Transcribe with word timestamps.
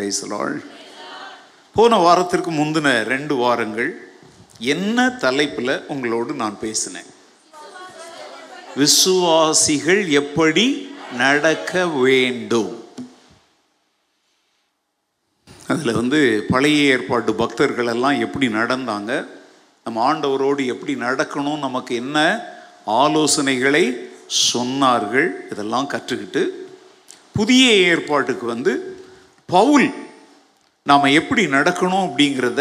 பேசலாள் 0.00 0.64
போன 1.74 1.96
வாரத்திற்கு 1.96 2.50
முந்தின 2.50 3.02
ரெண்டு 3.02 3.34
வாரங்கள் 3.34 4.08
என்ன 4.58 5.10
தலைப்பில் 5.10 5.84
உங்களோடு 5.88 6.34
நான் 6.34 6.58
பேசினேன். 6.58 7.10
விசுவாசிகள் 8.76 10.08
எப்படி 10.08 10.94
நடக்க 11.16 11.86
வேண்டும்? 11.86 12.84
அதில் 15.66 15.92
வந்து 15.92 16.44
பழைய 16.48 16.92
ஏற்பாட்டு 16.92 17.34
பக்தர்கள் 17.34 17.86
எல்லாம் 17.86 18.20
எப்படி 18.20 18.48
நடந்தாங்க? 18.48 19.26
நம்ம 19.84 20.14
ஆண்டவரோடு 20.14 20.66
எப்படி 20.66 20.94
நடக்கணும்? 20.94 21.58
நமக்கு 21.58 21.94
என்ன 21.94 22.46
ஆலோசனைகளை 22.86 24.08
சொன்னார்கள்? 24.52 25.28
இதெல்லாம் 25.50 25.90
கற்றுக்கிட்டு 25.90 26.48
புதிய 27.32 27.72
ஏற்பாட்டுக்கு 27.72 28.46
வந்து 28.46 28.89
பவுல் 29.54 29.88
நாம் 30.86 31.14
எப்படி 31.20 31.42
நடக்கணும் 31.56 32.04
அப்படிங்கிறத 32.06 32.60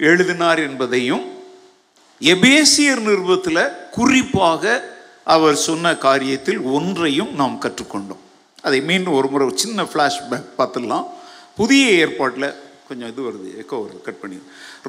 எழுதினார் 0.00 0.60
என்பதையும் 0.68 1.24
எபேசியர் 2.20 3.02
நிறுவத்தில் 3.08 3.62
குறிப்பாக 3.96 4.64
அவர் 5.34 5.56
சொன்ன 5.66 5.92
காரியத்தில் 6.06 6.60
ஒன்றையும் 6.76 7.32
நாம் 7.40 7.56
கற்றுக்கொண்டோம். 7.64 8.22
அதை 8.66 8.78
மீண்டும் 8.88 9.16
ஒரு 9.18 9.28
முறை 9.32 9.46
சின்ன 9.62 9.82
ஃப்ளாஷ்பேக் 9.90 10.50
பார்த்துடலாம். 10.58 11.06
புதிய 11.60 11.84
ஏற்பாட்டில் 12.02 12.48
கொஞ்சம் 12.88 13.10
இது 13.12 13.22
வருது 13.26 13.48
எக்கோ 13.62 13.76
வருது 13.82 14.00
கட் 14.06 14.20
பண்ணி 14.20 14.38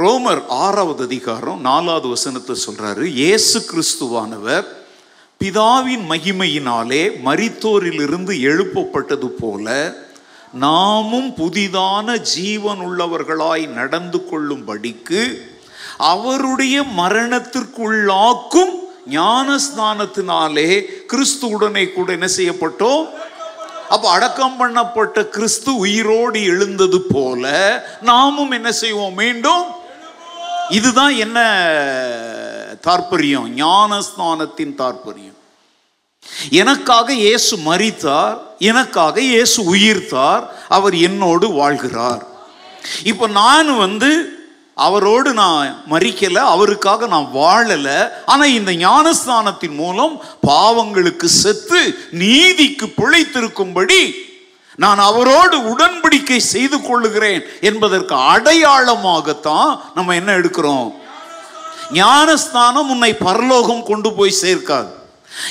ரோமர் 0.02 0.42
ஆறாவது 0.66 1.04
அதிகாரம் 1.10 1.60
நாலாவது 1.70 2.08
வசனத்தை 2.16 2.56
சொல்கிறாரு 2.66 3.04
இயேசு 3.22 3.58
கிறிஸ்துவானவர் 3.70 4.66
பிதாவின் 5.42 6.06
மகிமையினாலே 6.12 7.04
மரித்தோரிலிருந்து 7.28 8.34
எழுப்பப்பட்டது 8.50 9.30
போல 9.42 9.68
நாமும் 10.54 11.36
புதிதான 11.36 12.18
ஜீவன் 12.18 12.80
உள்ளவர்களாய் 12.80 13.68
நடந்து 13.68 14.28
கொள்ளும்படிக்கு 14.32 15.42
அவருடைய 15.98 16.82
மரணத்திற்குள்ளாக்கும் 16.98 18.74
ஞானஸ்நானத்தினாலே 19.10 20.82
கிறிஸ்துவுடனே 21.08 21.94
கூட 21.94 22.12
என்ன 22.12 22.28
செய்யப்பட்டோம்? 22.38 23.10
அப்ப 23.90 24.10
அடக்கம் 24.10 24.60
பண்ணப்பட்ட 24.60 25.24
கிறிஸ்து 25.24 25.76
உயிரோடு 25.76 26.44
எழுந்தது 26.44 27.02
போல 27.02 27.84
நாமும் 28.02 28.52
என்ன 28.52 28.72
செய்வோம் 28.72 29.14
மீண்டும்? 29.14 29.64
இதுதான் 30.70 31.16
என்ன 31.16 31.40
தாற்பயம்? 32.88 33.48
ஞானஸ்நானத்தின் 33.56 34.76
தாற்பயம். 34.78 35.31
எனக்காக 36.50 37.14
இயேசு 37.14 37.58
மறித்தார் 37.58 38.38
எனக்காக 38.58 39.22
இயேசு 39.22 39.64
உயிர்த்தார் 39.74 40.44
அவர் 40.68 40.96
என்னோடு 40.96 41.48
வாழ்கிறார். 41.48 42.22
இப்போ 43.04 43.28
நான் 43.28 43.78
வந்து 43.78 44.40
அவரோடு 44.78 45.34
நான் 45.34 45.84
மறிக்கல 45.90 46.44
அவருக்காக 46.54 47.08
நான் 47.08 47.28
வாழல 47.34 47.88
ஆனா 48.26 48.46
இந்த 48.46 48.72
ஞானஸ்தானத்தின் 48.72 49.76
மூலம் 49.76 50.22
பாவங்களுக்கு 50.48 51.26
செத்து 51.26 51.82
நீதிக்கு 52.12 52.88
பிழைத்திருக்கும்படி 53.00 54.02
நான் 54.76 55.00
அவரோடு 55.00 55.58
உடன்படிக்கை 55.58 56.38
செய்து 56.38 56.82
கொள்ளுகிறேன் 56.82 57.42
என்பதற்கு 57.62 58.16
அடையாளமாகத்தான் 58.16 59.80
நம்ம 59.96 60.16
என்ன 60.16 60.32
எடுக்கிறோம்? 60.34 60.88
ஞானஸ்தானம் 61.92 62.90
உன்னை 62.90 63.14
பரலோகம் 63.14 63.84
கொண்டு 63.84 64.14
போய் 64.14 64.42
சேர்க்காது. 64.42 64.92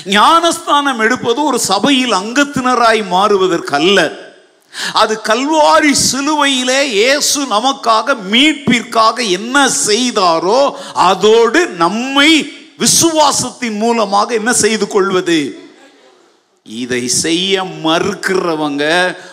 ஞானஸ்தானம் 0.04 0.98
எடுப்பது 0.98 1.42
ஒரு 1.44 1.58
சபையில் 1.58 2.12
அங்கத்தினராய் 2.12 3.02
மாறுவதற்கு 3.08 3.74
அல்ல 3.74 4.28
அது 4.92 5.20
கல்வாரி 5.24 5.92
சிலுவையிலே 6.10 6.80
இயேசு 6.82 7.41
நமக்காக 7.46 8.14
மீட்பிற்காக 8.32 9.16
என்ன 9.28 9.68
செய்தாரோ 9.68 10.60
அதோடு 10.94 11.66
நம்மை 11.66 12.30
விசுவாசத்தின் 12.78 13.76
மூலமாக 13.76 14.34
என்ன 14.34 14.52
செய்து 14.52 14.86
கொள்வது? 14.86 15.68
இதை 16.66 17.08
செய்ய 17.08 17.64
மறுக்கிறவங்க 17.64 18.84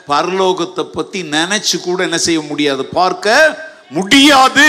பரலோகத்தை 0.07 0.83
பத்தி 0.83 1.23
நினைச்சு 1.23 1.81
கூட 1.81 2.03
என்ன 2.03 2.17
செய்ய 2.17 2.41
முடியாது. 2.41 2.85
பார்க்க 2.85 3.57
முடியாது. 3.89 4.67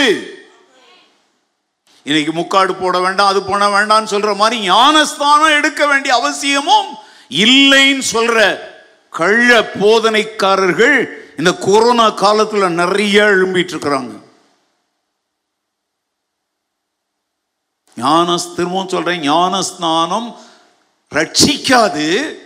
இன்னைக்கு 2.09 2.33
முக்காடு 2.33 2.75
போட 2.75 3.01
வேண்டாம் 3.01 3.27
அது 3.27 3.43
போட 3.43 3.65
வேண்டாம்னு 3.69 4.13
சொல்ற 4.15 4.37
மாதிரி 4.37 4.63
ஞானஸ்தானம் 4.63 5.57
எடுக்க 5.57 5.87
வேண்டிய 5.87 6.15
அவசியமும் 6.15 6.89
இல்லைன்னு 7.29 8.05
சொல்ற 8.13 8.37
கள்ள 9.11 9.61
போதனைக்காரர்கள் 9.81 10.97
இந்த 11.37 11.55
கொரோனா 11.67 12.11
காலத்தில் 12.11 12.77
நிறைய 12.81 13.25
எழும்பிட்டு 13.25 13.73
இருக்கிறாங்க. 13.75 14.15
ஞான 17.97 18.37
திரும்பவும் 18.57 18.89
சொல்றேன் 18.89 19.23
ஞானஸ்நானம் 19.31 20.35
ரட்சிக்காது 21.13 22.39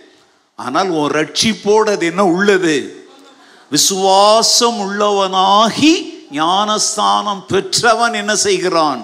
ஆனால் 0.54 0.88
உன் 0.88 1.12
ரட்சிப்போடு 1.12 1.90
அது 1.90 2.06
என்ன 2.06 2.24
உள்ளது? 2.24 3.06
விசுவாசம் 3.70 4.78
உள்ளவனாகி 4.84 5.94
ஞானஸ்தானம் 6.30 7.46
பெற்றவன் 7.46 8.14
என்ன 8.14 8.36
செய்கிறான்? 8.36 9.02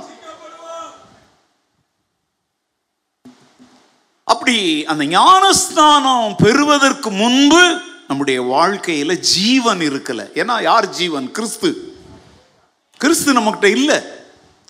அப்படி 4.28 4.84
அந்த 4.84 5.04
ஞானஸ்தானம் 5.04 6.34
பெறுவதற்கு 6.36 7.10
முன்பு 7.10 7.80
நம்முடைய 8.08 8.42
வாழ்க்கையில 8.42 9.16
ஜீவன் 9.16 9.78
இருக்கல. 9.78 10.20
ஏன்னா 10.34 10.62
யார் 10.62 10.88
ஜீவன்? 10.88 11.30
கிறிஸ்து. 11.30 11.96
கிறிஸ்து 12.98 13.32
நம்மகிட்ட 13.32 13.64
இல்லை. 13.64 14.00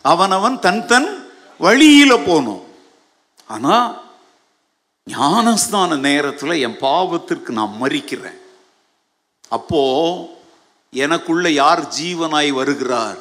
அவனவன் 0.02 0.58
தன் 0.58 0.86
தன் 0.86 1.30
வழியில 1.58 2.14
போனோம். 2.14 2.62
ஆனா 3.46 4.00
ஞானஸ்தான 5.10 5.98
நேரத்தில் 5.98 6.60
என் 6.60 6.78
பாவத்திற்கு 6.80 7.48
நான் 7.48 7.76
மறிக்கிறேன். 7.82 8.38
அப்போ 9.48 9.82
எனக்குள்ள 10.90 11.50
யார் 11.50 11.88
ஜீவனாய் 12.00 12.50
வருகிறார்? 12.50 13.19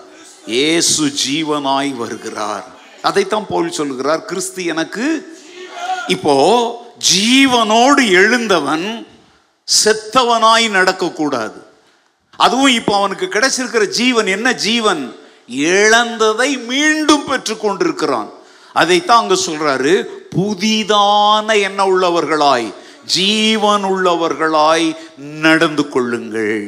ஏசு 0.47 1.13
ஜீவனாய் 1.27 1.95
வருகிறார். 1.95 2.65
அதைத்தான் 3.01 3.45
போல் 3.49 3.71
சொல்கிறார் 3.71 4.25
கிறிஸ்து 4.25 4.65
எனக்கு 4.65 5.35
இப்போ 6.15 6.35
ஜீவனோடு 7.13 8.01
எழுந்தவன் 8.21 8.85
செத்தவனாய் 9.67 10.67
நடக்கக்கூடாது. 10.77 11.59
அதுவும் 12.45 12.73
இப்போ 12.79 12.93
அவனுக்கு 12.95 13.25
கிடைச்சிருக்கிற 13.25 13.85
ஜீவன் 13.99 14.27
என்ன 14.27 14.53
ஜீவன்? 14.53 15.03
இழந்ததை 15.47 16.49
மீண்டும் 16.71 17.27
பெற்றுக்கொண்டிருக்கிறான் 17.29 18.29
அதைத்தான் 18.73 19.21
அங்க 19.21 19.35
சொல்றாரு 19.45 19.93
புதிதான 20.35 21.47
என்ன 21.67 21.79
உள்ளவர்களாய் 21.91 22.67
ஜீவன் 23.05 23.83
உள்ளவர்களாய் 23.83 24.87
நடந்து 25.45 25.83
கொள்ளுங்கள். 25.89 26.59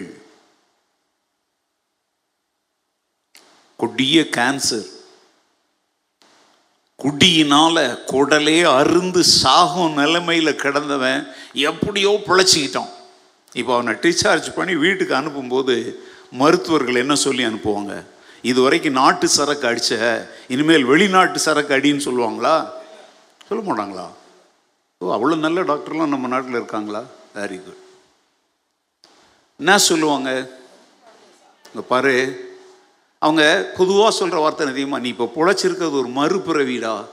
கொடிய 3.79 4.21
கேன்சர் 4.37 4.87
குடியினால 7.03 7.77
குடலே 8.11 8.59
அருந்து 8.79 9.21
சாகும் 9.41 9.97
நிலைமையில் 10.01 10.59
கிடந்தவன் 10.63 11.21
எப்படியோ 11.69 12.11
பிழைச்சிக்கிட்டான். 12.27 12.91
இப்போ 13.59 13.71
அவனை 13.75 13.93
டிஸ்சார்ஜ் 14.05 14.49
பண்ணி 14.57 14.73
வீட்டுக்கு 14.85 15.13
அனுப்பும்போது 15.19 15.75
மருத்துவர்கள் 16.41 17.01
என்ன 17.03 17.15
சொல்லி 17.25 17.43
அனுப்புவாங்க? 17.49 17.93
இது 18.49 18.59
வரைக்கும் 18.65 18.99
நாட்டு 19.01 19.27
சரக்கு 19.37 19.65
அடிச்ச 19.69 19.93
இனிமேல் 20.53 20.89
வெளிநாட்டு 20.91 21.39
சரக்கு 21.45 21.75
அடின்னு 21.77 22.07
சொல்லுவாங்களா? 22.07 22.55
சொல்ல 23.47 23.61
மாட்டாங்களா? 23.69 24.05
ஓ 25.01 25.13
அவ்வளோ 25.15 25.37
நல்ல 25.45 25.59
டாக்டர்லாம் 25.71 26.13
நம்ம 26.13 26.29
நாட்டில் 26.33 26.59
இருக்காங்களா? 26.59 27.01
வெரி 27.39 27.57
குட் 27.65 27.83
என்ன 29.59 29.77
சொல்லுவாங்க? 29.89 30.29
இங்கே 31.69 31.85
பாரு 31.93 32.13
அவங்க 33.19 33.71
பொதுவாக 33.77 34.11
சொல்கிற 34.11 34.39
வார்த்தை 34.41 34.67
அதிகமாக 34.67 35.01
நீ 35.01 35.09
இப்போ 35.09 35.31
புழைச்சிருக்கிறது 35.35 35.91
ஒரு 35.91 36.09
மறுபிறவிடா. 36.09 37.05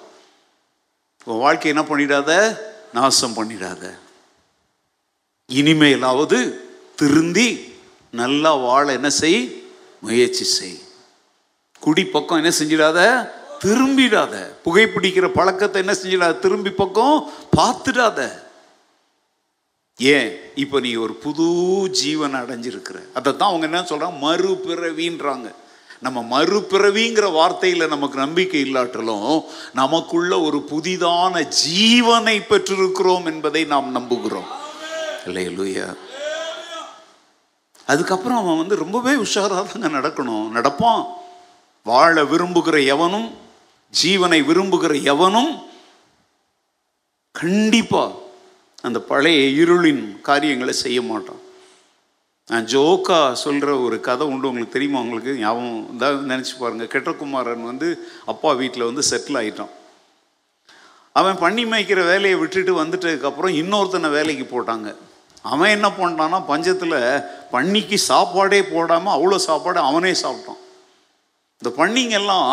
உன் 1.25 1.39
வாழ்க்கை 1.39 1.71
என்ன 1.71 1.83
பண்ணிடாத? 1.83 2.59
நாசம் 2.93 3.35
பண்ணிடாத. 3.35 3.99
இனிமேலாவது 5.53 6.59
திருந்தி 6.97 7.75
நல்லா 8.13 8.55
வாழ 8.55 8.93
என்ன 8.93 9.11
செய்? 9.11 9.65
முயற்சி 10.01 10.45
செய். 10.45 10.79
குடி 11.81 12.05
பக்கம் 12.05 12.43
என்ன 12.43 12.53
செஞ்சிடாத? 12.59 13.31
திரும்பிடாத. 13.65 14.53
புகைப்பிடிக்கிற 14.65 15.29
பழக்கத்தை 15.29 15.87
என்ன 15.87 15.99
செஞ்சிடாத? 16.03 16.39
திரும்பி 16.39 16.71
பக்கம் 16.71 17.31
பார்த்துடாத. 17.57 18.43
ஏன்? 19.97 20.41
இப்போ 20.55 20.81
நீ 20.81 20.95
ஒரு 20.95 21.15
புது 21.15 21.47
ஜீவன் 21.91 22.35
அடைஞ்சிருக்கிற. 22.35 22.99
அதை 23.15 23.37
தான் 23.37 23.49
அவங்க 23.49 23.67
என்ன 23.67 23.81
சொல்கிறாங்க 23.81 24.25
மறுபிறவின்றாங்க. 24.25 25.53
நம்ம 26.01 26.43
மறுபிறவிங்கிற 26.43 27.33
வார்த்தையில் 27.33 27.89
நமக்கு 27.89 28.19
நம்பிக்கை 28.19 28.63
இல்லாட்டலும் 28.63 29.45
நமக்குள்ள 29.73 30.41
ஒரு 30.41 30.65
புதிதான 30.71 31.53
ஜீவனை 31.69 32.41
பெற்றிருக்கிறோம் 32.49 33.25
என்பதை 33.25 33.65
நாம் 33.65 33.97
நம்புகிறோம். 33.97 34.47
இல்லையா 35.27 35.87
அதுக்கப்புறம் 37.87 38.39
அவன் 38.39 38.57
வந்து 38.57 38.77
ரொம்பவே 38.77 39.13
உஷாராக 39.13 39.81
தாங்க 39.81 39.89
நடக்கணும். 39.89 40.51
நடப்பான். 40.55 41.05
வாழ 41.85 42.25
விரும்புகிற 42.25 42.87
எவனும் 42.87 43.37
ஜீவனை 44.03 44.43
விரும்புகிற 44.43 45.03
எவனும் 45.03 45.63
கண்டிப்பாக 47.33 48.15
அந்த 48.83 48.99
பழைய 49.01 49.65
இருளின் 49.65 50.21
காரியங்களை 50.21 50.75
செய்ய 50.75 51.03
மாட்டான். 51.03 51.45
நான் 52.51 52.67
ஜோக்கா 52.73 53.17
சொல்கிற 53.45 53.71
ஒரு 53.85 53.97
கதை 54.09 54.25
உண்டு 54.33 54.49
உங்களுக்கு 54.51 54.75
தெரியுமா 54.75 54.99
உங்களுக்கு? 55.05 55.33
ஞாபகம் 55.41 55.81
தான் 56.03 56.19
நினச்சி 56.33 56.53
பாருங்கள் 56.59 56.91
கெட்டகுமாரன் 56.93 57.65
வந்து 57.71 57.89
அப்பா 58.33 58.51
வீட்டில் 58.61 58.87
வந்து 58.89 59.03
செட்டில் 59.09 59.39
ஆயிட்டான். 59.41 59.73
அவன் 61.21 61.41
பண்ணி 61.43 61.63
மேய்க்கிற 61.71 62.01
வேலையை 62.11 62.37
விட்டுட்டு 62.43 62.73
வந்துட்டதுக்கப்புறம் 62.83 63.57
இன்னொருத்தனை 63.63 64.09
வேலைக்கு 64.17 64.47
போட்டாங்க. 64.53 64.89
அவன் 65.53 65.75
என்ன 65.77 65.89
பண்ணிட்டான்னா 65.97 66.39
பஞ்சத்தில் 66.53 66.97
பண்ணிக்கு 67.55 67.99
சாப்பாடே 68.11 68.61
போடாமல் 68.73 69.15
அவ்வளோ 69.17 69.41
சாப்பாடு 69.49 69.81
அவனே 69.91 70.13
சாப்பிட்டான். 70.25 70.61
இந்த 71.63 71.71
பண்ணிங்கெல்லாம் 71.81 72.49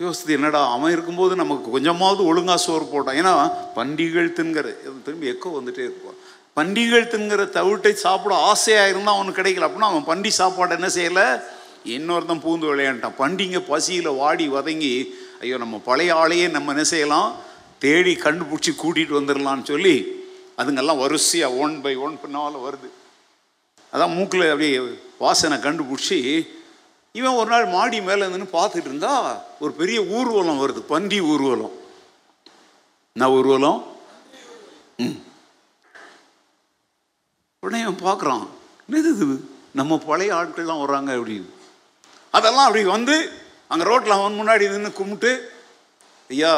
யோசித்து 0.00 0.36
என்னடா 0.38 0.60
அவன் 0.74 0.94
இருக்கும்போது 0.96 1.34
நமக்கு 1.42 1.74
கொஞ்சமாவது 1.76 2.22
ஒழுங்காக 2.32 2.60
சோறு 2.66 2.86
போட்டான். 2.92 3.18
ஏன்னா 3.22 3.34
பண்டிகள் 3.78 4.36
தின்கிற 4.38 4.68
திரும்பி 5.06 5.32
எக்கோ 5.32 5.56
வந்துட்டே 5.58 5.84
இருப்பான். 5.88 6.19
பண்டிகள் 6.60 7.10
தின்கிற 7.12 7.42
தவிட்டை 7.58 7.92
சாப்பிட 8.04 8.34
ஆசையாக 8.50 8.88
இருந்தால் 8.88 9.14
அவனுக்கு 9.14 9.42
கிடைக்கல. 9.42 9.68
அப்படின்னா 9.68 9.90
அவன் 9.92 10.08
பண்டி 10.12 10.30
சாப்பாடு 10.30 10.74
என்ன 10.78 10.88
செய்யலை? 10.98 11.26
இன்னொருத்தன் 11.94 12.42
பூந்து 12.44 12.66
விளையாண்டான். 12.70 13.18
பண்டிங்க 13.18 13.58
பசியில் 13.68 14.16
வாடி 14.22 14.46
வதங்கி 14.48 14.94
ஐயோ 15.40 15.56
நம்ம 15.56 15.76
பழைய 15.84 16.10
ஆளையே 16.14 16.46
நம்ம 16.50 16.70
என்ன 16.70 16.84
செய்யலாம்? 16.84 17.28
தேடி 17.84 18.12
கண்டுபிடிச்சி 18.14 18.72
கூட்டிகிட்டு 18.82 19.18
வந்துடலான்னு 19.18 19.62
சொல்லி 19.62 19.94
அதுங்கெல்லாம் 20.60 21.02
வரிசையாக 21.02 21.60
ஒன் 21.64 21.74
பை 21.84 21.92
ஒன் 22.06 22.18
பின்னால் 22.22 22.62
வருது. 22.64 22.88
அதான் 23.92 24.14
மூக்கில் 24.16 24.44
அப்படியே 24.46 24.80
வாசனை 25.18 25.56
கண்டுபிடிச்சி 25.58 26.18
இவன் 27.12 27.38
ஒரு 27.40 27.48
நாள் 27.50 27.66
மாடி 27.76 28.00
மேலே 28.08 28.22
இருந்துன்னு 28.26 28.54
பார்த்துட்டு 28.58 28.88
இருந்தா 28.90 29.14
ஒரு 29.60 29.72
பெரிய 29.80 30.00
ஊர்வலம் 30.16 30.60
வருது. 30.62 30.80
பண்டி 30.92 31.20
ஊர்வலம். 31.20 31.74
என்ன 33.16 33.30
ஊர்வலம்? 33.38 33.80
ம். 34.96 35.18
உடனே 37.64 37.80
அவன் 37.86 38.04
பார்க்குறான் 38.04 38.44
என்னது 38.86 39.08
இது? 39.14 39.26
நம்ம 39.78 39.96
பழைய 40.06 40.30
ஆட்கள்லாம் 40.36 40.82
வர்றாங்க 40.82 41.10
அப்படின்னு. 41.16 41.48
அதெல்லாம் 42.36 42.66
அப்படி 42.68 42.82
வந்து 42.92 43.16
அங்கே 43.72 43.84
ரோட்டில் 43.88 44.14
அவன் 44.14 44.38
முன்னாடி 44.38 44.68
நின்று 44.74 44.90
கும்பிட்டு 44.98 45.32
ஐயா 46.30 46.52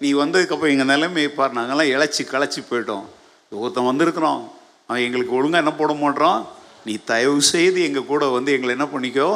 நீ 0.00 0.08
வந்ததுக்கப்புறம் 0.20 0.72
எங்கள் 0.74 0.90
நிலைமையை 0.92 1.28
பாரு 1.36 1.56
நாங்கள்லாம் 1.58 1.92
இழைச்சி 1.92 2.24
களைச்சி 2.32 2.62
போயிட்டோம். 2.70 3.04
ஒருத்தன் 3.52 3.88
வந்திருக்கிறோம் 3.90 4.42
அவன் 4.88 5.04
எங்களுக்கு 5.06 5.36
ஒழுங்காக 5.38 5.62
என்ன 5.64 5.74
போட 5.76 5.94
மாட்டான் 6.02 6.40
நீ 6.86 6.96
தயவு 7.12 7.38
செய்து 7.52 7.78
எங்கள் 7.88 8.10
கூட 8.10 8.26
வந்து 8.36 8.50
எங்களை 8.56 8.74
என்ன 8.76 8.88
பண்ணிக்கோ. 8.94 9.30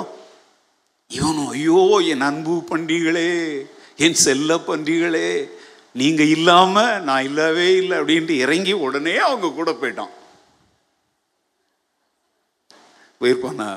இவனும் 1.11 1.53
ஐயோ 1.55 1.85
என் 2.13 2.27
அன்பு 2.31 2.57
பண்டிகளே 2.73 3.31
என் 4.07 4.21
செல்ல 4.25 4.59
பண்டிகளே 4.69 5.31
நீங்கள் 6.03 6.35
இல்லாமல் 6.37 7.03
நான் 7.09 7.27
இல்லவே 7.31 7.71
இல்லை 7.81 7.97
அப்படின்ட்டு 8.03 8.43
இறங்கி 8.45 8.77
உடனே 8.87 9.17
அவங்க 9.29 9.55
கூட 9.61 9.73
போயிட்டான். 9.81 10.13
போயிருப்பானா 13.25 13.69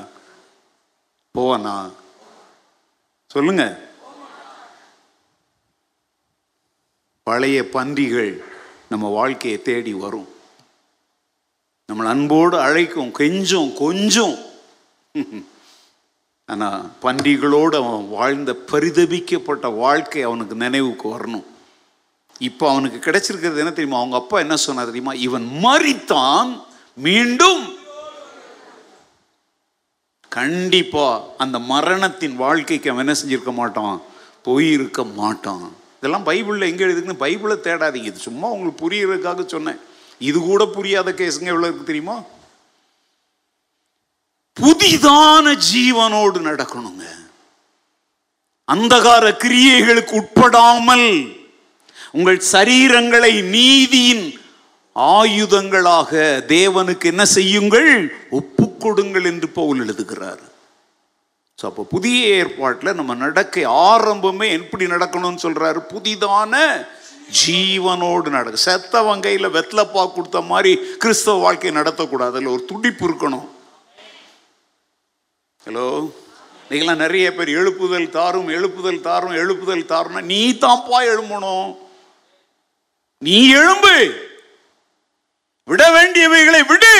போவானா 1.38 1.74
சொல்லுங்க. 3.26 3.64
பழைய 7.22 7.58
பந்திகள் 7.76 8.30
நம்ம 8.88 9.06
வாழ்க்கையை 9.08 9.62
தேடி 9.62 9.92
வரும். 10.04 10.28
நம்மளை 11.88 12.08
அன்போடு 12.12 12.56
அழைக்கும் 12.60 13.12
கெஞ்சும் 13.18 13.70
கொஞ்சம். 13.84 14.36
ஆனால் 16.48 16.86
பண்டிகளோடு 17.02 17.74
அவன் 17.80 18.08
வாழ்ந்த 18.08 18.50
பரிதபிக்கப்பட்ட 18.72 19.66
வாழ்க்கை 19.76 20.22
அவனுக்கு 20.22 20.54
நினைவுக்கு 20.64 21.06
வரணும். 21.16 21.46
இப்போ 22.38 22.64
அவனுக்கு 22.70 22.98
கிடைச்சிருக்கிறது 23.04 23.62
என்ன 23.62 23.70
தெரியுமா? 23.70 24.00
அவங்க 24.00 24.16
அப்பா 24.16 24.38
என்ன 24.38 24.56
சொன்னார் 24.56 24.90
தெரியுமா? 24.90 25.12
இவன் 25.26 25.46
மறித்தான் 25.66 26.50
மீண்டும் 26.94 27.62
கண்டிப்பா 30.36 31.06
அந்த 31.42 31.58
மரணத்தின் 31.72 32.36
வாழ்க்கைக்கு 32.44 32.90
அவன் 32.90 33.04
என்ன 33.04 33.14
செஞ்சிருக்க 33.20 33.52
மாட்டான்? 33.60 33.96
போயிருக்க 34.46 35.04
மாட்டான். 35.20 35.66
இதெல்லாம் 35.98 36.26
பைபிளில் 36.26 36.68
எங்கே 36.70 36.84
எழுதுக்குன்னு 36.86 37.22
பைபிளை 37.22 37.56
தேடாதீங்க. 37.66 38.10
இது 38.10 38.26
சும்மா 38.28 38.48
உங்களுக்கு 38.54 38.82
புரியறதுக்காக 38.82 39.46
சொன்னேன். 39.54 39.80
இது 40.28 40.38
கூட 40.40 40.62
புரியாத 40.76 41.08
கேஸுங்க 41.20 41.54
எவ்வளோ 41.54 41.68
இருக்கு 41.68 41.90
தெரியுமா? 41.90 42.16
புதிதான 44.56 45.46
ஜீவனோடு 45.70 46.38
நடக்கணுங்க. 46.50 47.04
அந்தகார 48.68 49.24
கிரியைகளுக்கு 49.42 50.14
உட்படாமல் 50.20 51.08
உங்கள் 52.18 52.40
சரீரங்களை 52.52 53.32
நீதியின் 53.56 54.24
ஆயுதங்களாக 54.96 56.12
தேவனுக்கு 56.54 57.06
என்ன 57.12 57.24
செய்யுங்கள்? 57.36 57.90
கொடுங்கள் 58.84 59.24
என்று 59.24 59.48
பவுல் 59.48 59.82
எழுதுகிறார். 59.84 60.44
ஸோ 61.62 61.64
அப்போ 61.64 61.82
புதிய 61.82 62.18
ஏற்பாட்டில் 62.34 62.98
நம்ம 63.00 63.14
நடக்க 63.14 63.60
ஆரம்பமே 63.90 64.48
எப்படி 64.58 64.86
நடக்கணும்னு 64.86 65.44
சொல்கிறாரு 65.46 65.80
புதிதான 65.94 66.54
ஜீவனோடு 67.40 68.28
நடக்க. 68.28 68.58
செத்தவன் 68.66 69.20
கையில் 69.20 69.54
வெத்தலப்பா 69.56 70.12
கொடுத்த 70.12 70.40
மாதிரி 70.40 70.72
கிறிஸ்தவ 70.96 71.38
வாழ்க்கை 71.38 71.70
நடத்தக்கூடாது. 71.70 72.34
அதில் 72.36 72.54
ஒரு 72.54 72.64
துடிப்பு 72.64 73.04
இருக்கணும். 73.08 73.46
ஹலோ 75.66 75.88
நீங்களாம் 76.70 77.02
நிறைய 77.04 77.34
பேர் 77.34 77.48
எழுப்புதல் 77.48 78.08
தாரும் 78.10 78.48
எழுப்புதல் 78.48 79.00
தாரும் 79.00 79.36
எழுப்புதல் 79.42 79.84
தாரும்னா 79.92 80.22
நீ 80.22 80.40
தான்ப்பா 80.52 80.98
எழும்பணும். 81.12 81.76
நீ 83.18 83.54
எழும்பு. 83.54 83.96
விட 85.64 85.84
வேண்டியவைகளை 85.96 86.66
விடு. 86.66 86.96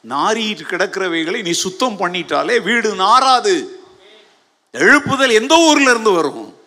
நாரிட்டு 0.00 0.62
கிடக்கிறவைகளை 0.62 1.42
நீ 1.42 1.50
சுத்தம் 1.50 1.98
பண்ணிட்டாலே 1.98 2.62
வீடு 2.62 2.94
நாராது 2.94 3.66
எழுப்புதல் 4.72 5.32
எந்த 5.32 5.56
ஊர்ல 5.56 5.90
இருந்து 5.90 6.10
வரும்? 6.10 6.58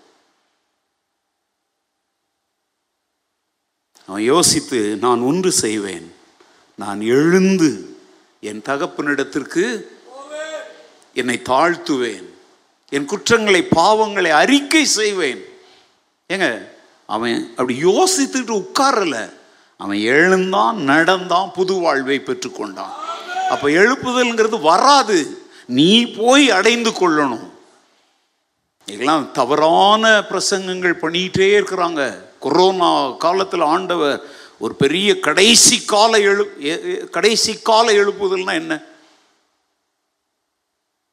அவன் 4.08 4.22
யோசித்து 4.22 4.98
நான் 4.98 5.20
ஒன்று 5.20 5.52
செய்வேன். 5.52 6.16
நான் 6.76 7.02
எழுந்து 7.02 7.98
என் 8.40 8.62
தகப்பனிடத்திற்கு 8.62 9.84
என்னை 11.14 11.42
தாழ்த்துவேன். 11.46 12.30
என் 12.90 13.06
குற்றங்களை 13.06 13.68
பாவங்களை 13.76 14.30
அறிக்கை 14.30 14.86
செய்வேன். 14.86 15.46
ஏங்க 16.30 16.68
அவன் 17.06 17.50
அப்படி 17.50 17.84
யோசித்துட்டு 17.84 18.64
உட்காரல. 18.64 19.34
அவன் 19.78 19.98
எழுந்தான் 19.98 20.78
நடந்தான் 20.78 21.52
புது 21.54 21.74
வாழ்வை 21.74 22.20
பெற்றுக்கொண்டான். 22.20 23.02
அப்ப 23.54 23.68
எழுப்புதல்ங்கிறது 23.68 24.62
வராது. 24.62 25.42
நீ 25.66 26.06
போய் 26.06 26.52
அடைந்து 26.52 26.90
கொள்ளணும். 26.90 27.52
இதெல்லாம் 28.86 29.32
தவறான 29.32 30.20
பிரசங்கங்கள் 30.20 31.02
பண்ணிகிட்டே 31.02 31.48
இருக்கிறாங்க. 31.60 32.00
கொரோனா 32.40 33.12
காலத்தில் 33.12 33.62
ஆண்டவர் 33.62 34.22
ஒரு 34.60 34.76
பெரிய 34.76 35.20
கடைசி 35.20 35.86
கால 35.86 36.20
எழு 36.20 36.44
கடைசி 37.12 37.54
கால 37.64 37.92
எழுப்புதல்னா 37.92 38.54
என்ன? 38.54 38.82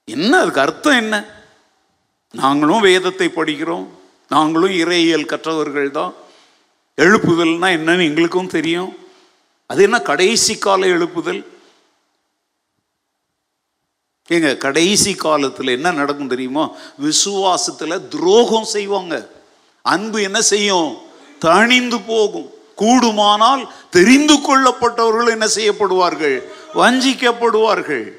என்ன? 0.05 0.39
அதுக்கு 0.39 0.61
அர்த்தம் 0.61 0.97
என்ன? 0.97 1.25
நாங்களும் 2.33 2.81
வேதத்தை 2.81 3.27
படிக்கிறோம். 3.27 3.87
நாங்களும் 4.29 4.71
இறையியல் 4.71 5.27
கற்றவர்கள் 5.27 5.91
தான். 5.91 6.15
எழுப்புதல்னா 6.97 7.69
என்னன்னு 7.77 8.05
எங்களுக்கும் 8.05 8.55
தெரியும். 8.57 8.97
அது 9.67 9.83
என்ன? 9.83 10.01
கடைசி 10.01 10.59
கால 10.59 10.87
எழுப்புதல். 10.87 11.45
ஏங்க 14.31 14.57
கடைசி 14.57 15.15
காலத்தில் 15.15 15.67
என்ன 15.67 15.91
நடக்கும் 15.91 16.29
தெரியுமா? 16.29 16.71
விசுவாசத்தில் 17.03 18.09
துரோகம் 18.09 18.65
செய்வாங்க. 18.65 19.29
அன்பு 19.83 20.23
என்ன 20.23 20.43
செய்யும்? 20.43 20.97
தணிந்து 21.41 22.01
போகும். 22.07 22.51
கூடுமானால் 22.77 23.69
தெரிந்து 23.91 24.35
கொள்ளப்பட்டவர்கள் 24.35 25.31
என்ன 25.31 25.47
செய்யப்படுவார்கள்? 25.47 26.43
வஞ்சிக்கப்படுவார்கள். 26.75 28.19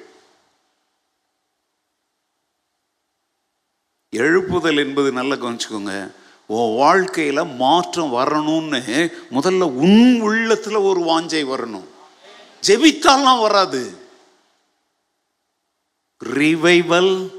எழுப்புதல் 4.16 4.78
என்பது 4.78 5.12
நல்ல 5.12 5.36
கவனிச்சுக்கோங்க. 5.36 6.12
உன் 6.48 6.82
வாழ்க்கையில 6.82 7.56
மாற்றம் 7.56 8.14
வரணும்னு 8.14 9.12
முதல்ல 9.32 9.62
உன் 9.62 10.22
உள்ளத்துல 10.24 10.84
ஒரு 10.84 11.02
வாஞ்சை 11.02 11.46
வரணும். 11.46 11.88
ஜெபித்தாலாம் 12.68 13.42
வராது. 13.42 14.01
Revival 16.24 17.32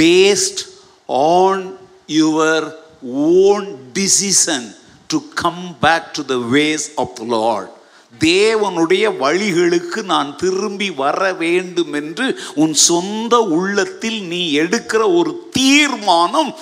based 0.00 0.60
on 1.06 1.78
your 2.06 2.74
own 3.02 3.76
decision 3.94 4.76
to 5.06 5.18
come 5.34 5.76
back 5.80 6.12
to 6.12 6.24
the 6.24 6.34
ways 6.34 6.86
of 6.96 7.14
the 7.14 7.24
Lord 7.24 7.76
தேவனுடைய 8.20 9.16
வழிகளுக்கு 9.20 10.02
நான் 10.02 10.36
திரும்பி 10.36 10.90
வர 10.90 11.32
வேண்டும் 11.32 11.92
என்று 11.92 12.38
உன் 12.54 12.74
சொந்த 12.74 13.40
உள்ளத்தில் 13.40 14.22
நீ 14.22 14.58
எடுக்கிற 14.58 15.16
ஒரு 15.16 15.48
தீர்மானம் 15.50 16.54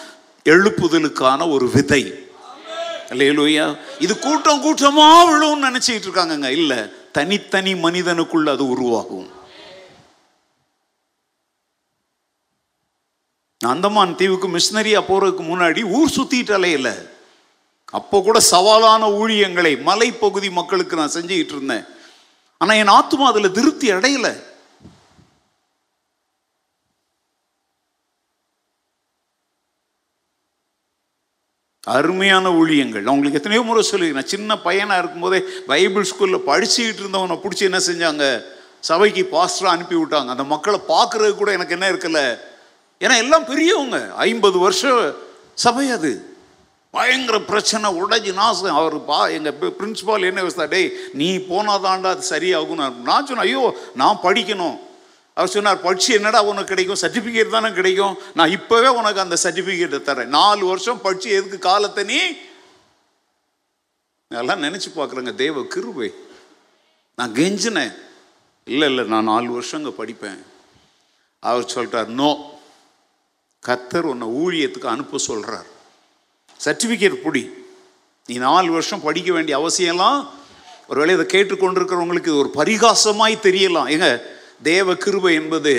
எழுப்புதலுக்கான 0.44 1.50
ஒரு 1.50 1.70
விதை. 1.70 2.14
இல்லையா 3.10 3.74
இது 3.98 4.18
கூட்டம் 4.18 4.60
கூட்டமாக 4.60 5.30
விழும்னு 5.30 5.60
நினச்சிக்கிட்டு 5.60 6.08
இருக்காங்கங்க. 6.08 6.48
இல்லை 6.48 6.78
தனித்தனி 7.12 7.74
மனிதனுக்குள்ள 7.74 8.48
அது 8.48 8.68
உருவாகும். 8.68 9.35
அந்தமான் 13.75 14.16
தீவுக்கு 14.20 14.49
மிஷினரியா 14.54 15.00
போறதுக்கு 15.11 15.44
முன்னாடி 15.50 15.82
ஊர் 15.99 16.14
சுத்திட்டு 16.16 16.52
அலையல 16.58 16.90
அப்போ 17.99 18.16
கூட 18.26 18.38
சவாலான 18.52 19.02
ஊழியங்களை 19.20 19.73
மலைப்பகுதி 19.88 20.49
மக்களுக்கு 20.58 21.00
நான் 21.00 21.14
செஞ்சுக்கிட்டு 21.14 21.54
இருந்தேன். 21.56 21.85
ஆனா 22.61 22.73
என் 22.80 22.96
ஆத்துமா 22.99 23.26
அதுல 23.30 23.49
திருப்தி 23.58 23.88
அடையல. 23.92 24.28
அருமையான 31.94 32.50
ஊழியங்கள். 32.61 33.04
நான் 33.04 33.14
உங்களுக்கு 33.16 33.40
எத்தனையோ 33.40 33.62
முறை 33.66 33.82
சொல்லியிருக்கேன். 33.90 34.32
சின்ன 34.35 34.58
பையனாக 34.66 35.00
இருக்கும்போதே 35.02 35.38
பைபிள் 35.70 36.08
ஸ்கூலில் 36.11 36.46
படிச்சுக்கிட்டு 36.50 37.02
இருந்தவனை 37.04 37.37
பிடிச்சி 37.44 37.68
என்ன 37.70 37.80
செஞ்சாங்க? 37.88 38.25
சபைக்கு 38.88 39.23
பாஸ்டராக 39.37 39.75
அனுப்பி 39.76 39.96
விட்டாங்க 39.96 40.35
அந்த 40.35 40.44
மக்களை 40.54 40.80
பார்க்கறது 40.92 41.32
கூட 41.35 41.50
எனக்கு 41.58 41.76
என்ன 41.76 41.87
இருக்கலை 41.92 42.26
ஏன்னா 43.04 43.16
எல்லாம் 43.24 43.48
பெரியவங்க. 43.50 43.98
ஐம்பது 44.28 44.58
வருஷம் 44.58 45.00
சபை 45.64 45.86
அது. 45.96 46.12
பயங்கர 46.94 47.36
பிரச்சனை 47.50 47.86
உடஞ்சி 48.02 48.32
நாசம். 48.40 48.76
அவர் 48.80 48.96
பா 49.10 49.18
எங்கள் 49.36 49.56
பிரின்ஸிபால் 49.78 50.26
என்ன 50.28 50.42
விவசாய 50.44 50.68
டேய் 50.74 50.90
நீ 51.20 51.28
போனாதாண்டா 51.50 52.10
அது 52.14 52.24
சரியாகும் 52.34 52.82
நான் 53.08 53.26
சொன்னேன் 53.28 53.44
ஐயோ 53.46 53.62
நான் 54.02 54.22
படிக்கணும். 54.26 54.76
அவர் 55.36 55.52
சொன்னார் 55.54 55.84
படிச்சு 55.86 56.10
என்னடா 56.18 56.40
உனக்கு 56.50 56.70
கிடைக்கும்? 56.72 57.00
சர்டிஃபிகேட் 57.04 57.54
தானே 57.54 57.70
கிடைக்கும். 57.78 58.14
நான் 58.38 58.54
இப்போவே 58.58 58.90
உனக்கு 59.00 59.20
அந்த 59.24 59.36
சர்டிஃபிகேட்டை 59.42 60.00
தரேன் 60.08 60.32
நாலு 60.38 60.62
வருஷம் 60.72 61.02
படிச்சு 61.06 61.28
எதுக்கு 61.38 61.58
காலத்தை 61.68 62.04
நீ? 62.12 62.20
எல்லாம் 64.30 64.64
நினச்சி 64.66 64.88
பார்க்குறேங்க 64.94 65.34
தேவ 65.44 65.64
கிருபை. 65.74 66.10
நான் 67.18 67.34
கெஞ்சினேன் 67.40 67.94
இல்லை 68.66 68.88
இல்லை 68.88 69.04
நான் 69.12 69.30
நாலு 69.32 69.48
வருஷம் 69.56 69.78
அங்கே 69.80 69.96
படிப்பேன். 69.98 70.40
அவர் 71.42 71.72
சொல்லிட்டார் 71.74 72.16
நோ 72.22 72.30
கத்தர் 73.66 74.08
உன்னை 74.12 74.28
ஊழியத்துக்கு 74.42 74.87
அனுப்ப 74.94 75.18
சொல்கிறார் 75.18 75.68
சர்டிஃபிகேட் 76.64 77.23
பிடி. 77.25 77.44
நீ 78.26 78.35
நாலு 78.37 78.70
வருஷம் 78.73 79.04
படிக்க 79.06 79.30
வேண்டிய 79.32 79.54
அவசியம்லாம் 79.58 80.20
ஒருவேளை 80.88 81.12
இதை 81.16 81.26
கேட்டுக்கொண்டிருக்கிறவங்களுக்கு 81.35 82.30
இது 82.30 82.37
ஒரு 82.37 82.50
பரிகாசமாய் 82.54 83.44
தெரியலாம். 83.46 83.88
ஏங்க 83.94 84.23
தேவ 84.62 84.94
கிருபை 84.94 85.35
என்பது 85.35 85.75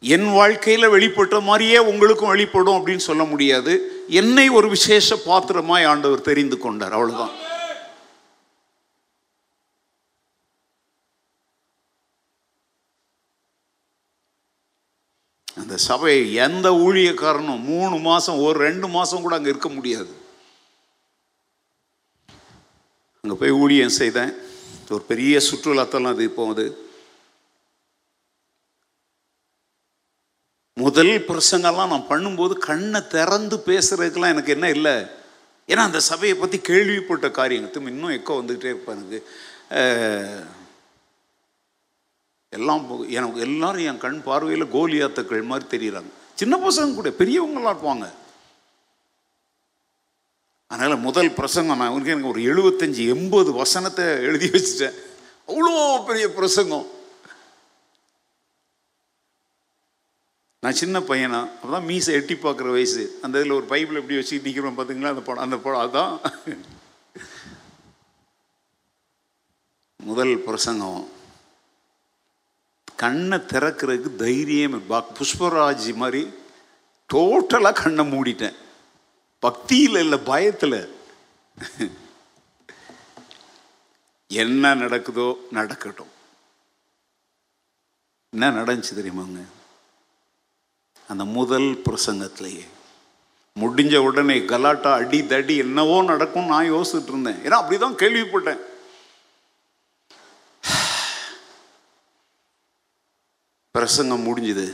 என் 0.00 0.28
வாழ்க்கையில் 0.32 0.88
வெளிப்பட்ட 0.88 1.42
மாதிரியே 1.42 1.78
உங்களுக்கும் 1.90 2.28
வெளிப்படும் 2.28 2.76
அப்படின்னு 2.76 3.08
சொல்ல 3.10 3.22
முடியாது. 3.24 3.72
என்னை 4.08 4.48
ஒரு 4.48 4.68
விசேஷ 4.68 5.16
பாத்திரமாய் 5.16 5.84
ஆண்டவர் 5.84 6.28
தெரிந்து 6.30 6.58
கொண்டார். 6.58 6.96
அவ்வளோதான் 6.98 7.34
அந்த 15.70 15.82
சபை 15.90 16.14
எந்த 16.44 16.68
ஊழியக்காரனும் 16.84 17.60
மூணு 17.72 17.96
மாதம் 18.06 18.38
ஒரு 18.44 18.56
ரெண்டு 18.66 18.86
மாதம் 18.94 19.20
கூட 19.24 19.34
அங்கே 19.36 19.50
இருக்க 19.52 19.68
முடியாது. 19.74 20.10
அங்கே 23.24 23.36
போய் 23.40 23.54
ஊழியம் 23.62 23.94
செய்தேன். 23.98 24.32
ஒரு 24.94 25.04
பெரிய 25.10 25.34
சுற்றுலாத்தலம் 25.48 26.12
அது 26.14 26.24
இப்போ 26.30 26.44
அது. 26.52 26.66
முதல் 30.84 31.14
பிரசங்கெல்லாம் 31.30 31.92
நான் 31.94 32.10
பண்ணும்போது 32.12 32.56
கண்ணை 32.68 33.02
திறந்து 33.16 33.58
பேசுறதுக்கெல்லாம் 33.70 34.34
எனக்கு 34.36 34.54
என்ன 34.56 34.68
இல்லை. 34.76 34.96
ஏன்னா 35.72 35.84
அந்த 35.88 36.00
சபையை 36.12 36.36
பற்றி 36.36 36.60
கேள்விப்பட்ட 36.70 37.30
காரியங்கள். 37.40 37.74
திரும்ப 37.74 37.94
இன்னும் 37.96 38.16
எக்கோ 38.18 38.40
வந்துக்கிட்டே 38.40 38.72
இருப்பேன் 38.74 38.98
எனக்கு. 39.00 39.20
எல்லாம் 42.56 42.84
எனக்கு 43.18 43.40
எல்லாரும் 43.48 43.86
என் 43.90 44.02
கண் 44.04 44.22
பார்வையில் 44.28 44.72
கோலியாத்துக்கள் 44.76 45.50
மாதிரி 45.50 45.66
தெரிகிறாங்க 45.74 46.10
சின்ன 46.40 46.54
பசங்க 46.64 46.94
கூட 46.94 47.10
பெரியவங்களாக 47.20 47.72
இருப்பாங்க. 47.74 48.06
அதனால் 50.70 51.04
முதல் 51.04 51.30
பிரசங்கம் 51.38 51.80
நான் 51.80 51.92
உனக்கு 51.94 52.12
எனக்கு 52.14 52.32
ஒரு 52.32 52.42
எழுபத்தஞ்சி 52.52 53.04
எண்பது 53.14 53.50
வசனத்தை 53.60 54.06
எழுதி 54.28 54.48
வச்சுட்டேன். 54.54 54.96
அவ்வளோ 55.50 55.74
பெரிய 56.08 56.26
பிரசங்கம். 56.38 56.88
நான் 60.62 60.80
சின்ன 60.82 60.96
பையனா 61.10 61.40
அப்பதான் 61.52 61.88
மீசை 61.90 62.14
எட்டி 62.18 62.34
பார்க்குற 62.34 62.70
வயசு. 62.76 63.04
அந்த 63.24 63.38
இதில் 63.40 63.56
ஒரு 63.58 63.66
பைபிள் 63.74 64.00
எப்படி 64.00 64.18
வச்சு 64.18 64.42
நிற்கிறோம் 64.48 64.78
பார்த்தீங்களா 64.78 65.14
அந்த 65.14 65.24
படம் 65.28 65.44
அந்த 65.46 65.58
படம் 65.64 65.82
அதுதான் 65.84 66.12
முதல் 70.10 70.34
பிரசங்கம். 70.48 71.00
கண்ணை 73.00 73.38
திறக்கிறதுக்கு 73.38 74.16
தைரியம். 74.16 74.82
பக்- 74.90 75.04
புஷ்பராஜ் 75.18 75.94
மாதிரி 75.94 76.32
டோட்டலாக 77.14 77.72
கண்ணை 77.72 78.12
மூடிட்டேன். 78.12 78.54
பக்தியில் 79.38 79.96
இல்லை 79.96 80.18
பயத்தில். 80.18 80.94
என்ன 84.28 84.74
நடக்குதோ 84.74 85.34
நடக்கட்டும். 85.50 86.06
என்ன 88.30 88.50
நடந்துச்சு 88.50 88.94
தெரியுமாங்க? 88.94 89.42
அந்த 91.08 91.24
முதல் 91.24 91.82
பிரசங்கத்திலேயே. 91.90 92.66
முடிஞ்ச 93.60 93.96
உடனே 93.96 94.44
கலாட்டா 94.44 94.92
அடி 94.92 95.26
தடி 95.26 95.56
என்னவோ 95.56 96.02
நடக்கும் 96.02 96.46
நான் 96.46 96.72
யோசிச்சுட்டு 96.72 97.02
இருந்தேன். 97.02 97.34
ஏன்னா 97.34 97.54
அப்படிதான் 97.54 97.94
கேள்விப்பட்டேன். 97.94 98.69
பிரசங்கம் 103.76 104.24
முடிஞ்சுது. 104.28 104.68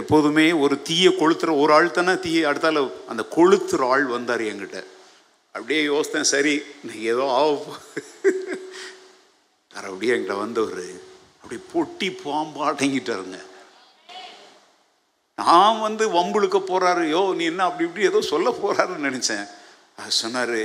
எப்போதுமே 0.00 0.44
ஒரு 0.64 0.74
தீயை 0.88 1.10
கொளுத்துற 1.18 1.50
ஒரு 1.62 1.72
ஆள் 1.76 1.96
தானே 1.96 2.14
தீயை 2.26 2.44
அடுத்தால 2.50 2.82
அந்த 3.12 3.22
கொளுத்துற 3.34 3.80
ஆள் 3.94 4.06
வந்தார் 4.12 4.42
என்கிட்ட. 4.50 4.78
அப்படியே 5.54 5.80
யோசித்தேன் 5.90 6.30
சரி 6.34 6.54
இன்னைக்கு 6.82 7.04
ஏதோ 7.14 7.24
ஆகும் 7.40 7.80
அவர் 9.74 9.88
அப்படியே 9.90 10.14
என்கிட்ட 10.14 10.36
வந்தவர். 10.44 10.86
அப்படி 11.40 11.58
பொட்டி 11.72 12.08
பாம்பாட்டங்கிட்டாருங்க 12.22 13.40
நான் 15.38 15.84
வந்து 15.86 16.04
வம்புழுக்க 16.16 16.58
போறாரு 16.70 17.04
யோ 17.14 17.22
நீ 17.38 17.44
என்ன 17.52 17.62
அப்படி 17.68 17.86
இப்படி 17.88 18.08
ஏதோ 18.10 18.22
சொல்ல 18.32 18.48
போறாருன்னு 18.62 19.06
நினைச்சேன். 19.08 19.46
அது 20.00 20.12
சொன்னார் 20.22 20.58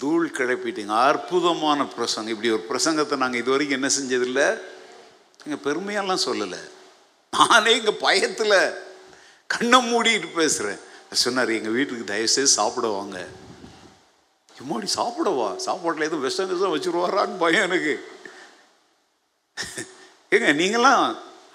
தூள் 0.00 0.28
கிளப்பிட்டீங்க 0.36 0.94
அற்புதமான 1.08 1.80
பிரசங்கம். 1.96 2.34
இப்படி 2.34 2.52
ஒரு 2.58 2.64
பிரசங்கத்தை 2.70 3.16
நாங்கள் 3.22 3.42
இது 3.42 3.54
வரைக்கும் 3.54 3.78
என்ன 3.80 3.90
செஞ்சதில்லை. 3.98 4.46
எங்கள் 5.44 5.64
பெருமையெல்லாம் 5.66 6.24
சொல்லலை. 6.26 6.60
நானே 7.32 7.70
இங்கே 7.78 7.94
பயத்தில் 8.06 8.56
கண்ணை 9.54 9.78
மூடிட்டு 9.90 10.28
பேசுகிறேன் 10.40 10.80
சொன்னார் 11.22 11.56
எங்கள் 11.58 11.76
வீட்டுக்கு 11.76 12.04
தயவுசெய்து 12.10 12.56
சாப்பிடுவாங்க 12.58 13.18
எம்மாடி 14.60 14.88
சாப்பிடவா? 14.98 15.46
சாப்பாட்டில் 15.66 16.06
எதுவும் 16.06 16.24
விஷம் 16.26 16.50
விஷம் 16.50 16.74
வச்சுருவாரான்னு 16.74 17.42
பயம் 17.42 17.66
எனக்கு. 17.68 17.94
ஏங்க 20.34 20.50
நீங்களாம் 20.60 21.04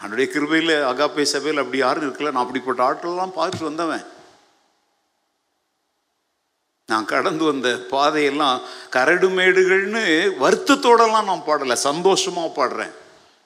என்னுடைய 0.03 0.27
கிருபையில் 0.33 0.73
அகாப்பை 0.91 1.25
சபையில் 1.33 1.61
அப்படி 1.61 1.79
யாரும் 1.83 2.05
இருக்கல. 2.07 2.31
நான் 2.33 2.45
அப்படிப்பட்ட 2.45 2.81
ஆட்கள்லாம் 2.87 3.35
பார்த்துட்டு 3.37 3.69
வந்தவன். 3.69 4.05
நான் 6.91 7.09
கடந்து 7.13 7.43
வந்த 7.51 7.69
பாதையெல்லாம் 7.93 8.57
கரடு 8.95 9.29
மேடுகள்னு 9.37 10.03
வருத்தத்தோடலாம் 10.43 11.29
நான் 11.31 11.47
பாடலை 11.47 11.75
சந்தோஷமாக 11.89 12.55
பாடுறேன். 12.59 12.93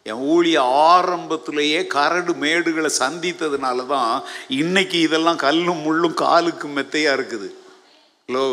என் 0.09 0.21
ஊழிய 0.33 0.59
ஆரம்பத்திலேயே 0.91 1.79
கரடு 1.95 2.33
மேடுகளை 2.43 2.91
சந்தித்ததுனால 3.03 3.85
தான் 3.95 4.13
இன்னைக்கு 4.61 4.99
இதெல்லாம் 5.07 5.41
கல்லும் 5.45 5.83
முள்ளும் 5.87 6.15
காலுக்கு 6.23 6.67
மெத்தையாக 6.77 7.17
இருக்குது. 7.17 7.49
ஹலோ 8.29 8.45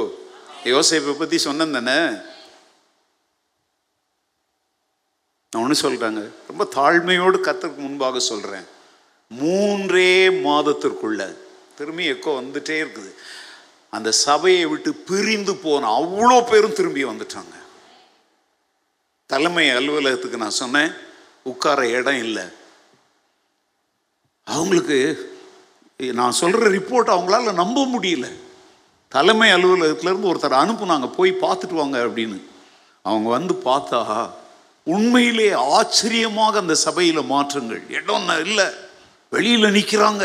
யோசேப்பை 0.73 1.15
பற்றி 1.21 1.39
சொன்னேன் 1.47 1.77
தானே? 1.79 1.99
நான் 5.53 5.63
ஒன்று 5.65 5.83
சொல்கிறாங்க 5.85 6.23
ரொம்ப 6.51 6.65
தாழ்மையோடு 6.79 7.39
கத்தருக்கு 7.47 7.81
முன்பாக 7.87 8.21
சொல்கிறேன் 8.31 8.67
மூன்றே 9.31 10.13
மாதத்திற்குள்ள 10.47 11.23
திரும்பி 11.79 12.05
எக்கோ 12.13 12.31
வந்துட்டே 12.39 12.77
இருக்குது. 12.85 13.11
அந்த 13.97 14.11
சபையை 14.27 14.65
விட்டு 14.71 14.91
பிரிந்து 15.09 15.53
போன 15.65 15.91
அவ்வளோ 16.01 16.39
பேரும் 16.51 16.79
திரும்பி 16.79 17.03
வந்துட்டாங்க. 17.11 17.55
தலைமை 19.31 19.67
அலுவலகத்துக்கு 19.79 20.45
நான் 20.45 20.61
சொன்னேன். 20.63 20.93
உட்கார 21.53 21.89
இடம் 21.99 22.21
இல்லை. 22.27 22.47
அவங்களுக்கு 24.57 24.99
நான் 26.19 26.39
சொல்கிற 26.41 26.67
ரிப்போர்ட் 26.71 27.15
அவங்களால 27.15 27.53
நம்ப 27.63 27.87
முடியல. 27.95 28.27
தலைமை 29.15 29.49
அலுவலகத்திலேருந்து 29.53 30.31
ஒருத்தர் 30.31 30.61
அனுப்புனாங்க 30.63 31.09
போய் 31.17 31.41
பார்த்துட்டு 31.43 31.79
வாங்க 31.81 31.99
அப்படின்னு. 32.07 32.39
அவங்க 33.03 33.29
வந்து 33.37 33.55
பார்த்தா 33.69 34.01
உண்மையிலே 34.95 35.49
ஆச்சரியமாக 35.77 36.59
அந்த 36.63 36.75
சபையில் 36.87 37.31
மாற்றங்கள். 37.33 37.83
இடம் 37.99 38.29
இல்லை. 38.47 38.69
வெளியில் 39.35 39.75
நிற்கிறாங்க 39.79 40.25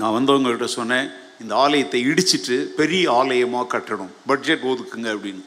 நான் 0.00 0.16
வந்தவங்ககிட்ட 0.16 0.66
சொன்னேன் 0.78 1.06
இந்த 1.42 1.52
ஆலயத்தை 1.64 1.98
இடிச்சிட்டு 2.10 2.56
பெரிய 2.80 3.04
ஆலயமாக 3.20 3.70
கட்டணும். 3.72 4.12
பட்ஜெட் 4.26 4.68
ஒதுக்குங்க 4.72 5.08
அப்படின்னு. 5.14 5.44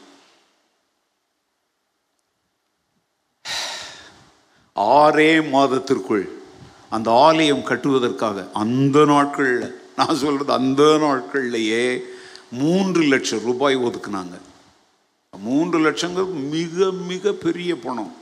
ஆறே 4.76 5.50
மாதத்திற்குள் 5.50 6.42
அந்த 6.90 7.10
ஆலயம் 7.10 7.66
கட்டுவதற்காக 7.66 8.52
அந்த 8.52 9.04
நாட்களில் 9.04 9.80
நான் 9.96 10.16
சொல்றது 10.16 10.52
அந்த 10.52 10.82
நாட்கள்லையே 10.82 12.00
மூன்று 12.50 13.02
லட்சம் 13.02 13.42
ரூபாய் 13.42 13.76
ஒதுக்குனாங்க. 13.76 14.40
மூன்று 15.38 15.90
லட்சங்கிறது 15.90 16.32
மிக 16.32 16.90
மிக 16.90 17.32
பெரிய 17.32 17.76
பணம். 17.76 18.16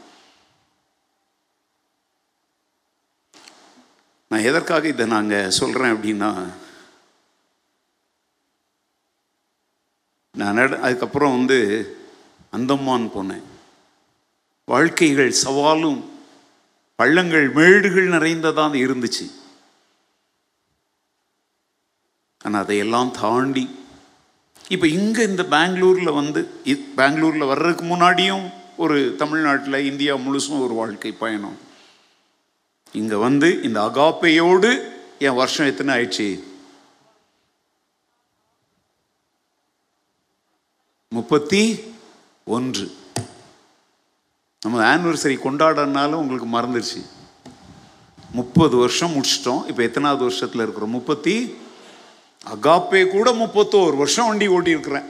நான் 4.28 4.40
எதற்காக 4.40 4.88
இதை 4.88 5.07
நாங்கள் 5.07 5.50
சொல்கிறேன் 5.50 5.95
அப்படின்னா 5.95 6.52
நான் 10.33 10.54
நட- 10.54 10.80
அதுக்கப்புறம் 10.80 11.37
வந்து 11.37 11.97
அந்தமான் 12.50 13.11
போனேன். 13.14 13.42
வாழ்க்கைகள் 14.64 15.35
சவாலும் 15.45 16.04
பள்ளங்கள் 17.00 17.47
மேடுகள் 17.59 18.09
நிறைந்ததாக 18.14 18.75
இருந்துச்சு. 18.85 19.26
ஆனால் 22.45 22.62
அதையெல்லாம் 22.64 23.11
தாண்டி 23.21 23.64
இப்போ 24.75 24.87
இங்கே 24.99 25.23
இந்த 25.30 25.45
பெங்களூரில் 25.54 26.16
வந்து 26.19 26.40
பெங்களூரில் 26.99 27.50
வர்றதுக்கு 27.52 27.85
முன்னாடியும் 27.92 28.45
ஒரு 28.85 28.99
தமிழ்நாட்டில் 29.23 29.87
இந்தியா 29.90 30.12
முழுசும் 30.26 30.62
ஒரு 30.64 30.75
வாழ்க்கை 30.80 31.12
பயணம். 31.23 31.59
இங்கே 33.00 33.19
வந்து 33.26 33.49
இந்த 33.66 33.78
அகாப்பையோடு 33.88 34.71
என் 35.26 35.38
வருஷம் 35.40 35.69
எத்தனை 35.71 35.90
ஆயிடுச்சு? 35.97 36.28
முப்பத்தி 41.19 41.62
ஒன்று. 42.57 42.87
நம்ம 44.64 44.97
ஆனிவர்சரி 44.97 45.37
கொண்டாடனாலும் 45.45 46.21
உங்களுக்கு 46.23 46.49
மறந்துருச்சு. 46.57 47.00
முப்பது 48.33 48.76
வருஷம் 48.76 49.12
முடிச்சிட்டோம். 49.14 49.67
இப்போ 49.67 49.83
எத்தனாவது 49.83 50.23
வருஷத்தில் 50.23 50.62
இருக்கிறோம்? 50.62 50.90
முப்பத்தி 50.90 51.55
அகாப்பே 52.55 53.00
கூட 53.09 53.31
முப்பத்தோரு 53.33 53.97
வருஷம் 53.97 54.26
வண்டி 54.26 54.49
ஓட்டியிருக்கிறேன். 54.49 55.09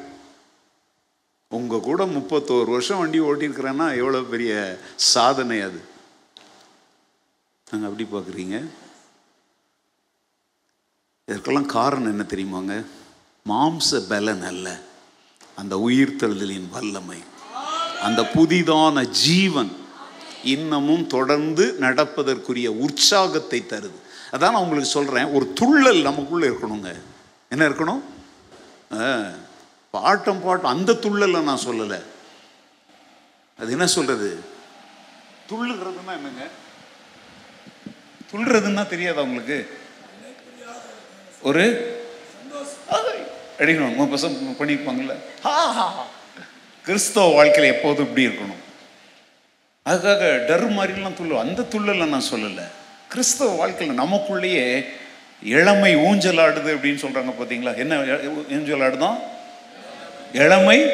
உங்கள் 1.48 1.80
கூட 1.80 2.04
முப்பத்தோரு 2.04 2.70
வருஷம் 2.70 2.98
வண்டி 2.98 3.20
ஓட்டியிருக்கிறேன்னா 3.20 3.88
எவ்வளோ 3.96 4.20
பெரிய 4.34 4.52
சாதனை 4.94 5.60
அது? 5.60 5.80
நாங்கள் 7.70 7.90
அப்படி 7.90 8.06
பார்க்குறீங்க 8.12 8.56
இதற்கெல்லாம் 11.26 11.66
காரணம் 11.66 12.12
என்ன 12.12 12.24
தெரியுமாங்க? 12.28 12.84
மாம்ச 13.48 14.00
பலன் 14.08 14.42
அல்ல. 14.42 14.80
அந்த 15.56 15.76
உயிர்த்தெழுதலின் 15.88 16.70
வல்லமை. 16.70 17.20
அந்த 18.00 18.22
புதிதான 18.22 19.04
ஜீவன் 19.04 19.76
இன்னமும் 20.44 21.06
தொடர்ந்து 21.06 21.76
நடப்பதற்குரிய 21.80 22.66
உற்சாகத்தை 22.66 23.64
தருது. 23.68 23.98
அதான் 24.32 24.38
நான் 24.38 24.54
உங்களுக்கு 24.54 24.90
சொல்கிறேன் 24.90 25.24
ஒரு 25.24 25.52
துள்ளல் 25.54 26.02
நமக்குள்ளே 26.02 26.48
இருக்கணுங்க. 26.48 27.00
என்ன 27.48 27.68
இருக்கணும்? 27.68 28.00
பாட்டம் 29.92 30.40
பாட்டம் 30.46 30.74
அந்த 30.74 30.92
துள்ளலை 30.92 31.42
நான் 31.42 31.60
சொல்லலை. 31.66 32.02
அது 33.58 33.70
என்ன 33.70 33.86
சொல்றது? 33.86 34.40
துள்ளுறதுன்னா 35.48 36.12
என்னங்க? 36.16 36.46
துள்ளுறதுன்னா 38.32 38.88
தெரியாதா 38.88 39.22
உங்களுக்கு? 39.22 39.78
ஒரு? 41.42 41.64
அடிக்கணும். 43.58 43.96
உங்க 43.96 44.16
பசங்க 44.16 45.18
ஹா, 45.42 45.72
ஹா, 45.72 45.86
ஹா. 45.86 46.06
கிறிஸ்தவ 46.90 47.32
வாழ்க்கையில் 47.32 47.74
எப்போதும் 47.74 48.04
இப்படி 48.04 48.26
இருக்கணும். 48.26 48.58
அதுக்காக 49.86 50.46
டர் 50.46 50.72
மாதிரிலாம் 50.72 51.14
துள்ளு. 51.14 51.38
அந்த 51.38 51.62
துள்ளலை 51.62 52.06
நான் 52.06 52.22
சொல்லலை. 52.30 52.62
கிறிஸ்தவ 53.08 53.54
வாழ்க்கையில் 53.54 54.00
நமக்குள்ளேயே 54.00 54.84
இளமை 55.42 55.96
ஊஞ்சலாடுது 55.96 56.74
அப்படின்னு 56.74 57.04
சொல்கிறாங்க 57.06 57.34
பார்த்தீங்களா 57.40 57.76
என்ன 57.76 58.02
எ- 58.02 58.44
ஊஞ்சலாடுதான்? 58.50 59.18
இளமை 60.32 60.86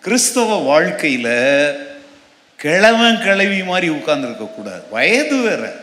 கிறிஸ்தவ 0.00 0.78
வாழ்க்கையில 0.78 1.76
கிழவன் 2.56 3.20
கிழவி 3.22 3.62
மாதிரி 3.62 3.88
உட்கார்ந்துருக்க 3.88 4.54
கூடாது. 4.54 4.82
வயது 4.90 5.36
வேற. 5.36 5.76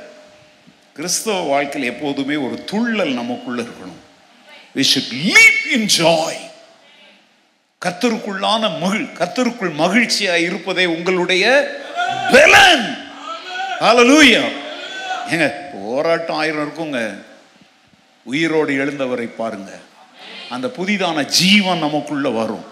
கிறிஸ்தவ 0.94 1.42
வாழ்க்கையில் 1.42 1.94
எப்போதுமே 1.94 2.36
ஒரு 2.36 2.64
துள்ளல் 2.72 3.14
நமக்குள்ளே 3.14 3.62
இருக்கணும். 3.62 4.10
We 4.76 4.84
should 4.94 5.12
leap 5.12 5.74
in 5.74 5.86
joy. 5.86 6.34
கத்தருக்குள்ளான 7.86 8.80
மகிழ் 8.80 9.08
கத்தருக்குள் 9.14 9.74
மகிழ்ச்சியா 9.78 10.36
இருப்பதே 10.36 10.86
உங்களுடைய 10.86 11.76
பலன். 12.32 12.98
ஹalleluya 13.80 14.42
ஏங்க 15.30 15.54
போராட்டம் 15.74 16.36
ஆயிரம் 16.36 16.68
இருக்குங்க. 16.68 17.24
உயிரோடு 18.24 18.74
எழுந்தவரை 18.74 19.26
பாருங்க. 19.26 19.80
அந்த 20.50 20.68
புதிதான 20.68 21.26
ஜீவன் 21.26 21.80
நமக்குள்ள 21.80 22.30
வரும். 22.30 22.66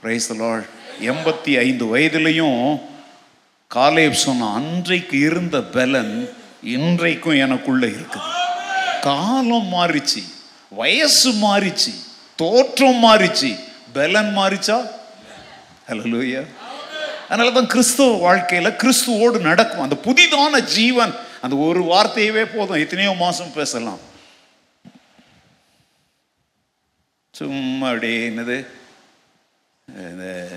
பிரைஸ் 0.00 0.32
லார்ட் 0.32 0.66
எண்பத்தி 1.00 1.58
ஐந்து 1.58 1.96
வயதிலையும் 1.96 2.80
காலேப் 3.74 4.12
சொன்ன 4.12 4.52
அன்றைக்கு 4.54 5.18
இருந்த 5.18 5.60
பலன் 5.60 6.28
இன்றைக்கும் 6.62 7.38
எனக்குள்ள 7.38 7.86
இருக்குது. 7.86 8.30
காலம் 9.00 9.72
மாறிச்சு. 9.72 10.35
வயசு 10.68 11.32
மாறிச்சு 11.32 11.92
தோற்றம் 12.36 13.04
மாறிச்சு 13.04 13.58
பலன் 13.92 14.36
மாறிச்சா? 14.36 14.88
ஹalleluya 15.88 16.46
அதனால 17.28 17.50
தான் 17.50 17.66
கிறிஸ்துவ 17.66 18.34
வாழ்க்கையில 18.34 18.68
கிறிஸ்துவோடு 18.82 19.40
நடக்கும். 19.40 19.80
அந்த 19.80 19.96
புதிதான 20.04 20.64
ஜீவன் 20.64 21.14
அந்த 21.40 21.56
ஒரு 21.56 21.82
வார்த்தையவே 21.82 22.56
போதும். 22.56 22.78
எத்தனையோ 22.78 23.12
மாசம் 23.12 23.52
பேசலாம். 23.52 23.98
சும்மா 27.30 27.86
அப்படியே 27.88 28.28
என்னது? 28.28 28.66
இந்த 29.88 30.48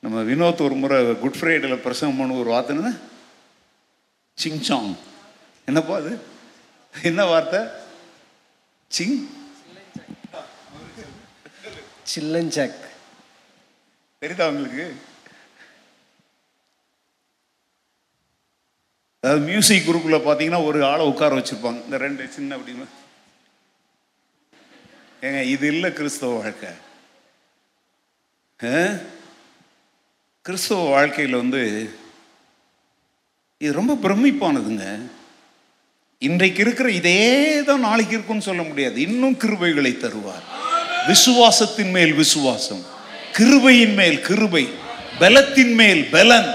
நம்ம 0.00 0.22
வினோத் 0.22 0.62
ஒரு 0.62 0.74
முறை 0.74 1.14
குட் 1.14 1.38
ஃப்ரைடேல 1.40 1.76
பிரசங்கம் 1.76 2.18
பண்ண 2.18 2.34
ஒரு 2.34 2.50
வார்த்தைன்னு 2.54 3.00
சிங்சாங். 4.44 4.94
என்னப்பா 5.64 5.96
அது? 5.96 6.20
என்ன 7.02 7.24
வார்த்தை? 7.24 7.60
சிங் 8.90 9.18
சில்லஞ்சக் 12.12 12.80
தெரியுதா 14.22 14.46
உங்களுக்கு? 14.52 14.84
அதாவது 19.22 19.42
மியூசிக் 19.48 19.86
குரூப்ல 19.88 20.16
பார்த்தீங்கன்னா 20.24 20.60
ஒரு 20.68 20.78
ஆளை 20.90 21.04
உட்கார 21.10 21.38
வச்சிருப்பாங்க. 21.38 21.80
இந்த 21.86 21.98
ரெண்டு 22.04 22.28
சின்ன 22.36 22.56
அப்படின்னு 22.58 22.86
ஏங்க 25.26 25.42
இது 25.54 25.66
இல்லை 25.74 25.90
கிறிஸ்தவ 25.98 26.38
வாழ்க்கை? 26.40 26.72
கிறிஸ்தவ 30.46 30.88
வாழ்க்கையில் 30.94 31.40
வந்து 31.42 31.62
இது 33.62 33.78
ரொம்ப 33.80 33.94
பிரமிப்பானதுங்க. 34.04 34.86
இன்றைக்கு 36.18 36.62
இருக்கிற 36.62 36.90
இதே 36.90 37.62
தான் 37.62 37.80
நாளைக்கு 37.80 38.14
இருக்கும்னு 38.14 38.42
சொல்ல 38.42 38.62
முடியாது. 38.62 39.00
இன்னும் 39.00 39.38
கிருபைகளை 39.38 39.96
தருவார். 39.96 40.44
விசுவாசத்தின் 41.08 41.90
மேல் 41.90 42.12
விசுவாசம். 42.12 42.84
கிருபையின் 43.38 43.94
மேல் 43.94 44.20
கிருபை. 44.20 44.68
பலத்தின் 45.18 45.74
மேல் 45.74 46.04
பலன். 46.10 46.54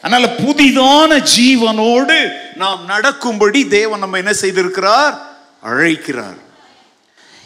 அதனால 0.00 0.32
புதிதான 0.38 1.26
ஜீவனோடு 1.38 2.32
நாம் 2.56 2.84
நடக்கும்படி 2.86 3.68
தேவன் 3.68 3.98
நம்ம 3.98 4.16
என்ன 4.16 4.30
செய்திருக்கிறார்? 4.30 5.14
அழைக்கிறார். 5.62 6.42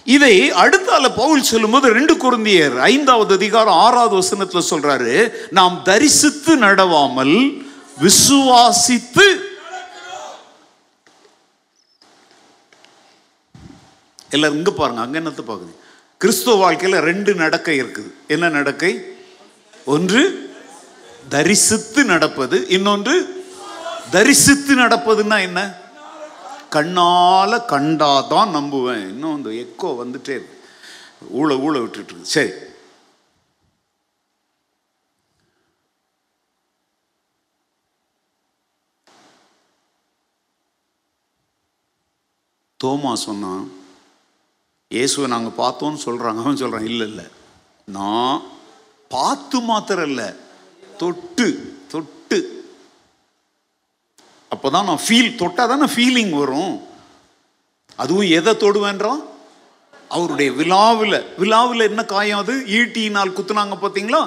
இதை 0.04 0.52
அடுத்தால 0.52 1.08
பவுல் 1.16 1.42
சொல்லும்போது 1.42 1.92
ரெண்டு 1.92 2.14
குருந்தியர் 2.14 2.76
ஐந்தாவது 2.78 3.34
அதிகாரம் 3.34 3.74
ஆறாவது 3.74 4.26
வசனத்துல 4.26 4.62
சொல்றாரு 4.70 5.32
நாம் 5.50 5.80
தரிசித்து 5.84 6.56
நடவாமல் 6.56 7.66
விசுவாசித்து 8.00 9.46
எல்லாரும் 14.30 14.56
இங்க 14.56 14.70
பாருங்க 14.70 15.00
அங்க 15.00 15.20
என்னத்தை 15.20 15.42
பாக்குது? 15.46 15.74
கிறிஸ்துவ 16.18 16.72
வாழ்க்கையில 16.72 16.98
ரெண்டு 16.98 17.34
நடக்கை 17.34 17.82
இருக்குது. 17.82 18.10
என்ன 18.28 18.48
நடக்கை? 18.48 19.16
ஒன்று 19.84 20.50
தரிசித்து 21.28 22.04
நடப்பது. 22.04 22.68
இன்னொன்று 22.68 23.44
தரிசித்து 24.10 24.76
நடப்பதுன்னா 24.76 25.40
என்ன? 25.40 25.74
கண்ணால 26.70 27.62
கண்டாதான் 27.68 28.54
நம்புவேன். 28.54 29.08
இன்னும் 29.08 29.36
இந்த 29.36 29.50
எக்கோ 29.50 29.86
வந்துட்டே 29.86 30.36
இருக்கு. 30.38 30.64
ஊழ 31.34 31.54
ஊழ 31.58 31.80
விட்டுட்டு 31.80 32.12
இருக்கு. 32.12 32.30
சரி. 32.30 32.50
தோமா 42.82 43.12
சொன்னான் 43.12 43.64
இயேசுவை 44.94 45.26
நாங்கள் 45.30 45.58
பார்த்தோன்னு 45.62 46.04
சொல்கிறாங்க 46.04 46.40
அவன் 46.42 46.60
சொல்கிறான் 46.60 46.86
இல்லை 46.90 47.06
இல்லை. 47.08 47.24
நான் 47.96 48.42
பார்த்து 49.14 49.60
மாத்திரம் 49.60 50.08
இல்லை 50.10 50.28
தொட்டு 51.00 51.46
தொட்டு. 51.92 52.38
அப்போ 54.48 54.70
தான் 54.70 54.88
நான் 54.90 55.04
ஃபீல் 55.06 55.38
தொட்டால் 55.40 55.70
தானே 55.72 55.86
ஃபீலிங் 55.94 56.34
வரும். 56.38 56.74
அதுவும் 58.02 58.30
எதை 58.38 58.52
தொடுவேன்றான்? 58.54 59.22
அவருடைய 60.08 60.52
விழாவில். 60.52 61.18
விழாவில் 61.38 61.88
என்ன 61.88 62.04
காயம் 62.04 62.38
அது? 62.38 62.54
ஈட்டியினால் 62.78 63.34
குத்துனாங்க 63.38 63.78
பார்த்தீங்களா? 63.80 64.22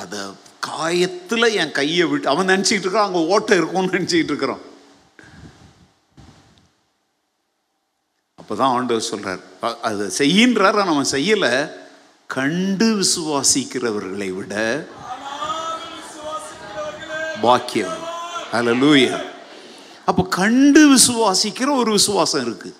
அத 0.00 0.30
காயத்துல 0.66 1.54
என் 1.54 1.76
கையை 1.80 2.04
விட்டு 2.06 2.28
அவன் 2.28 2.52
நினைச்சிட்டு 2.52 2.86
இருக்கான் 2.86 3.08
அங்க 3.08 3.22
ஓட்டை 3.34 3.56
இருக்கும்னு 3.56 3.94
நினைச்சிட்டு 3.96 4.32
இருக்கிறான். 4.34 4.62
அப்பதான் 8.42 8.74
ஆண்டவர் 8.76 9.10
சொல்கிறார் 9.10 9.42
அதை 9.88 10.06
செய்யின்றார் 10.20 10.78
நம்ம 10.90 11.04
செய்யலை. 11.16 11.52
கண்டு 12.36 12.86
விசுவாசிக்கிறவர்களை 13.00 14.28
விட 14.38 14.54
பாக்கியம் 17.44 17.98
ஹalleluya 18.52 19.12
அப்போ 20.10 20.22
கண்டு 20.36 20.80
விசுவாசிக்கிற 20.92 21.68
ஒரு 21.80 21.90
விசுவாசம் 21.96 22.42
இருக்கு. 22.46 22.70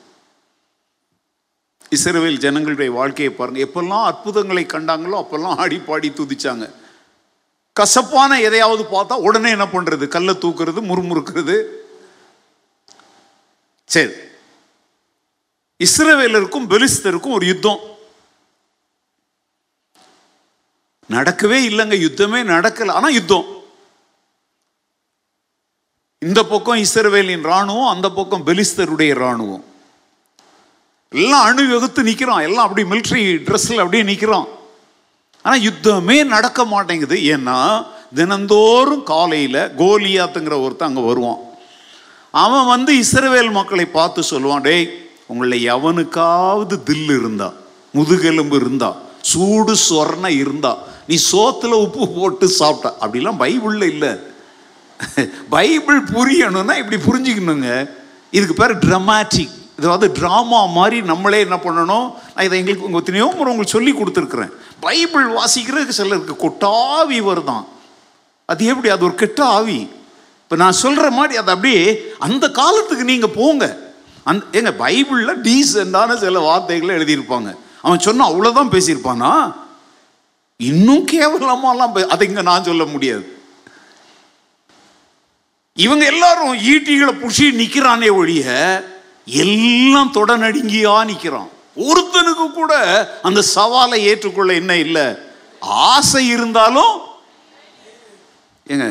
இஸ்ரேல் 1.96 2.42
ஜனங்களுடைய 2.44 2.90
வாழ்க்கையை 2.98 3.32
பாருங்கள் 3.38 3.64
எப்பெல்லாம் 3.66 4.06
அற்புதங்களை 4.10 4.64
கண்டாங்களோ 4.74 5.16
அப்பெல்லாம் 5.22 5.58
ஆடி 5.62 5.78
பாடி 5.88 6.08
துதிச்சாங்க. 6.18 6.66
கசப்பான 7.76 8.40
எதையாவது 8.48 8.82
பார்த்தா 8.94 9.14
உடனே 9.28 9.50
என்ன 9.56 9.66
பண்ணுறது 9.74 10.04
கல்லை 10.14 10.34
தூக்குறது 10.44 10.80
முறுமுறுக்கிறது. 10.90 11.56
சரி 13.94 14.14
இஸ்ரவேலருக்கும் 15.86 16.68
பெலிஸ்தருக்கும் 16.72 17.36
ஒரு 17.38 17.46
யுத்தம். 17.52 17.80
நடக்கவே 21.10 21.58
இல்லைங்க 21.70 21.96
யுத்தமே 22.04 22.40
நடக்கல. 22.54 22.94
ஆனா 22.98 23.08
யுத்தம். 23.18 23.46
இந்த 26.28 26.40
பக்கம் 26.52 26.80
இஸ்ரவேலின் 26.86 27.46
ராணுவம் 27.52 27.92
அந்த 27.92 28.08
பக்கம் 28.18 28.46
பெலிஸ்தருடைய 28.48 29.12
ராணுவம் 29.24 29.64
எல்லாம் 31.12 31.46
அணு 31.46 31.62
வகுத்து 31.70 32.02
நிற்கிறோம் 32.08 32.44
எல்லாம் 32.48 32.66
அப்படி 32.66 32.82
மிலிட்ரி 32.90 33.22
ட்ரெஸ்ல 33.46 33.82
அப்படியே 33.82 34.04
நிற்கிறோம் 34.10 34.46
ஆனால் 35.44 35.64
யுத்தமே 35.68 36.16
நடக்க 36.34 36.64
மாட்டேங்குது. 36.72 37.16
ஏன்னா 37.34 37.58
தினந்தோறும் 38.18 39.02
காலையில் 39.12 39.60
கோலியாத்துங்கிற 39.80 40.56
ஒருத்தன் 40.64 40.88
அங்கே 40.88 41.04
வருவான். 41.08 41.40
அவன் 42.44 42.70
வந்து 42.72 42.92
இஸ்ரவேல் 43.02 43.50
மக்களை 43.58 43.86
பார்த்து 43.98 44.22
சொல்லுவான் 44.32 44.66
டேய் 44.68 44.86
உங்களை 45.32 45.58
எவனுக்காவது 45.74 46.76
தில் 46.88 47.12
இருந்தா 47.18 47.48
முதுகெலும்பு 47.96 48.56
இருந்தா 48.62 48.90
சூடு 49.30 49.74
சொர்ண 49.88 50.26
இருந்தா 50.42 50.72
நீ 51.08 51.16
சோத்துல 51.32 51.78
உப்பு 51.86 52.04
போட்டு 52.16 52.46
சாப்பிட்ட 52.58 52.96
அப்படிலாம் 53.04 53.40
பைபிள்ல 53.42 53.84
இல்லை. 53.94 54.12
பைபிள் 55.54 56.00
புரியணும்னா 56.14 56.74
இப்படி 56.82 56.98
புரிஞ்சுக்கணுங்க. 57.08 57.68
இதுக்கு 58.36 58.54
பேர் 58.60 58.74
ட்ரமாட்டிக் 58.84 59.54
இதாவது 59.80 60.06
ட்ராமா 60.18 60.58
மாதிரி 60.78 60.98
நம்மளே 61.10 61.38
என்ன 61.46 61.56
பண்ணணும்? 61.64 62.08
நான் 62.34 62.44
இதை 62.46 62.56
எங்களுக்கு 62.60 62.86
உங்கள் 62.88 63.02
எத்தனையோ 63.02 63.26
முறை 63.36 63.50
உங்களுக்கு 63.52 63.76
சொல்லி 63.76 63.92
கொடுத்துருக்குறேன். 63.92 64.52
பைபிள் 64.86 65.26
வாசிக்கிறதுக்கு 65.38 65.98
சிலருக்கு 66.00 66.34
கொட்டாவி 66.44 67.18
வருதான். 67.30 67.64
அது 68.52 68.64
எப்படி? 68.72 68.88
அது 68.94 69.06
ஒரு 69.08 69.16
கெட்ட 69.22 69.40
ஆவி. 69.56 69.80
இப்போ 70.42 70.56
நான் 70.62 70.80
சொல்கிற 70.84 71.06
மாதிரி 71.18 71.34
அது 71.42 71.52
அப்படியே 71.54 71.82
அந்த 72.26 72.44
காலத்துக்கு 72.60 73.04
நீங்கள் 73.12 73.36
போங்க. 73.38 73.66
அந்த 74.24 74.58
ஏங்க 74.58 74.72
பைபிளில் 74.84 75.42
டீசெண்டான 75.46 76.16
சில 76.16 76.38
வார்த்தைகளை 76.38 76.96
எழுதியிருப்பாங்க. 76.96 77.50
அவன் 77.82 77.98
சொன்னா 77.98 78.30
அவ்வளோதான் 78.30 78.74
பேசியிருப்பானா? 78.74 79.30
இன்னும் 80.56 81.06
கேவலமாலாம் 81.06 82.08
அதை 82.08 82.28
இங்கே 82.28 82.42
நான் 82.42 82.64
சொல்ல 82.64 82.84
முடியாது. 82.84 83.24
இவங்க 85.72 86.04
எல்லாரும் 86.04 86.54
ஈட்டிகளை 86.54 87.12
புஷி 87.20 87.50
நிற்கிறானே 87.50 88.08
ஒழிய 88.08 88.44
எல்லாம் 89.26 90.14
தொடநடுங்கியா 90.14 91.04
நிற்கிறான் 91.04 91.50
ஒருத்தனுக்கு 91.76 92.46
கூட 92.52 92.72
அந்த 93.22 93.40
சவாலை 93.54 93.98
ஏற்றுக்கொள்ள 94.10 94.54
என்ன 94.54 94.76
இல்லை? 94.76 95.06
ஆசை 95.60 96.28
இருந்தாலும் 96.28 96.94
ஏங்க 98.66 98.88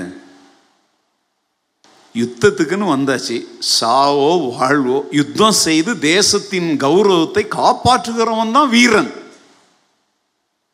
யுத்தத்துக்குன்னு 2.16 2.88
வந்தாச்சு. 2.96 3.46
சாவோ 3.80 4.58
வாழ்வோ 4.58 5.08
யுத்தம் 5.12 5.52
செய்து 5.52 6.00
தேசத்தின் 6.00 6.78
கௌரவத்தை 6.78 7.46
காப்பாற்றுகிறவன் 7.50 8.52
தான் 8.52 8.70
வீரன். 8.70 9.12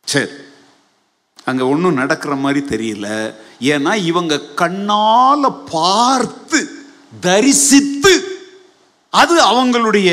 சரி. 0.03 0.31
அங்கே 1.45 1.63
ஒன்றும் 1.63 1.93
நடக்கிற 1.93 2.35
மாதிரி 2.35 2.65
தெரியல. 2.75 3.35
ஏன்னா 3.61 3.95
இவங்க 3.95 4.39
கண்ணால் 4.39 5.63
பார்த்து 5.71 6.69
தரிசித்து 7.19 8.35
அது 9.09 9.43
அவங்களுடைய 9.43 10.09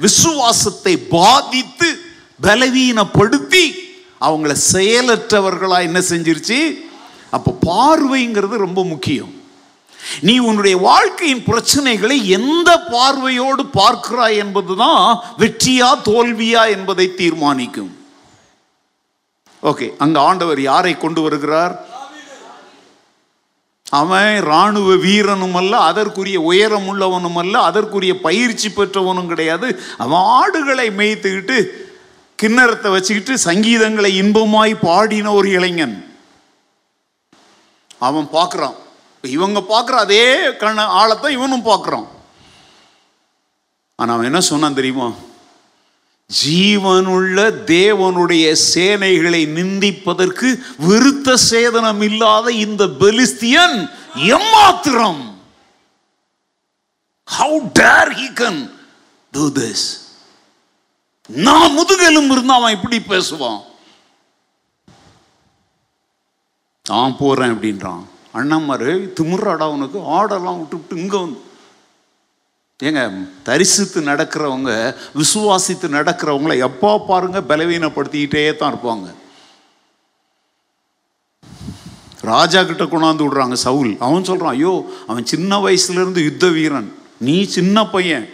விசுவாசத்தை 0.00 0.98
பாதித்து 0.98 1.98
பலவீனப்படுத்தி 2.42 3.64
அவங்கள 4.20 4.56
செயலற்றவர்களாக 4.72 5.82
என்ன 5.82 5.98
செஞ்சிருச்சு? 5.98 6.76
அப்போ 7.30 7.58
பார்வைங்கிறது 7.66 8.56
ரொம்ப 8.56 8.84
முக்கியம். 8.84 9.35
நீ 10.20 10.38
உன்னுடைய 10.38 10.76
வாழ்க்கையின் 10.76 11.44
பிரச்சனைகளை 11.46 12.24
எந்த 12.24 12.80
பார்வையோடு 12.80 13.62
பார்க்கிறாய் 13.62 14.36
என்பதுதான் 14.36 15.22
வெற்றியா 15.38 15.90
தோல்வியா 16.04 16.70
என்பதை 16.70 17.14
தீர்மானிக்கும். 17.14 17.92
ஓகே 19.62 19.86
அங்க 19.98 20.20
ஆண்டவர் 20.20 20.60
யாரை 20.60 20.96
கொண்டு 20.96 21.22
வருகிறார்? 21.22 21.94
அவன் 23.90 24.36
இராணுவ 24.42 24.96
வீரனும் 24.96 25.54
அல்ல 25.54 25.78
அதற்குரிய 25.78 26.40
உயரம் 26.40 26.86
உள்ளவனும் 26.92 27.36
அல்ல 27.36 27.62
அதற்குரிய 27.62 28.20
பயிற்சி 28.20 28.68
பெற்றவனும் 28.68 29.26
கிடையாது. 29.26 29.68
அவன் 29.98 30.24
ஆடுகளை 30.38 30.88
மேய்த்துக்கிட்டு 30.90 31.58
கிண்ணறத்தை 32.42 32.90
வச்சுக்கிட்டு 32.90 33.34
சங்கீதங்களை 33.44 34.10
இன்பமாய் 34.22 34.74
பாடின 34.80 35.32
ஒரு 35.32 35.50
இளைஞன். 35.50 36.16
அவன் 37.98 38.28
பார்க்குறான். 38.32 38.76
இவங்க 39.36 39.60
பார்க்குற 39.72 39.96
அதே 40.06 40.24
கண்ண 40.62 40.84
ஆழத்தை 41.00 41.32
இவனும் 41.38 41.68
பார்க்குறான். 41.70 42.06
ஆனால் 43.98 44.14
அவன் 44.14 44.28
என்ன 44.30 44.40
சொன்னான் 44.50 44.78
தெரியுமா? 44.78 45.08
ஜீவனுள்ள 46.30 47.38
தேவனுடைய 47.74 48.46
சேனைகளை 48.72 49.42
நிந்திப்பதற்கு 49.58 50.48
விருத்த 50.86 51.36
சேதனம் 51.50 52.02
இல்லாத 52.08 52.46
இந்த 52.64 52.84
பெலிஸ்தியன் 53.02 53.76
எம்மாத்திரம்? 54.38 55.22
How 57.28 57.60
dare 57.80 58.12
he 58.22 58.28
can 58.42 58.60
do 59.32 59.46
this 59.60 59.86
நான் 61.46 61.76
முதுகெலும் 61.78 62.30
இருந்தா 62.30 62.58
அவன் 62.58 62.76
இப்படி 62.76 62.98
பேசுவான். 63.12 63.62
நான் 66.86 67.16
போறேன் 67.22 67.52
அப்படின்றான். 67.54 68.04
அண்ணம்மாரு 68.36 69.12
திமுறாடா 69.20 69.64
உனக்கு? 69.64 69.98
ஆடெல்லாம் 69.98 70.58
விட்டுவிட்டு 70.58 70.96
இங்கே 70.96 71.18
வந்து. 71.18 71.40
ஏங்க 72.82 73.28
தரிசித்து 73.42 74.00
நடக்கிறவங்க 74.00 74.94
விசுவாசித்து 75.14 75.88
நடக்கிறவங்கள 75.90 76.58
எப்போ 76.58 77.04
பாருங்க 77.08 77.40
பலவீனப்படுத்திக்கிட்டே 77.40 78.56
தான் 78.56 78.74
இருப்பாங்க. 78.74 79.14
ராஜா 82.20 82.62
கிட்ட 82.62 82.84
கொண்டாந்து 82.84 83.26
விடுறாங்க 83.26 83.52
சவுல். 83.52 83.96
அவன் 83.98 84.22
சொல்றான் 84.22 84.46
ஐயோ 84.46 84.92
அவன் 85.06 85.26
சின்ன 85.26 85.58
வயசுல 85.58 85.90
இருந்து 85.90 86.22
யுத்த 86.22 86.48
வீரன். 86.48 86.98
நீ 87.18 87.44
சின்ன 87.44 87.86
பையன். 87.86 88.28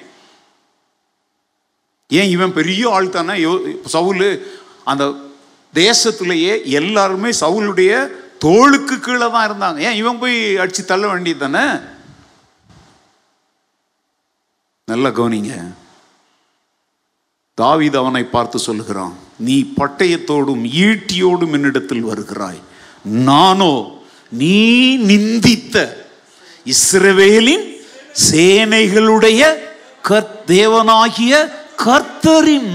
ஏன் 2.08 2.28
இவன் 2.28 2.52
பெரிய 2.52 2.92
ஆள் 2.92 3.08
தானே? 3.08 3.44
யோ- 3.44 3.84
சவுல் 3.84 4.60
அந்த 4.84 5.14
தேசத்திலேயே 5.74 6.64
எல்லாருமே 6.64 7.30
சவுளுடைய 7.30 8.20
தோளுக்கு 8.44 8.94
கீழே 9.00 9.26
தான் 9.30 9.46
இருந்தாங்க. 9.48 9.78
ஏன் 9.88 9.98
இவன் 10.02 10.20
போய் 10.22 10.36
அடிச்சு 10.62 10.82
தள்ள 10.84 11.04
வேண்டியது 11.08 11.42
தானே? 11.44 11.64
நல்லா 14.88 15.10
கவனிங்க. 15.18 15.54
தாவித 17.58 17.96
அவனை 18.02 18.24
பார்த்து 18.24 18.58
சொல்லுகிறான் 18.58 19.14
நீ 19.46 19.56
பட்டயத்தோடும் 19.78 20.64
ஈட்டியோடும் 20.86 21.54
என்னிடத்தில் 21.56 22.08
வருகிறாய். 22.10 22.60
நானோ 23.28 23.74
நீ 24.40 24.56
நிந்தித்த 25.10 25.76
இஸ்ரவேலின் 26.74 27.66
சேனைகளுடைய 28.28 29.42
கர் 30.08 30.32
தேவனாகிய 30.52 31.34
கர்த்தரின் 31.84 32.68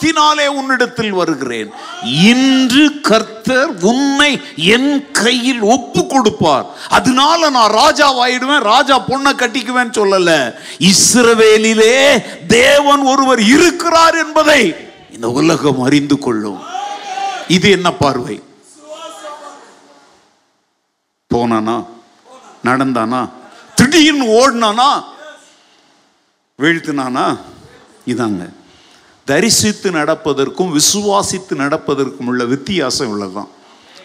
நாமத்தினாலே 0.00 0.46
உன்னிடத்தில் 0.46 1.12
வருகிறேன். 1.12 1.72
இன்று 2.02 3.00
கர்த்தர் 3.00 3.68
உன்னை 3.80 4.40
என் 4.56 5.10
கையில் 5.10 5.60
ஒப்பு 5.60 6.06
கொடுப்பார். 6.06 6.66
அதனால 6.88 7.50
நான் 7.50 7.70
ராஜாவாயிடுவேன் 7.70 8.58
ராஜா 8.58 9.00
பொண்ணை 9.00 9.32
கட்டிக்குவேன் 9.32 9.96
சொல்லல. 9.98 10.54
இஸ்ரவேலிலே 10.78 12.22
தேவன் 12.46 13.00
ஒருவர் 13.00 13.40
இருக்கிறார் 13.40 14.14
என்பதை 14.14 14.74
இந்த 15.12 15.30
உலகம் 15.30 15.80
அறிந்து 15.80 16.18
கொள்ளும். 16.18 16.60
இது 17.48 17.70
என்ன 17.70 17.92
பார்வை? 17.92 18.42
போனானா? 21.34 21.86
நடந்தானா? 22.64 23.28
திடீர்னு 23.74 24.24
ஓடினானா? 24.24 25.04
வீழ்த்தினானா? 26.58 27.38
இதாங்க. 28.06 28.58
தரிசித்து 29.30 29.88
நடப்பதற்கும் 30.00 30.74
விசுவாசித்து 30.78 31.54
நடப்பதற்கும் 31.64 32.28
உள்ள 32.32 32.44
வித்தியாசம் 32.54 33.12
உள்ளதுதான் 33.12 33.50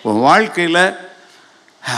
உன் 0.08 0.22
வாழ்க்கையில் 0.30 0.84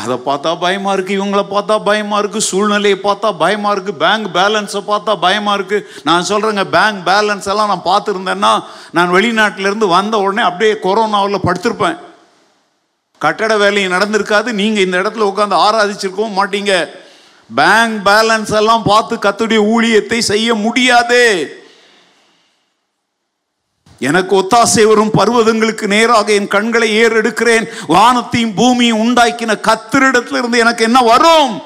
அதை 0.03 0.15
பார்த்தா 0.25 0.51
பயமா 0.63 0.91
இருக்கு 0.95 1.13
இவங்கள 1.17 1.41
பார்த்தா 1.51 1.75
பயமா 1.83 2.17
இருக்கு 2.21 2.39
சூழ்நிலையை 2.47 2.97
பார்த்தா 3.03 3.29
பயமா 3.43 3.69
இருக்கு 3.75 3.93
பேங்க் 4.01 4.27
பேலன்ஸை 4.37 4.81
பார்த்தா 4.89 5.13
பயமா 5.25 5.53
இருக்கு. 5.57 5.77
நான் 6.07 6.27
சொல்றேங்க 6.29 6.63
பேங்க் 6.75 6.99
பேலன்ஸ் 7.09 7.47
எல்லாம் 7.51 7.71
நான் 7.73 7.87
பார்த்துருந்தேன்னா 7.91 8.51
நான் 8.97 9.13
வெளிநாட்டிலேருந்து 9.13 9.87
வந்த 9.97 10.17
உடனே 10.23 10.43
அப்படியே 10.49 10.73
கொரோனாவில் 10.85 11.45
படுத்திருப்பேன். 11.47 11.97
கட்டட 13.21 13.53
வேலையும் 13.63 13.95
நடந்திருக்காது 13.95 14.51
நீங்கள் 14.61 14.85
இந்த 14.85 14.97
இடத்துல 15.03 15.29
உட்காந்து 15.29 15.57
ஆராதிச்சிருக்கவும் 15.67 16.37
மாட்டீங்க. 16.39 16.73
பேங்க் 17.49 17.97
பேலன்ஸ் 18.09 18.53
எல்லாம் 18.61 18.85
பார்த்து 18.91 19.15
கத்துடைய 19.27 19.61
ஊழியத்தை 19.75 20.19
செய்ய 20.31 20.55
முடியாது. 20.65 21.23
எனக்கு 23.99 24.35
ஒத்தாசை 24.35 24.83
வரும் 24.87 25.11
பர்வதங்களுக்கு 25.13 25.87
நேராக 25.87 26.31
என் 26.31 26.47
கண்களை 26.47 26.97
ஏறெடுக்கிறேன். 26.97 27.67
வானத்தையும் 27.87 28.53
பூமியும் 28.53 28.99
உண்டாக்கின 28.99 29.59
கத்திரிடத்திலிருந்து 29.59 30.57
எனக்கு 30.57 30.83
என்ன 30.83 31.01
வரும்? 31.01 31.61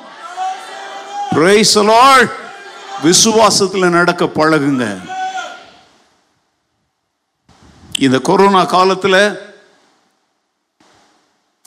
விசுவாசத்தில் 3.04 3.90
நடக்க 3.90 4.26
பழகுங்க. 4.26 5.02
இந்த 7.98 8.20
கொரோனா 8.20 8.64
காலத்தில் 8.64 9.40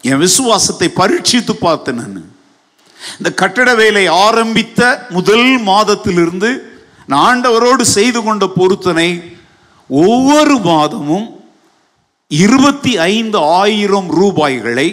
என் 0.00 0.18
விசுவாசத்தை 0.18 0.90
பரீட்சித்து 0.96 1.52
பார்த்தேன் 1.52 1.94
நான். 1.94 2.32
இந்த 3.16 3.32
கட்டட 3.34 3.74
வேலை 3.74 4.06
ஆரம்பித்த 4.06 5.06
முதல் 5.08 5.60
மாதத்திலிருந்து 5.60 6.58
நான் 7.06 7.24
ஆண்டவரோடு 7.28 7.80
செய்து 7.80 8.22
கொண்ட 8.22 8.46
பொருத்தனை 8.46 9.36
ஒவ்வொரு 9.90 10.58
மாதமும் 10.60 11.26
இருபத்தி 12.30 12.98
ஐந்து 13.06 13.38
ஆயிரம் 13.38 14.08
ரூபாய்களை 14.10 14.88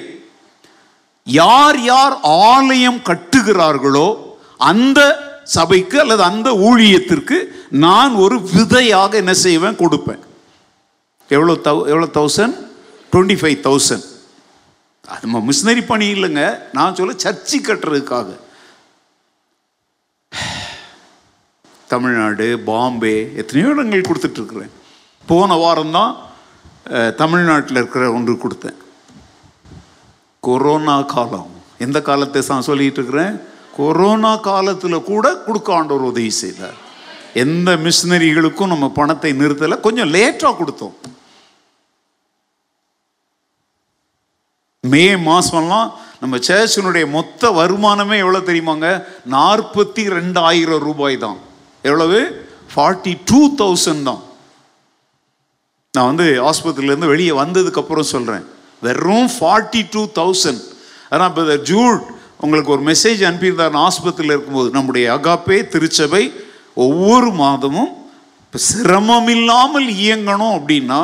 யார் 1.27 1.79
யார் 1.83 2.15
ஆலயம் 2.47 3.01
கட்டுகிறார்களோ 3.09 4.07
அந்த 4.61 4.99
சபைக்கு 5.45 5.99
அல்லது 5.99 6.23
அந்த 6.23 6.49
ஊழியத்திற்கு 6.67 7.37
நான் 7.77 8.13
ஒரு 8.15 8.39
விதையாக 8.53 9.17
என்ன 9.17 9.33
செய்வேன் 9.33 9.75
கொடுப்பேன். 9.75 10.21
எவ்வளோ 11.29 11.53
தௌ 11.67 11.77
எவ்வளோ 11.87 12.07
தௌசண்ட் 12.13 12.55
டுவெண்ட்டி 13.13 13.37
ஃபைவ் 13.41 13.57
தௌசண்ட் 13.63 14.05
அது 15.07 15.27
மிஷினரி 15.47 15.85
பணி 15.85 16.05
இல்லைங்க. 16.07 16.43
நான் 16.73 16.95
சொல்ல 16.95 17.13
சர்ச்சி 17.17 17.59
கட்டுறதுக்காக. 17.59 18.29
தமிழ்நாடு 21.89 22.57
பாம்பே 22.65 23.15
எத்தனையோ 23.35 23.69
இடங்கள் 23.69 24.07
கொடுத்துட்ருக்குறேன் 24.09 24.71
போன 25.29 25.55
வாரம்தான் 25.63 26.13
தமிழ்நாட்டில் 27.21 27.79
இருக்கிற 27.81 28.05
ஒன்று 28.17 28.33
கொடுத்தேன். 28.43 28.79
கொரோனா 30.47 30.97
காலம். 31.15 31.49
எந்த 31.85 31.97
காலத்தை 32.07 32.41
நான் 32.47 32.69
சொல்லிகிட்டு 32.69 32.99
இருக்கிறேன்? 33.01 33.35
கொரோனா 33.77 34.31
காலத்தில் 34.47 35.07
கூட 35.11 35.25
கொடுக்க 35.45 35.69
ஆண்டவர் 35.73 36.09
உதவி 36.11 36.31
செய்தார். 36.41 36.77
எந்த 37.43 37.69
மிஷினரிகளுக்கும் 37.85 38.71
நம்ம 38.73 38.89
பணத்தை 38.99 39.31
நிறுத்தலை 39.41 39.75
கொஞ்சம் 39.85 40.13
லேட்டாக 40.15 40.53
கொடுத்தோம். 40.59 40.95
மே 44.91 45.05
மாதம்லாம் 45.27 45.91
நம்ம 46.21 46.37
சேர்ச்சினுடைய 46.47 47.05
மொத்த 47.17 47.51
வருமானமே 47.59 48.15
எவ்வளோ 48.23 48.39
தெரியுமாங்க? 48.49 48.87
நாற்பத்தி 49.35 50.03
ரெண்டாயிரம் 50.17 50.83
ரூபாய் 50.87 51.17
தான். 51.25 51.39
எவ்வளவு? 51.89 52.19
ஃபார்ட்டி 52.73 53.13
டூ 53.29 53.41
தௌசண்ட் 53.61 54.07
தான். 54.09 54.21
நான் 55.93 56.09
வந்து 56.09 56.25
ஆஸ்பத்திரியிலேருந்து 56.49 57.07
வெளியே 57.07 57.31
வந்ததுக்கு 57.31 57.79
அப்புறம் 57.79 58.11
சொல்கிறேன் 58.11 58.43
வெறும் 58.81 59.29
ஃபார்ட்டி 59.33 59.81
டூ 59.89 60.01
தௌசண்ட் 60.15 60.61
ஆனால் 61.09 61.29
இப்போ 61.29 61.55
ஜூட் 61.69 62.03
உங்களுக்கு 62.37 62.71
ஒரு 62.71 62.83
மெசேஜ் 62.85 63.21
அனுப்பியிருந்தார் 63.29 63.75
ஆஸ்பத்திரியில் 63.79 64.33
இருக்கும்போது 64.33 64.69
நம்முடைய 64.69 65.05
அகாப்பே 65.15 65.57
திருச்சபை 65.67 66.21
ஒவ்வொரு 66.73 67.31
மாதமும் 67.31 67.91
இப்போ 68.43 68.59
சிரமம் 68.67 69.27
இல்லாமல் 69.27 69.89
இயங்கணும் 69.97 70.55
அப்படின்னா 70.57 71.01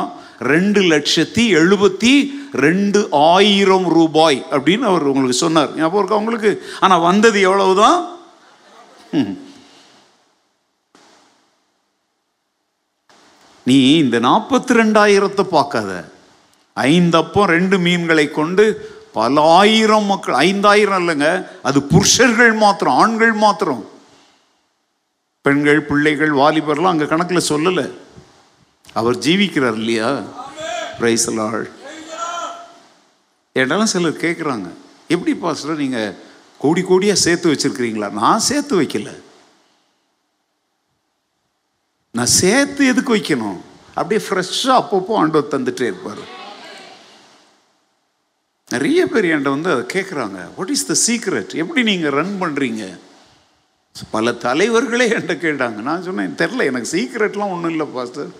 ரெண்டு 0.52 0.80
லட்சத்தி 0.92 1.44
எழுபத்தி 1.60 2.14
ரெண்டு 2.60 3.02
ஆயிரம் 3.32 3.88
ரூபாய் 3.88 4.40
அப்படின்னு 4.50 4.82
அவர் 4.82 5.10
உங்களுக்கு 5.10 5.38
சொன்னார். 5.38 5.70
ஞாபகம் 5.76 6.00
இருக்கா 6.00 6.16
உங்களுக்கு? 6.16 6.52
ஆனால் 6.80 7.00
வந்தது 7.00 7.40
எவ்வளவுதான்? 7.40 8.00
நீ 13.68 13.78
இந்த 14.02 14.16
நாற்பத்தி 14.28 14.72
ரெண்டாயிரத்தை 14.80 15.44
பார்க்காத. 15.56 15.92
ஐந்தப்பம் 16.76 17.50
ரெண்டு 17.54 17.76
மீன்களை 17.86 18.26
கொண்டு 18.38 18.64
பல 19.18 19.42
ஆயிரம் 19.60 20.08
மக்கள் 20.10 20.36
ஐந்தாயிரம் 20.48 21.00
இல்லைங்க 21.02 21.28
அது 21.68 21.78
புருஷர்கள் 21.92 22.52
மாத்திரம் 22.64 22.98
ஆண்கள் 23.02 23.34
மாத்திரம். 23.44 23.82
பெண்கள் 25.46 25.80
பிள்ளைகள் 25.88 26.32
வாலிபர்லாம் 26.40 26.92
அங்கே 26.94 27.06
கணக்கில் 27.12 27.48
சொல்லலை. 27.52 27.86
அவர் 28.98 29.16
ஜீவிக்கிறார் 29.26 29.78
இல்லையா? 29.82 30.10
பிரைஸ் 31.00 31.26
என்னெல்லாம் 33.60 33.92
சிலர் 33.92 34.22
கேட்குறாங்க 34.24 34.68
எப்படி 35.14 35.32
பாஸ்டர் 35.42 35.80
நீங்கள் 35.82 36.14
கோடி 36.62 36.82
கோடியாக 36.88 37.24
சேர்த்து 37.24 37.52
வச்சுருக்கிறீங்களா? 37.52 38.08
நான் 38.20 38.46
சேர்த்து 38.48 38.74
வைக்கலை. 38.80 39.14
நான் 42.16 42.34
சேர்த்து 42.40 42.82
எதுக்கு 42.92 43.14
வைக்கணும்? 43.16 43.58
அப்படியே 43.98 44.20
ஃப்ரெஷ்ஷாக 44.26 44.80
அப்பப்போ 44.80 45.14
ஆண்டவர் 45.22 45.52
தந்துட்டே 45.52 45.86
இருப்பார். 45.90 46.22
நிறைய 48.74 49.00
பேர் 49.12 49.28
என்கிட்ட 49.30 49.50
வந்து 49.56 49.70
அதை 49.74 49.84
கேட்குறாங்க 49.92 50.38
வாட் 50.56 50.72
இஸ் 50.76 50.88
த 50.90 50.94
சீக்ரெட் 51.06 51.52
எப்படி 51.62 51.82
நீங்கள் 51.90 52.16
ரன் 52.18 52.34
பண்ணுறீங்க 52.42 52.84
பல 54.14 54.32
தலைவர்களே 54.46 55.06
என்கிட்ட 55.12 55.36
கேட்டாங்க. 55.44 55.78
நான் 55.88 56.04
சொன்னேன் 56.08 56.36
தெரில 56.42 56.68
எனக்கு 56.70 56.92
சீக்ரெட்லாம் 56.96 57.54
ஒன்றும் 57.54 57.72
இல்லை 57.74 57.86
பாஸ்டர் 57.94 58.30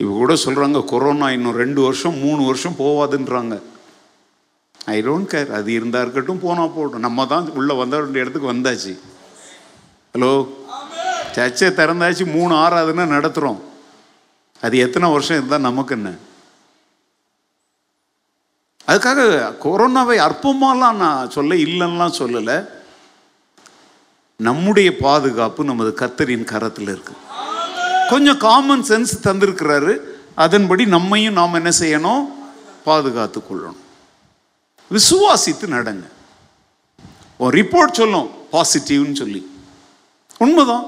இப்போ 0.00 0.14
கூட 0.22 0.34
சொல்கிறாங்க 0.44 0.80
கொரோனா 0.92 1.28
இன்னும் 1.36 1.60
ரெண்டு 1.62 1.80
வருஷம் 1.86 2.16
மூணு 2.24 2.42
வருஷம் 2.48 2.80
போவாதுன்றாங்க. 2.82 3.56
ஐ 4.84 5.02
டோன்ட் 5.06 5.32
கேர் 5.32 5.52
அது 5.58 5.72
இருந்தா 5.72 6.00
இருக்கட்டும் 6.00 6.40
போனால் 6.40 6.72
போகட்டும். 6.74 7.04
நம்ம 7.06 7.26
தான் 7.26 7.50
உள்ளே 7.50 7.74
வந்த 7.74 7.96
இடத்துக்கு 8.12 8.52
வந்தாச்சு. 8.52 8.92
ஹலோ 10.14 10.32
சர்ச்சை 11.34 11.68
திறந்தாச்சு 11.76 12.24
மூணு 12.32 12.54
ஆறாவதுன்னா 12.54 13.04
நடத்துகிறோம் 13.14 13.60
அது 14.60 14.78
எத்தனை 14.78 15.10
வருஷம் 15.10 15.36
இருந்தால் 15.36 15.66
நமக்கு 15.68 15.94
என்ன? 15.94 16.10
அதுக்காக 18.86 19.20
கொரோனாவை 19.64 20.16
அற்பமாலாம் 20.26 21.00
நான் 21.04 21.30
சொல்ல 21.30 21.54
இல்லைன்னா 21.54 22.06
சொல்லலை. 22.18 22.68
நம்முடைய 24.36 24.96
பாதுகாப்பு 24.96 25.64
நமது 25.64 25.94
கத்தரின் 26.00 26.44
கரத்தில் 26.44 26.90
இருக்கு. 26.94 27.12
கொஞ்சம் 28.08 28.38
காமன் 28.38 28.82
சென்ஸ் 28.82 29.14
தந்திருக்கிறாரு. 29.22 29.98
அதன்படி 30.34 30.86
நம்மையும் 30.86 31.38
நாம் 31.40 31.54
என்ன 31.54 31.70
செய்யணும்? 31.80 32.24
பாதுகாத்து 32.84 33.40
கொள்ளணும். 33.40 33.82
விசுவாசித்து 34.90 35.66
நடங்க. 35.66 36.02
ஒரு 37.38 37.62
ரிப்போர்ட் 37.62 37.92
சொல்லும் 37.92 38.30
பாசிட்டிவ்னு 38.52 39.12
சொல்லி. 39.12 39.50
உண்மைதான். 40.38 40.86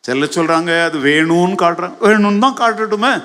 செல்ல 0.00 0.24
சொல்கிறாங்க 0.24 0.84
அது 0.84 0.98
வேணும்னு 0.98 1.56
காட்டுறாங்க. 1.62 1.96
வேணும்னு 2.00 2.38
தான் 2.38 2.56
காட்டட்டுமே. 2.56 3.24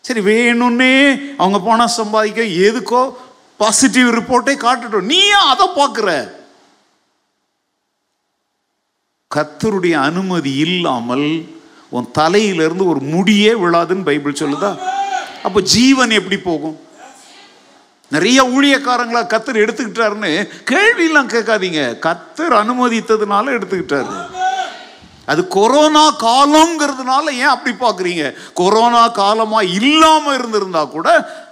சரி 0.00 0.20
வேணும்னே 0.20 1.20
அவங்க 1.36 1.60
பணம் 1.60 1.88
சம்பாதிக்க 1.88 2.42
எதுக்கோ 2.42 3.14
பாசிட்டிவ் 3.56 4.08
ரிப்போர்ட்டே 4.08 4.54
காட்டட்டும். 4.56 5.00
நீ 5.00 5.16
ஏன் 5.16 5.48
அதை 5.52 5.68
பார்க்குற? 5.76 6.32
கத்தருடைய 9.34 9.92
அனுமதி 9.92 10.54
இல்லாமல் 10.56 11.58
உன் 11.88 12.10
தலையிலிருந்து 12.10 12.86
ஒரு 12.86 13.00
முடியே 13.00 13.52
விழாதுன்னு 13.64 14.04
பைபிள் 14.04 14.32
சொல்லுதா? 14.32 14.78
அப்போ 15.42 15.60
ஜீவன் 15.60 16.10
எப்படி 16.10 16.38
போகும்? 16.38 16.78
நிறைய 18.14 18.44
ஊழியக்காரங்களா 18.44 19.20
கத்தர் 19.32 19.62
எடுத்துக்கிட்டாருன்னு 19.64 20.30
கேள்வியெல்லாம் 20.70 21.32
கேட்காதீங்க. 21.34 21.82
கத்தர் 22.06 22.54
அனுமதித்ததுனால 22.62 23.52
எடுத்துக்கிட்டாரு. 23.56 24.14
அது 25.26 25.48
கொரோனா 25.48 26.04
காலங்கிறதுனால 26.20 27.26
ஏன் 27.30 27.54
அப்படி 27.56 27.74
பார்க்குறீங்க? 27.80 28.34
கொரோனா 28.54 29.08
காலமாக 29.08 29.72
இல்லாமல் 29.80 30.38
இருந்திருந்தா 30.38 30.84
கூட 30.84 31.08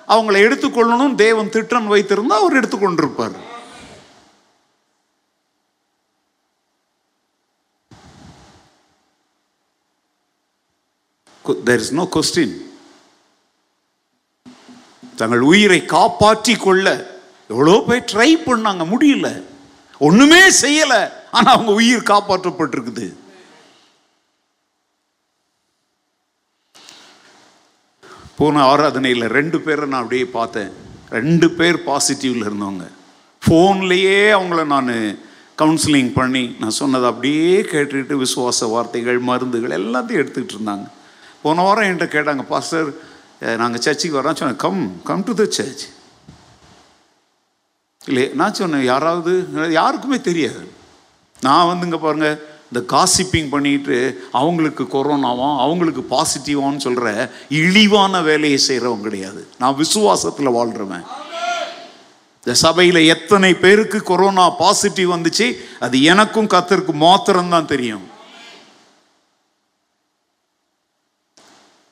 அவங்களை 0.08 0.38
எடுத்துக்கொள்ளணும் 0.46 1.14
தேவன் 1.14 1.50
திட்டம் 1.50 1.92
வைத்திருந்தா 1.94 2.38
அவர் 2.40 2.58
எடுத்துக்கொண்டிருப்பார். 2.60 3.36
தெர் 11.68 11.82
இஸ் 11.84 11.92
நோ 11.92 12.08
கொஸ்டின் 12.14 12.56
தங்கள் 15.20 15.42
உயிரை 15.52 15.80
காப்பாற்றி 15.94 16.54
கொள்ள 16.64 16.86
எவ்வளோ 17.52 17.76
பேர் 17.88 18.08
ட்ரை 18.12 18.30
பண்ணாங்க 18.48 18.82
முடியல. 18.92 19.28
ஒன்றுமே 20.06 20.42
செய்யலை. 20.64 21.00
ஆனால் 21.36 21.54
அவங்க 21.54 21.72
உயிர் 21.80 22.10
காப்பாற்றப்பட்டிருக்குது. 22.10 23.06
போன 28.38 28.60
ஆராதனையில் 28.72 29.32
ரெண்டு 29.38 29.58
பேரை 29.64 29.86
நான் 29.92 30.02
அப்படியே 30.02 30.26
பார்த்தேன். 30.36 30.70
ரெண்டு 31.16 31.46
பேர் 31.58 31.78
பாசிட்டிவில் 31.88 32.46
இருந்தவங்க. 32.48 32.86
ஃபோன்லேயே 33.42 34.20
அவங்கள 34.36 34.62
நான் 34.74 34.92
கவுன்சிலிங் 35.62 36.12
பண்ணி 36.18 36.42
நான் 36.60 36.78
சொன்னதை 36.78 37.06
அப்படியே 37.12 37.54
கேட்டுக்கிட்டு 37.72 38.16
விசுவாச 38.24 38.68
வார்த்தைகள் 38.74 39.18
மருந்துகள் 39.30 39.78
எல்லாத்தையும் 39.80 40.20
எடுத்துக்கிட்டு 40.22 40.56
இருந்தாங்க. 40.58 40.86
போன 41.42 41.62
வாரம் 41.66 41.86
என்கிட்ட 41.88 42.08
கேட்டாங்க 42.14 42.44
பாஸ்டர் 42.52 42.88
Eh, 43.42 43.56
நாங்கள் 43.56 43.80
சர்ச்சுக்கு 43.80 44.22
வரோம் 44.22 44.38
சொன்னேன் 44.38 44.56
come 44.56 45.02
come 45.08 45.22
to 45.26 45.34
the 45.34 45.44
church 45.56 45.82
இல்லை 48.00 48.30
நான் 48.40 48.54
சொன்னேன் 48.54 48.82
யாராவது 48.84 49.32
யாருக்குமே 49.70 50.20
தெரியாது. 50.20 50.62
நான் 51.40 51.68
வந்துங்க 51.70 51.98
பாருங்க 51.98 52.30
இந்த 52.70 52.80
காசிப்பிங் 52.94 53.48
பண்ணிட்டு 53.48 53.98
அவங்களுக்கு 54.32 54.84
கொரோனாவும் 54.84 55.56
அவங்களுக்கு 55.64 56.02
பாசிட்டிவான்னு 56.14 56.76
சொல்கிற 56.76 57.30
இழிவான 57.48 58.22
வேலையை 58.22 58.58
செய்கிறவங்க 58.68 59.00
கிடையாது. 59.00 59.46
நான் 59.58 59.78
விசுவாசத்தில் 59.84 60.54
வாழ்கிறவன் 60.58 61.06
இந்த 62.42 62.54
சபையில் 62.66 63.00
எத்தனை 63.14 63.54
பேருக்கு 63.54 64.02
கொரோனா 64.02 64.50
பாசிட்டிவ் 64.50 65.10
வந்துச்சு 65.10 65.58
அது 65.78 66.02
எனக்கும் 66.02 66.52
கத்திற்கு 66.56 66.92
மாத்திரம்தான் 66.92 67.66
தெரியும். 67.66 68.07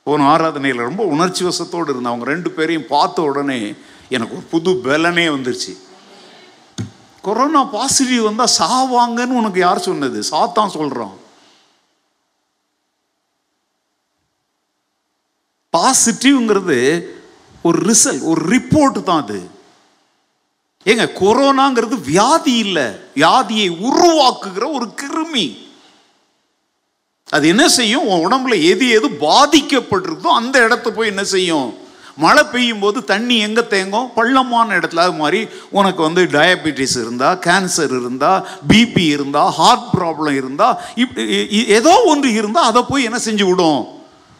போன 0.07 0.27
ஆராதனையில் 0.35 0.87
ரொம்ப 0.89 1.03
உணர்ச்சி 1.03 1.43
வசத்தோடு 1.43 1.89
இருந்தேன். 1.89 2.11
அவங்க 2.11 2.25
ரெண்டு 2.25 2.51
பேரையும் 2.51 2.87
பார்த்த 2.87 3.21
உடனே 3.21 3.73
எனக்கு 4.09 4.35
ஒரு 4.35 4.45
புது 4.45 4.71
பலனே 4.71 5.25
வந்துருச்சு. 5.35 5.77
கொரோனா 7.21 7.63
பாசிட்டிவ் 7.63 8.23
வந்தால் 8.23 8.55
சாவாங்கன்னு 8.59 9.37
உனக்கு 9.41 9.59
யார் 9.59 9.79
சொன்னது? 9.79 10.19
சாத்தான் 10.31 10.75
சொல்கிறான் 10.77 11.15
பாசிட்டிவ்ங்கிறது 15.77 17.05
ஒரு 17.63 17.79
ரிசல்ட் 17.79 18.21
ஒரு 18.21 18.41
ரிப்போர்ட் 18.55 19.03
தான் 19.03 19.23
அது. 19.23 19.49
ஏங்க 20.85 21.05
கொரோனாங்கிறது 21.21 22.01
வியாதி 22.01 22.53
இல்லை. 22.57 22.87
வியாதியை 23.15 23.69
உருவாக்குகிற 23.89 24.73
ஒரு 24.73 24.93
கிருமி. 25.01 25.66
அது 27.29 27.47
என்ன 27.47 27.67
செய்யும்? 27.67 28.07
உன் 28.07 28.27
உடம்புல 28.27 28.63
எது 28.63 28.89
எது 28.89 29.07
பாதிக்கப்பட்டிருக்கோ 29.09 30.27
அந்த 30.27 30.63
இடத்த 30.63 30.91
போய் 30.91 31.07
என்ன 31.07 31.23
செய்யும்? 31.23 31.77
மழை 32.15 32.43
பெய்யும் 32.43 32.79
போது 32.79 33.03
தண்ணி 33.03 33.37
எங்கே 33.37 33.61
தேங்கும்? 33.61 34.13
பள்ளமான 34.15 34.77
இடத்துல 34.77 34.95
அது 34.95 35.13
மாதிரி 35.13 35.47
உனக்கு 35.69 36.01
வந்து 36.01 36.23
டயபெட்டிஸ் 36.23 36.97
இருந்தால் 36.97 37.37
கேன்சர் 37.37 37.99
இருந்தால் 37.99 38.47
பிபி 38.69 39.07
இருந்தால் 39.07 39.51
ஹார்ட் 39.51 39.93
ப்ராப்ளம் 39.97 40.35
இருந்தால் 40.35 40.77
இப்படி 40.95 41.47
ஏதோ 41.67 42.03
ஒன்று 42.05 42.33
இருந்தால் 42.33 42.63
அதை 42.63 42.83
போய் 42.89 43.03
என்ன 43.03 43.19
செஞ்சு 43.25 43.43
விடும் 43.49 43.85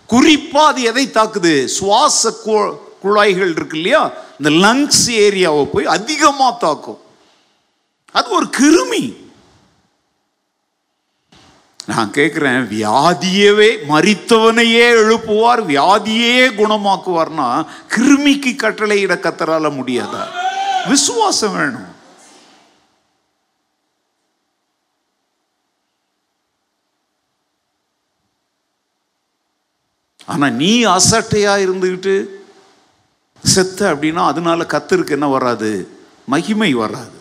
குறிப்பாக 0.06 0.67
அது 0.67 0.82
எதை 0.82 1.08
தாக்குது? 1.08 1.65
சுவாச 1.65 2.34
கு- 2.45 2.78
குழாய்கள் 3.02 3.52
இருக்கு 3.52 3.76
இல்லையா? 3.76 4.12
இந்த 4.39 4.67
லங்ஸ் 4.67 5.10
ஏரியாவை 5.10 5.65
போய் 5.65 5.86
அதிகமாக 5.86 6.58
தாக்கும். 6.60 6.97
அது 8.12 8.30
ஒரு 8.30 8.45
கிருமி. 8.60 9.27
நான் 11.88 12.12
கேட்குறேன் 12.12 12.63
வியாதியவே 12.71 13.69
மறித்தவனையே 13.89 14.88
எழுப்புவார் 15.02 15.62
வியாதியே 15.65 16.47
குணமாக்குவார்னா 16.60 17.65
கிருமிக்கு 17.95 18.52
கட்டளையிட 18.56 19.15
கத்தரால 19.26 19.69
முடியாதா? 19.80 20.23
விசுவாசம் 20.88 21.56
வேணும். 21.58 21.95
ஆனா 30.26 30.50
நீ 30.50 30.86
அசட்டையா 30.86 31.54
இருந்துக்கிட்டு 31.65 32.15
செத்த 33.43 33.95
அப்படின்னா 33.95 34.26
அதனால 34.26 34.63
கத்திருக்கு 34.63 35.10
என்ன 35.10 35.28
வராது? 35.28 35.71
மகிமை 36.26 36.73
வராது. 36.73 37.17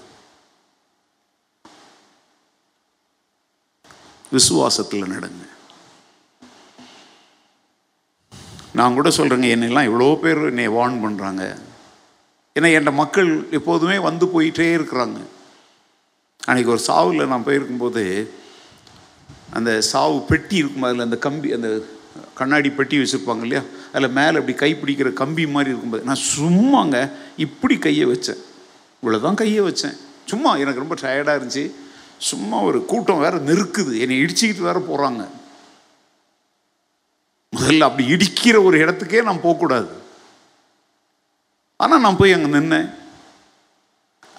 விசுவாசத்தில் 4.32 5.12
நடங்க. 5.14 5.42
நான் 8.78 8.96
கூட 8.96 9.08
சொல்கிறேங்க 9.08 9.48
என்னெல்லாம் 9.56 9.88
இவ்வளோ 9.90 10.08
பேர் 10.24 10.40
என்னை 10.48 10.68
வார்ன் 10.68 10.98
பண்ணுறாங்க 11.04 11.44
ஏன்னா 12.56 12.68
என் 12.76 13.00
மக்கள் 13.02 13.30
எப்போதுமே 13.58 13.98
வந்து 14.08 14.26
போயிட்டே 14.34 14.66
இருக்கிறாங்க. 14.76 15.18
அன்றைக்கி 16.48 16.70
ஒரு 16.74 16.82
சாவில் 16.88 17.30
நான் 17.32 17.46
போயிருக்கும்போது 17.46 18.02
அந்த 19.56 19.70
சாவு 19.92 20.16
பெட்டி 20.30 20.56
இருக்கும் 20.56 20.82
அதில் 20.82 21.06
அந்த 21.06 21.18
கம்பி 21.26 21.52
அந்த 21.52 21.68
கண்ணாடி 22.34 22.70
பெட்டி 22.70 22.96
வச்சுருப்பாங்க 22.98 23.44
இல்லையா? 23.46 23.62
அதில் 23.92 24.14
மேலே 24.18 24.36
இப்படி 24.40 24.54
கை 24.62 24.70
பிடிக்கிற 24.74 25.12
கம்பி 25.12 25.46
மாதிரி 25.46 25.70
இருக்கும்போது 25.72 26.08
நான் 26.08 26.24
சும்மாங்க 26.36 26.96
இப்படி 27.36 27.78
கையை 27.78 28.06
வச்சேன். 28.12 28.40
இவ்வளோ 29.02 29.20
தான் 29.20 29.34
கையை 29.34 29.60
வச்சேன். 29.60 29.96
சும்மா 30.24 30.56
எனக்கு 30.56 30.82
ரொம்ப 30.84 30.96
டயர்டாக 31.02 31.38
இருந்துச்சு. 31.38 31.64
சும்மா 32.18 32.58
ஒரு 32.60 32.78
கூட்டம் 32.84 33.22
வேற 33.24 33.36
நெருக்குது. 33.48 33.92
என்னை 34.02 34.16
இடிச்சுக்கிட்டு 34.22 34.68
வேற 34.68 34.78
போகிறாங்க 34.90 35.24
முதல்ல 37.52 37.86
அப்படி 37.88 38.04
இடிக்கிற 38.14 38.56
ஒரு 38.64 38.76
இடத்துக்கே 38.84 39.22
நான் 39.22 39.44
போகக்கூடாது. 39.44 39.88
ஆனால் 41.76 42.02
நான் 42.04 42.16
போய் 42.16 42.34
அங்கே 42.36 42.48
நின்னேன். 42.56 42.88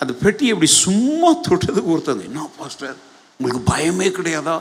அந்த 0.01 0.13
பெட்டி 0.23 0.51
அப்படி 0.51 0.69
சும்மா 0.71 1.29
தொட்டதுக்கு 1.47 1.93
ஒருத்தது 1.95 2.21
என்ன 2.29 2.49
பாஸ்டர் 2.57 2.97
உங்களுக்கு 3.37 3.73
பயமே 3.73 4.07
கிடையாதா? 4.17 4.55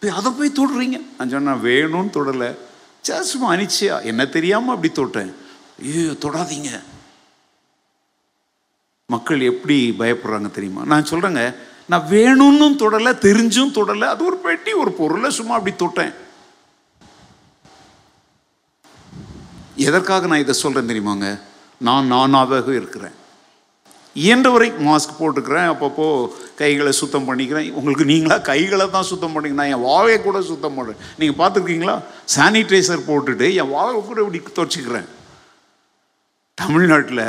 போய் 0.00 0.16
அதை 0.18 0.32
போய் 0.32 0.58
தொடுறீங்க. 0.58 0.98
நான் 1.16 1.32
சொன்னேன் 1.34 1.64
வேணும்னு 1.68 2.16
தொடலை. 2.18 2.50
சரி 3.00 3.26
சும்மா 3.26 3.48
அனிச்சியா? 3.54 4.02
என்ன 4.10 4.26
தெரியாமல் 4.36 4.74
அப்படி 4.74 4.92
தொட்டேன். 4.92 5.32
ஐயோ 5.82 6.10
தொடாதீங்க. 6.24 6.82
மக்கள் 9.06 9.40
எப்படி 9.40 9.94
பயப்படுறாங்க 9.98 10.50
தெரியுமா? 10.50 10.84
நான் 10.84 11.10
சொல்கிறேங்க 11.10 11.42
நான் 11.92 12.06
வேணும்னு 12.10 12.66
தொடலை 12.82 13.12
தெரிஞ்சும் 13.26 13.74
தொடலை 13.78 14.06
அது 14.12 14.22
ஒரு 14.30 14.36
பெட்டி 14.44 14.72
ஒரு 14.82 14.92
பொருளை 15.00 15.30
சும்மா 15.38 15.54
அப்படி 15.58 15.74
தொட்டேன். 15.82 16.14
எதற்காக 19.88 20.26
நான் 20.30 20.42
இதை 20.44 20.54
சொல்கிறேன் 20.62 20.90
தெரியுமாங்க? 20.90 21.28
நான் 21.86 22.10
நானாக 22.12 22.58
இருக்கிறேன். 22.80 23.14
இயன்றவரை 24.22 24.66
மாஸ்க் 24.86 25.18
போட்டுக்கிறேன் 25.20 25.68
அப்பப்போ 25.70 26.06
கைகளை 26.60 26.92
சுத்தம் 26.98 27.26
பண்ணிக்கிறேன். 27.28 27.68
உங்களுக்கு 27.78 28.04
நீங்களா 28.10 28.36
கைகளை 28.50 28.86
தான் 28.90 29.08
சுத்தம் 29.10 29.32
பண்ணிக்க 29.34 29.60
நான் 29.60 29.72
என் 29.74 29.86
வாவை 29.86 30.16
கூட 30.26 30.40
சுத்தம் 30.50 30.76
பண்ணுறேன் 30.76 31.00
நீங்கள் 31.20 31.38
பார்த்துருக்கீங்களா? 31.40 31.96
சானிடைசர் 32.36 33.08
போட்டுட்டு 33.08 33.48
என் 33.60 33.72
வாவை 33.76 33.98
கூட 34.08 34.18
இப்படி 34.24 34.42
துவச்சிக்கிறேன் 34.58 35.08
தமிழ்நாட்டில் 36.62 37.26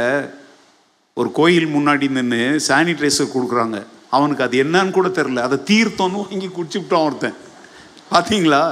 ஒரு 1.20 1.32
கோயில் 1.40 1.74
முன்னாடி 1.76 2.08
நின்று 2.20 2.42
சானிடைசர் 2.68 3.34
கொடுக்குறாங்க. 3.36 3.80
அவனுக்கு 4.18 4.46
அது 4.48 4.64
என்னன்னு 4.64 4.96
கூட 4.98 5.08
தெரில 5.18 5.46
அதை 5.48 5.58
தீர்த்தம்னு 5.72 6.24
வாங்கி 6.24 6.50
குடிச்சுக்கிட்டான் 6.58 7.06
ஒருத்தன். 7.08 7.38
பார்த்தீங்களா 8.14 8.64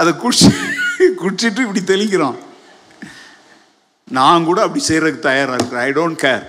அதை 0.00 0.10
குடிச்சு 0.22 0.50
குடிச்சிட்டு 1.22 1.64
இப்படி 1.64 1.82
தெளிக்கிறான். 1.92 2.38
நான் 4.18 4.46
கூட 4.48 4.58
அப்படி 4.66 4.82
செய்யறதுக்கு 4.88 5.26
தயாராக 5.26 5.58
இருக்கிறேன். 5.58 5.86
ஐ 5.88 5.92
டோன்ட் 5.98 6.22
கேர் 6.24 6.46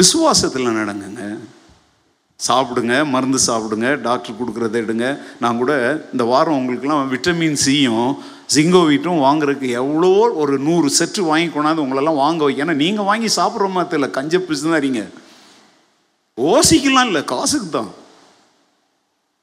விசுவாசத்தில் 0.00 0.76
நடங்குங்க. 0.80 1.24
சாப்பிடுங்க 2.48 2.94
மருந்து 3.14 3.38
சாப்பிடுங்க 3.46 3.88
டாக்டர் 4.08 4.38
கொடுக்குறத 4.40 4.76
எடுங்க. 4.82 5.06
நான் 5.42 5.60
கூட 5.62 5.72
இந்த 6.12 6.24
வாரம் 6.32 6.58
உங்களுக்குலாம் 6.60 7.10
விட்டமின் 7.14 7.58
சியும் 7.64 8.10
ஜிங்கோவிட்டும் 8.54 9.22
வாங்குறதுக்கு 9.24 9.68
எவ்வளோ 9.80 10.32
ஒரு 10.42 10.58
நூறு 10.58 10.88
செட்டு 10.98 11.20
வாங்கி 11.20 11.48
கொண்டாந்து 11.54 11.84
உங்களெல்லாம் 11.84 12.20
வாங்க 12.24 12.44
வைக்க 12.44 12.64
ஏன்னா 12.64 12.74
நீங்கள் 12.74 13.08
வாங்கி 13.10 13.28
சாப்பிட்ற 13.36 13.70
மாதிரி 13.70 13.90
தெரியல. 13.92 14.10
கஞ்ச 14.10 14.38
பிசுதாரிங்க 14.38 15.02
ஓசிக்கலாம் 16.36 17.08
இல்லை 17.10 17.24
காசுக்கு 17.24 17.68
தான். 17.68 17.90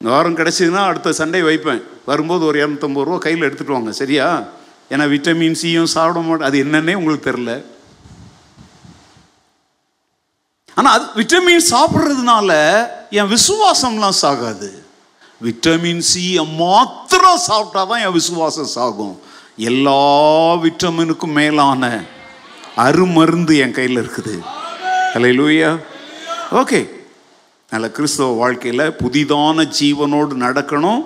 இந்த 0.01 0.13
வாரம் 0.13 0.37
கிடச்சிதுன்னா 0.37 0.81
அடுத்த 0.89 1.15
சண்டே 1.17 1.43
வைப்பேன். 1.43 1.81
வரும்போது 2.05 2.45
ஒரு 2.45 2.57
இரநூத்தம்பது 2.61 3.07
ரூபா 3.07 3.17
கையில் 3.17 3.47
எடுத்துகிட்டு 3.47 3.77
வாங்க. 3.77 3.91
சரியா? 3.91 4.43
ஏன்னா 4.91 5.05
விட்டமின் 5.13 5.59
சியும் 5.61 5.93
சாப்பிட 5.95 6.19
மாட்டேன். 6.19 6.47
அது 6.49 6.57
என்னன்னே 6.65 6.93
உங்களுக்கு 6.93 7.29
தெரில 7.31 7.63
ஆனால் 10.75 10.93
அது 10.95 11.05
விட்டமின் 11.19 11.69
சாப்பிட்றதுனால 11.73 12.51
என் 13.09 13.31
விசுவாசம்லாம் 13.35 14.19
சாகாது. 14.21 14.69
விட்டமின் 15.45 16.03
சி 16.09 16.21
மாத்திரம் 16.59 17.41
சாப்பிட்டா 17.47 17.81
தான் 17.89 18.03
என் 18.05 18.15
விசுவாசம் 18.19 18.71
சாகும். 18.75 19.15
எல்லா 19.69 19.99
விட்டமினுக்கும் 20.63 21.35
மேலான 21.39 21.83
அருமருந்து 22.85 23.53
என் 23.63 23.75
கையில் 23.77 23.99
இருக்குது. 24.03 24.35
ஹலை 25.13 25.31
லூயா 25.39 25.69
ஓகே 26.61 26.79
நல்ல 27.71 27.85
கிறிஸ்தவ 27.97 28.31
வாழ்க்கையில் 28.41 28.95
புதிதான 29.03 29.67
ஜீவனோடு 29.79 30.33
நடக்கணும். 30.45 31.01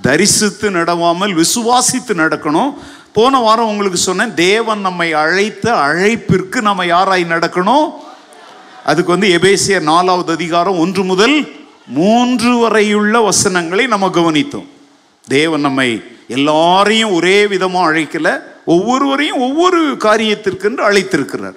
தரிசித்து 0.00 0.66
நடவாமல் 0.70 1.32
விசுவாசித்து 1.42 2.12
நடக்கணும். 2.22 2.72
போன 3.16 3.38
வாரம் 3.44 3.70
உங்களுக்கு 3.72 3.98
சொன்னேன் 4.08 4.34
தேவன் 4.34 4.84
நம்மை 4.88 5.08
அழைத்த 5.22 5.66
அழைப்பிற்கு 5.86 6.58
நம்ம 6.68 6.84
யாராய் 6.94 7.32
நடக்கணும்? 7.34 7.88
அதுக்கு 8.90 9.14
வந்து 9.14 9.28
எபேசிய 9.38 9.80
நாலாவது 9.92 10.30
அதிகாரம் 10.38 10.78
ஒன்று 10.84 11.02
முதல் 11.12 11.38
மூன்று 11.86 12.58
வரையுள்ள 12.58 13.20
வசனங்களை 13.20 13.86
நம்ம 13.86 14.08
கவனித்தோம். 14.08 14.66
தேவன் 15.28 15.60
நம்மை 15.60 16.02
எல்லாரையும் 16.28 17.12
ஒரே 17.12 17.46
விதமாக 17.46 17.92
அழைக்கல 17.92 18.42
ஒவ்வொருவரையும் 18.64 19.38
ஒவ்வொரு 19.38 19.90
காரியத்திற்கென்று 19.90 20.82
அழைத்திருக்கிறார். 20.82 21.54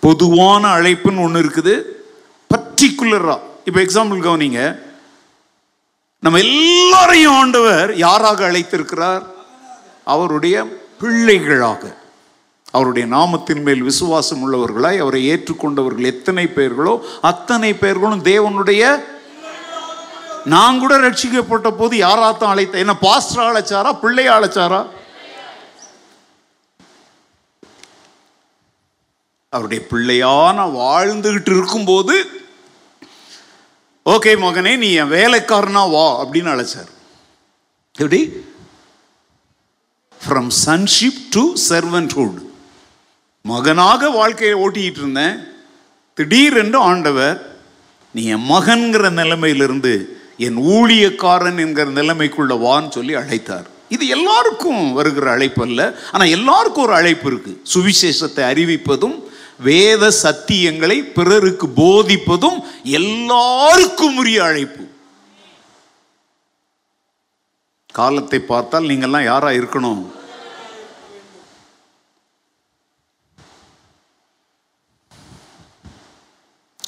பொதுவான 0.00 0.78
அழைப்புன்னு 0.78 1.20
ஒன்று 1.20 1.42
இருக்குது. 1.42 1.82
பர்டிகுலரா 2.54 3.38
இப்போ 3.64 3.80
எக்ஸாம்பிள் 3.80 4.22
கவனிங்க. 4.26 4.78
நம்ம 6.20 6.38
எல்லாரையும் 6.38 7.32
ஆண்டவர் 7.32 7.96
யாராக 7.96 8.50
அழைத்திருக்கிறார்? 8.50 9.22
அவருடைய 10.04 10.64
பிள்ளைகளாக. 10.98 11.99
அவருடைய 12.70 13.06
நாமத்தின் 13.06 13.62
மேல் 13.62 13.82
விசுவாசம் 13.82 14.42
உள்ளவர்களாய் 14.44 14.96
அவரை 14.96 15.30
ஏற்றுக்கொண்டவர்கள் 15.30 16.04
எத்தனை 16.04 16.46
பேர்களோ 16.46 17.00
அத்தனை 17.20 17.74
பேர்களும் 17.74 18.24
தேவனுடைய 18.24 18.82
நான் 20.44 20.78
கூட 20.78 20.98
ரட்சிக்கப்பட்ட 20.98 21.70
போது 21.70 21.96
யாராத்தான் 21.96 22.52
அழைத்த 22.52 22.78
என்ன 22.78 22.98
பாஸ்டர் 22.98 23.54
அழைச்சாரா 23.54 23.92
பிள்ளைய 24.02 24.30
அழைச்சாரா 24.30 24.86
அவருடைய 29.52 29.86
பிள்ளையான 29.90 30.66
வாழ்ந்துகிட்டு 30.74 31.52
இருக்கும்போது 31.56 32.16
ஓகே 34.06 34.38
மகனே 34.38 34.76
நீ 34.76 34.92
என் 34.92 35.10
வேலைக்காரனா 35.10 35.90
வா 35.90 36.22
அப்படின்னு 36.22 36.52
அழைச்சார். 36.52 36.90
எப்படி? 37.94 38.20
ஃப்ரம் 40.20 40.50
சன்ஷிப் 40.66 41.20
டு 41.30 41.52
சர்வன்ட்ஹுட் 41.68 42.38
மகனாக 43.44 44.10
வாழ்க்கையை 44.10 44.56
ஓட்டிக்கிட்டு 44.64 44.98
இருந்தேன் 44.98 45.36
திடீரென்று 46.14 46.78
ஆண்டவர் 46.78 47.58
நீ 48.12 48.24
என் 48.24 48.46
மகன்கிற 48.50 49.10
நிலைமையிலிருந்து 49.10 50.18
என் 50.36 50.56
ஊழியக்காரன் 50.56 51.58
என்கிற 51.58 51.90
நிலைமைக்குள்ள 51.90 52.54
வான்னு 52.66 52.88
சொல்லி 52.88 53.14
அழைத்தார். 53.14 53.66
இது 53.88 54.06
எல்லாருக்கும் 54.06 54.92
வருகிற 54.92 55.30
அழைப்பு 55.30 55.62
அல்ல. 55.62 55.98
ஆனால் 56.12 56.28
எல்லாருக்கும் 56.28 56.82
ஒரு 56.82 56.94
அழைப்பு 56.94 57.26
இருக்கு. 57.26 57.62
சுவிசேஷத்தை 57.74 58.42
அறிவிப்பதும் 58.52 59.16
வேத 59.58 60.12
சத்தியங்களை 60.22 61.12
பிறருக்கு 61.12 61.66
போதிப்பதும் 61.76 62.58
எல்லாருக்கும் 62.82 64.16
உரிய 64.16 64.44
அழைப்பு. 64.44 64.84
காலத்தை 67.92 68.38
பார்த்தால் 68.38 68.84
நீங்கள்லாம் 68.84 69.24
யாராக 69.24 69.58
இருக்கணும்? 69.58 70.02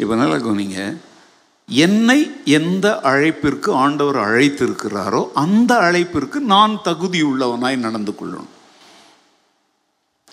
இப்போ 0.03 0.14
நல்லா 0.20 0.38
கவனிங்க. 0.44 0.80
என்னை 1.68 2.18
எந்த 2.59 2.86
அழைப்பிற்கு 3.11 3.70
ஆண்டவர் 3.82 4.18
அழைத்திருக்கிறாரோ 4.28 5.20
அந்த 5.42 5.72
அழைப்பிற்கு 5.88 6.38
நான் 6.55 6.74
தகுதி 6.88 7.20
உள்ளவனாய் 7.28 7.84
நடந்து 7.84 8.12
கொள்ளணும் 8.18 8.50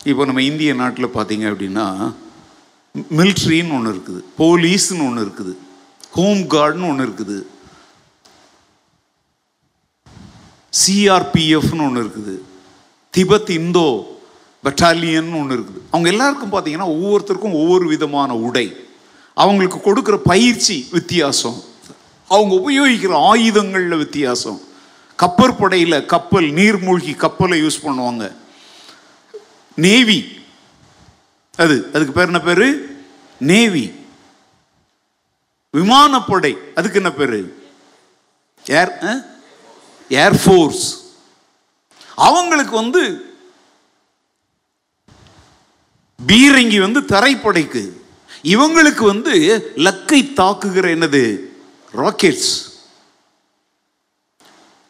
இப்போ 0.09 0.26
நம்ம 0.28 0.41
இந்திய 0.49 0.74
நாட்டில் 0.82 1.15
பார்த்தீங்க 1.15 1.45
அப்படின்னா 1.51 1.86
மிலிட்ரின்னு 3.20 3.76
ஒன்று 3.78 3.93
இருக்குது 3.93 4.22
போலீஸ்னு 4.41 5.07
ஒன்று 5.07 5.26
இருக்குது 5.26 5.53
ஹோம் 6.17 6.43
கார்டுன்னு 6.53 6.89
ஒன்று 6.91 7.07
இருக்குது 7.07 7.38
சிஆர்பிஎஃப்னு 10.82 11.86
ஒன்று 11.88 12.03
இருக்குது 12.03 12.36
திபத் 13.13 13.51
இந்தோ 13.61 13.89
பெட்டாலியன் 14.63 15.34
ஒன்று 15.39 15.55
இருக்குது. 15.57 15.82
அவங்க 15.91 16.07
எல்லாருக்கும் 16.13 16.53
பார்த்தீங்கன்னா 16.53 16.91
ஒவ்வொருத்தருக்கும் 16.95 17.59
ஒவ்வொரு 17.61 17.86
விதமான 17.95 18.32
உடை. 18.47 18.67
அவங்களுக்கு 19.40 19.80
கொடுக்குற 19.80 20.18
பயிற்சி 20.18 20.88
வித்தியாசம். 20.92 21.64
அவங்க 22.28 22.56
உபயோகிக்கிற 22.56 23.14
ஆயுதங்களில் 23.28 23.98
வித்தியாசம். 23.98 24.62
கப்பற்படையில் 25.18 26.06
கப்பல் 26.06 26.50
நீர்மூழ்கி 26.50 27.16
கப்பலை 27.16 27.62
யூஸ் 27.62 27.84
பண்ணுவாங்க. 27.84 28.36
நேவி. 29.76 30.44
அது 31.56 31.90
அதுக்கு 31.94 32.12
பேர் 32.12 32.26
என்ன 32.26 32.40
பேர்? 32.40 32.66
நேவி. 33.40 33.86
விமானப்படை 35.70 36.58
அதுக்கு 36.76 37.02
என்ன 37.04 37.12
பேர்? 37.12 37.54
ஏர் 38.66 38.92
ஏர்ஃபோர்ஸ் 40.10 40.84
அவங்களுக்கு 42.16 42.76
வந்து 42.76 43.34
பீரங்கி 46.28 46.80
வந்து 46.82 47.00
தரைப்படைக்கு. 47.00 47.99
இவங்களுக்கு 48.44 49.06
வந்து 49.06 49.72
லக்கை 49.76 50.34
தாக்குகிற 50.34 50.88
என்னது? 50.96 51.38
ராக்கெட்ஸ் 51.96 52.68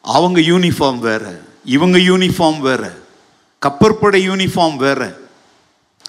அவங்க 0.01 0.39
யூனிஃபார்ம் 0.39 0.99
வேற. 0.99 1.39
இவங்க 1.65 1.97
யூனிஃபார்ம் 1.97 2.59
வேற. 2.59 2.93
கப்பற்படை 3.65 4.19
யூனிஃபார்ம் 4.29 4.75
வேற. 4.75 5.15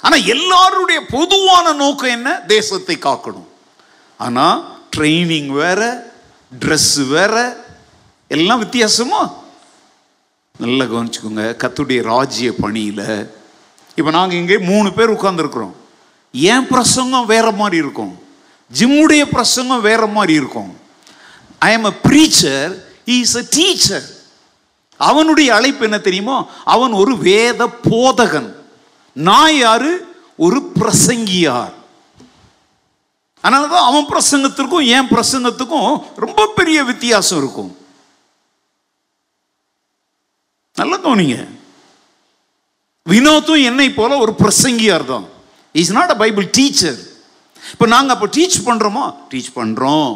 ஆனா 0.01 0.17
எல்லாருடைய 0.17 1.01
பொதுவான 1.11 1.73
நோக்கம் 1.73 2.11
என்ன? 2.11 2.41
தேசத்தை 2.47 2.97
காக்கணும். 2.97 3.49
ஆனா 4.19 4.77
ட்ரைனிங் 4.97 5.47
வேற 5.47 6.11
ட்ரெஸ் 6.61 7.09
வேற 7.09 7.65
எல்லாம் 8.29 8.59
வித்தியாசமா? 8.59 9.35
நல்லா 10.59 10.85
கவனிச்சுக்கோங்க. 10.85 11.55
கத்துடைய 11.55 12.03
ராஜ்ய 12.03 12.51
பணியில 12.51 13.31
இப்போ 13.97 14.11
நாங்கள் 14.11 14.39
இங்கே 14.39 14.59
மூணு 14.59 14.93
பேர் 14.93 15.11
உட்காந்துருக்குறோம் 15.11 15.73
என் 16.33 16.67
பிரசங்கம் 16.67 17.27
வேற 17.27 17.51
மாதிரி 17.51 17.77
இருக்கும்? 17.77 18.19
ஜிம்முடைய 18.79 19.25
பிரசங்கம் 19.25 19.81
வேற 19.81 20.07
மாதிரி 20.07 20.33
இருக்கும். 20.33 20.81
I 21.59 21.73
am 21.73 21.85
a 21.85 21.93
preacher 22.03 22.83
is 23.05 23.37
a 23.37 23.45
teacher 23.51 24.19
அவனுடைய 24.97 25.55
அழைப்பு 25.55 25.85
என்ன 25.85 25.99
தெரியுமோ? 25.99 26.49
அவன் 26.65 26.93
ஒரு 26.93 27.19
வேத 27.19 27.67
போதகன். 27.67 28.55
நான் 29.13 29.57
யாரு? 29.57 30.19
ஒரு 30.37 30.73
பிரசங்கியார். 30.79 31.73
அதனால 33.41 33.69
தான் 33.69 33.85
அவன் 33.85 34.07
பிரசங்கத்திற்கும் 34.07 34.87
என் 34.87 35.09
பிரசங்கத்துக்கும் 35.09 36.05
ரொம்ப 36.17 36.47
பெரிய 36.47 36.85
வித்தியாசம் 36.85 37.39
இருக்கும். 37.39 37.77
நல்லா 40.75 40.99
கவனிங்க. 40.99 41.49
வினோத்தும் 43.09 43.65
என்னை 43.65 43.91
போல 43.91 44.17
ஒரு 44.17 44.35
பிரசங்கியார் 44.39 45.05
தான் 45.05 45.30
is 45.75 45.95
not 45.99 46.15
a 46.15 46.19
Bible 46.25 46.49
teacher 46.59 46.99
இப்போ 47.73 47.87
நாங்கள் 47.95 48.15
அப்போ 48.17 48.29
டீச் 48.37 48.59
பண்ணுறோமா 48.69 49.05
டீச் 49.33 49.53
பண்ணுறோம் 49.61 50.11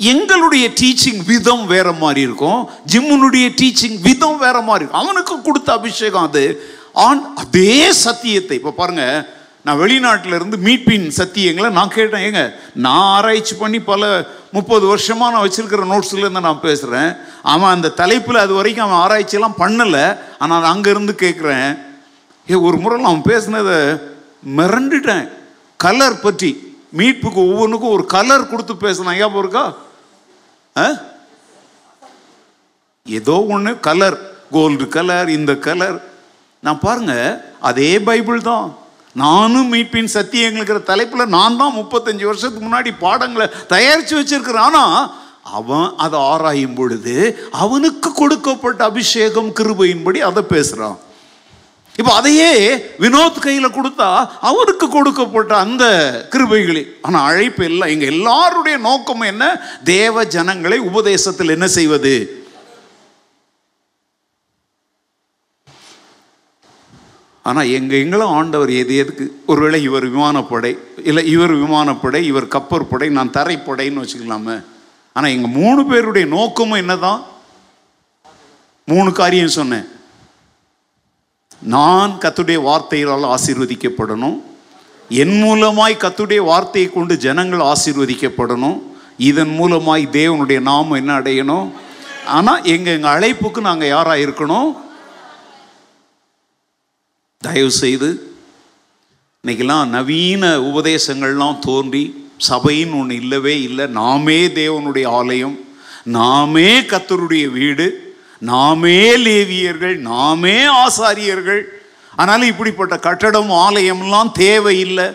எங்களுடைய 0.00 0.64
டீச்சிங் 0.80 1.20
விதம் 1.28 1.62
வேற 1.74 1.88
மாதிரி 2.00 2.20
இருக்கும். 2.26 2.60
ஜிம்முனுடைய 2.92 3.46
டீச்சிங் 3.60 3.94
விதம் 4.06 4.38
வேற 4.42 4.56
மாதிரி 4.66 4.82
இருக்கும். 4.82 5.04
அவனுக்கு 5.04 5.34
கொடுத்த 5.46 5.68
அபிஷேகம் 5.78 6.26
அது. 6.28 6.42
ஆன் 7.04 7.22
அதே 7.42 7.76
சத்தியத்தை. 8.06 8.56
இப்போ 8.58 8.72
பாருங்க 8.80 9.04
நான் 9.66 9.80
வெளிநாட்டில் 9.82 10.36
இருந்து 10.38 10.56
மீட்பின் 10.66 11.06
சத்தியங்களை 11.20 11.68
நான் 11.78 11.94
கேட்டேன். 11.96 12.24
ஏங்க 12.26 12.42
நான் 12.86 13.06
ஆராய்ச்சி 13.14 13.54
பண்ணி 13.62 13.78
பல 13.88 14.02
முப்பது 14.56 14.84
வருஷமாக 14.92 15.32
நான் 15.34 15.46
வச்சிருக்கிற 15.46 15.86
நோட்ஸ்லேருந்து 15.92 16.46
நான் 16.48 16.64
பேசுகிறேன் 16.66 17.10
அவன் 17.54 17.74
அந்த 17.76 17.94
தலைப்பில் 18.02 18.44
அது 18.44 18.54
வரைக்கும் 18.58 18.86
அவன் 18.86 19.02
ஆராய்ச்சியெல்லாம் 19.04 19.60
பண்ணலை. 19.62 20.04
ஆனால் 20.38 20.62
நான் 20.62 20.72
அங்கேருந்து 20.74 21.16
கேட்குறேன் 21.24 21.70
ஏ 22.48 22.60
ஒரு 22.68 22.78
முறையில் 22.84 23.10
அவன் 23.12 23.28
பேசினதை 23.32 23.78
மிரண்டுட்டேன். 24.42 25.26
கலர் 25.80 26.20
பற்றி. 26.20 26.50
மீட்புக்கு 26.92 27.40
ஒவ்வொன்றுக்கும் 27.46 27.94
ஒரு 27.96 28.06
கலர் 28.06 28.48
கொடுத்து 28.48 28.74
பேசினான் 28.76 29.18
ஞாபகம் 29.18 29.42
இருக்கா 29.42 29.64
ஆ? 30.76 30.86
ஏதோ 33.06 33.36
ஒன்று 33.48 33.80
கலர் 33.80 34.16
கோல்டு 34.50 34.88
கலர் 34.88 35.28
இந்த 35.28 35.52
கலர் 35.58 35.96
நான் 36.62 36.78
பாருங்க 36.78 37.14
அதே 37.60 37.90
பைபிள் 37.98 38.40
தான். 38.42 38.66
நானும் 39.16 39.70
மீட்பின் 39.72 40.14
சத்தியங்களுக்கிற 40.14 40.78
தலைப்பில் 40.82 41.32
நான் 41.34 41.56
தான் 41.56 41.76
முப்பத்தஞ்சு 41.76 42.24
வருஷத்துக்கு 42.26 42.66
முன்னாடி 42.66 42.90
பாடங்களை 42.98 43.46
தயாரித்து 43.66 44.14
வச்சிருக்கிறேன். 44.18 44.66
ஆனால் 44.66 44.96
அவன் 45.52 45.88
அதை 45.96 46.18
ஆராயும் 46.30 46.74
பொழுது 46.74 47.14
அவனுக்கு 47.56 48.12
கொடுக்கப்பட்ட 48.12 48.80
அபிஷேகம் 48.84 49.50
கிருபையின்படி 49.52 50.18
அதை 50.20 50.42
பேசுகிறான் 50.46 50.96
இப்போ 51.98 52.12
அதையே 52.14 52.50
வினோத் 53.02 53.44
கையில் 53.44 53.76
கொடுத்தா 53.76 54.08
அவருக்கு 54.48 54.88
கொடுக்கப்பட்ட 54.88 55.56
அந்த 55.56 55.84
கிருபைகளே. 56.32 56.82
ஆனால் 57.02 57.26
அழைப்பு 57.28 57.64
இல்லை. 57.64 57.92
எங்கள் 57.92 58.12
எல்லாருடைய 58.14 58.78
நோக்கம் 58.78 59.20
என்ன? 59.20 59.44
தேவ 59.84 60.24
ஜனங்களை 60.24 60.78
உபதேசத்தில் 60.78 61.48
என்ன 61.48 61.68
செய்வது? 61.78 62.44
ஆனால் 67.42 67.72
எங்கள் 67.78 68.02
எங்களும் 68.04 68.34
ஆண்டவர் 68.38 68.70
எது 68.82 68.96
எதுக்கு? 68.96 69.24
ஒருவேளை 69.46 69.82
இவர் 69.82 70.06
விமானப்படை 70.10 70.78
இல்லை 71.08 71.26
இவர் 71.34 71.54
விமானப்படை 71.64 72.24
இவர் 72.30 72.52
கப்பற்படை 72.54 73.08
நான் 73.08 73.34
தரைப்படைன்னு 73.38 74.02
வச்சுக்கலாமே. 74.02 74.56
ஆனால் 75.12 75.34
எங்கள் 75.34 75.56
மூணு 75.60 75.86
பேருடைய 75.86 76.26
நோக்கமும் 76.26 76.82
என்னதான்? 76.84 77.20
மூணு 78.84 79.12
காரியம் 79.12 79.58
சொன்னேன். 79.60 79.86
நான் 81.62 82.18
கத்துடைய 82.20 82.62
வார்த்தைகளால் 82.62 83.38
ஆசீர்வதிக்கப்படணும். 83.38 84.40
என் 85.08 85.42
மூலமாய் 85.42 85.98
கத்துடைய 85.98 86.36
வார்த்தையை 86.36 86.92
கொண்டு 86.92 87.18
ஜனங்கள் 87.18 87.58
ஆசீர்வதிக்கப்படணும். 87.58 88.82
இதன் 89.18 89.58
மூலமாய் 89.60 90.08
தேவனுடைய 90.12 90.60
நாமம் 90.60 90.92
என்ன 90.92 91.20
அடையணும்? 91.20 91.70
ஆனால் 92.26 92.64
எங்கள் 92.64 92.94
எங்கள் 92.94 93.20
அழைப்புக்கு 93.20 93.60
நாங்கள் 93.60 93.88
யாராக 93.88 94.18
இருக்கணும்? 94.18 94.76
தயவு 97.40 97.70
செய்து 97.70 98.34
இன்னைக்கெல்லாம் 99.46 99.88
நவீன 99.88 100.58
உபதேசங்கள்லாம் 100.58 101.58
தோன்றி 101.58 102.28
சபைன்னு 102.48 103.00
ஒன்று 103.00 103.14
இல்லவே 103.14 103.62
இல்லை. 103.62 103.86
நாமே 103.86 104.46
தேவனுடைய 104.46 105.06
ஆலயம். 105.06 105.58
நாமே 106.02 106.80
கத்தருடைய 106.80 107.50
வீடு. 107.50 108.05
நாமே 108.38 109.16
லேவியர்கள் 109.16 109.96
நாமே 110.10 110.56
ஆசாரியர்கள். 110.84 111.62
ஆனாலும் 112.16 112.50
இப்படிப்பட்ட 112.52 112.94
கட்டடம் 113.06 113.50
ஆலயம்லாம் 113.50 114.32
தேவையில்லை. 114.32 115.06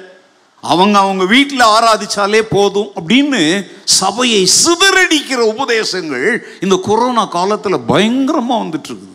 அவங்க 0.64 0.96
அவங்க 1.00 1.24
வீட்டில் 1.26 1.64
ஆராதிச்சாலே 1.76 2.42
போதும் 2.56 2.92
அப்படின்னு 3.00 3.42
சபையை 3.84 4.42
சிதறடிக்கிற 4.64 5.40
உபதேசங்கள் 5.54 6.28
இந்த 6.62 6.76
கொரோனா 6.90 7.24
காலத்தில் 7.38 7.86
பயங்கரமாக 7.92 8.64
வந்துட்டு 8.64 8.90
இருக்குது 8.92 9.10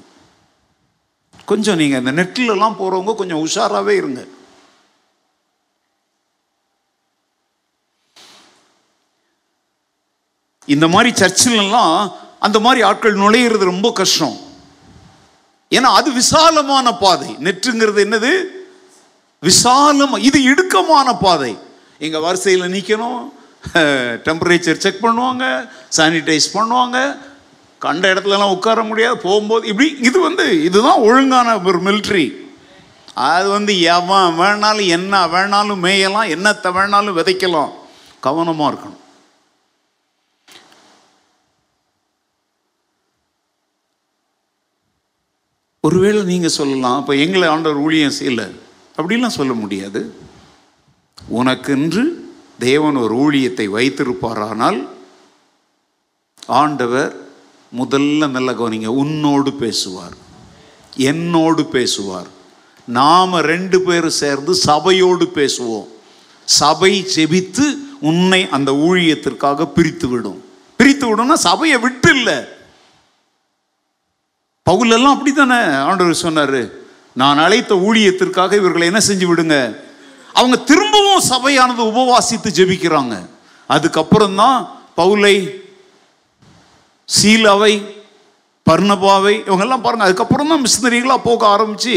கொஞ்சம் 1.45 1.77
நீங்கள் 1.77 2.01
இந்த 2.03 2.13
நெட்டிலலாம் 2.23 2.79
போகிறவங்க 2.79 3.15
கொஞ்சம் 3.15 3.43
உஷாராகவே 3.47 3.95
இருங்க. 4.03 4.23
இந்த 10.75 10.89
மாதிரி 10.89 11.11
சர்ச்சிலெல்லாம் 11.23 11.97
அந்த 12.47 12.59
மாதிரி 12.65 12.81
ஆட்கள் 12.89 13.23
நுழையிறது 13.23 13.65
ரொம்ப 13.73 13.89
கஷ்டம். 14.01 14.37
ஏன்னா 15.77 15.91
அது 16.01 16.09
விசாலமான 16.23 16.87
பாதை. 17.05 17.31
நெற்றுங்கிறது 17.45 18.01
என்னது? 18.07 18.33
விசாலம் 19.43 20.15
இது 20.29 20.39
இடுக்கமான 20.51 21.09
பாதை. 21.25 21.53
எங்கள் 22.07 22.25
வரிசையில் 22.27 22.73
நிற்கணும் 22.75 23.23
டெம்பரேச்சர் 24.27 24.83
செக் 24.85 25.05
பண்ணுவாங்க 25.05 25.45
சானிடைஸ் 25.97 26.55
பண்ணுவாங்க. 26.57 26.99
கண்ட 27.83 28.05
இடத்துலலாம் 28.13 28.55
உட்கார 28.57 28.81
முடியாது 28.91 29.17
போகும்போது 29.25 29.65
இப்படி 29.71 29.89
இது 30.09 30.19
வந்து 30.29 30.45
இதுதான் 30.69 31.03
ஒழுங்கான 31.09 31.49
ஒரு 31.69 31.81
மிலிட்ரி 31.89 32.27
அது 33.31 33.49
வந்து 33.57 33.73
எவன் 33.97 34.31
வேணாலும் 34.41 34.89
என்ன 34.97 35.21
வேணாலும் 35.35 35.83
மேயலாம் 35.87 36.31
என்னத்தை 36.35 36.71
வேணாலும் 36.79 37.19
விதைக்கலாம். 37.19 37.73
கவனமாக 38.27 38.71
இருக்கணும். 38.73 39.03
ஒருவேளை 45.87 46.21
நீங்கள் 46.33 46.57
சொல்லலாம் 46.59 46.99
அப்போ 47.01 47.15
எங்களை 47.25 47.49
ஆண்டவர் 47.55 47.83
ஊழியம் 47.87 48.19
செய்யலை. 48.21 48.47
அப்படிலாம் 48.99 49.39
சொல்ல 49.39 49.53
முடியாது. 49.63 50.01
உனக்கென்று 51.41 52.05
தேவன் 52.59 52.97
ஒரு 53.05 53.15
ஊழியத்தை 53.25 53.67
வைத்திருப்பாரானால் 53.77 54.79
ஆண்டவர் 56.61 57.13
முதல்ல 57.79 58.29
நல்ல 58.37 58.51
கவனிங்க 58.53 58.91
உன்னோடு 59.03 59.51
பேசுவார் 59.63 60.17
என்னோடு 61.11 61.63
பேசுவார். 61.77 62.29
நாம் 62.89 63.33
ரெண்டு 63.53 63.79
பேரும் 63.87 64.19
சேர்ந்து 64.23 64.53
சபையோடு 64.69 65.25
பேசுவோம். 65.39 65.89
சபை 66.45 66.93
செபித்து 67.15 67.67
உன்னை 68.11 68.41
அந்த 68.57 68.71
ஊழியத்திற்காக 68.89 69.67
பிரித்து 69.77 70.09
விடும் 70.09 70.41
பிரித்து 70.79 71.07
விடும்னா 71.09 71.37
சபையை 71.49 71.79
விட்டு 71.85 72.11
இல்லை. 72.17 72.39
பவுலெல்லாம் 74.67 75.15
அப்படி 75.17 75.33
தானே 75.33 75.59
ஆண்டவர் 75.89 76.25
சொன்னார் 76.27 76.61
நான் 77.17 77.39
அழைத்த 77.39 77.75
ஊழியத்திற்காக 77.75 78.53
இவர்களை 78.61 78.87
என்ன 78.87 79.01
செஞ்சு 79.01 79.27
விடுங்க? 79.29 79.57
அவங்க 80.35 80.57
திரும்பவும் 80.71 81.27
சபையானது 81.33 81.83
உபவாசித்து 81.93 82.49
ஜெபிக்கிறாங்க. 82.59 83.15
அதுக்கப்புறம் 83.71 84.35
தான் 84.35 84.59
பவுலை 84.97 85.37
சீலாவை 87.09 87.75
பர்ணபாவை 88.67 89.35
இவங்கெல்லாம் 89.49 89.85
பாருங்க 89.85 90.05
அதுக்கப்புறம் 90.05 90.49
தான் 90.49 90.63
மிஷினரிகளாக 90.65 91.27
போக 91.29 91.47
ஆரம்பித்து 91.47 91.95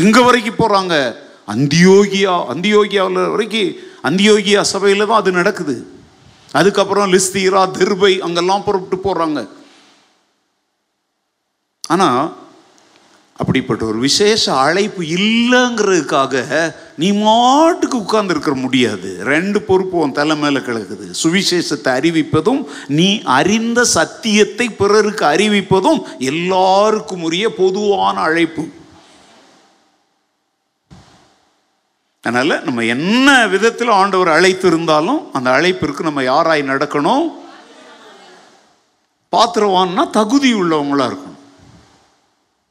எங்கே 0.00 0.20
வரைக்கும் 0.20 0.60
போகிறாங்க 0.60 0.94
அந்தியோகியா 1.54 2.34
அந்தியோகியாவில் 2.52 3.32
வரைக்கும் 3.34 3.72
அந்தியோகியா 4.08 4.60
சபையில் 4.72 5.08
தான் 5.10 5.20
அது 5.22 5.32
நடக்குது. 5.32 5.74
அதுக்கப்புறம் 6.54 7.12
லிஸ்தீரா 7.14 7.62
திருபை 7.78 8.12
அங்கெல்லாம் 8.26 8.64
புறப்பட்டு 8.66 8.98
போடுறாங்க 8.98 9.40
ஆனால் 11.92 12.24
அப்படிப்பட்ட 13.42 13.82
ஒரு 13.90 13.98
விசேஷ 14.06 14.42
அழைப்பு 14.64 15.02
இல்லைங்கிறதுக்காக 15.16 16.34
நீ 17.02 17.08
மாட்டுக்கு 17.22 17.96
உட்கார்ந்துருக்க 17.98 18.52
முடியாது. 18.64 19.08
ரெண்டு 19.30 19.58
பொறுப்பு 19.68 19.96
உன் 20.02 20.14
தலை 20.18 20.34
மேலே 20.42 20.60
கிடக்குது. 20.66 21.06
சுவிசேஷத்தை 21.22 21.90
அறிவிப்பதும் 21.98 22.60
நீ 22.98 23.08
அறிந்த 23.38 23.80
சத்தியத்தை 23.96 24.66
பிறருக்கு 24.82 25.26
அறிவிப்பதும் 25.32 26.00
எல்லாருக்கும் 26.30 27.26
உரிய 27.28 27.48
பொதுவான 27.60 28.16
அழைப்பு. 28.28 28.64
அதனால் 32.24 32.64
நம்ம 32.64 32.80
என்ன 32.94 33.28
விதத்தில் 33.54 33.92
ஆண்டவர் 34.00 34.34
அழைத்து 34.36 34.66
இருந்தாலும் 34.72 35.22
அந்த 35.36 35.48
அழைப்பிற்கு 35.58 36.08
நம்ம 36.08 36.22
யாராய் 36.32 36.70
நடக்கணும்? 36.72 37.26
பாத்திரவான்னா 39.32 40.04
தகுதி 40.20 40.50
உள்ளவங்களா 40.60 41.06
இருக்கணும். 41.10 41.31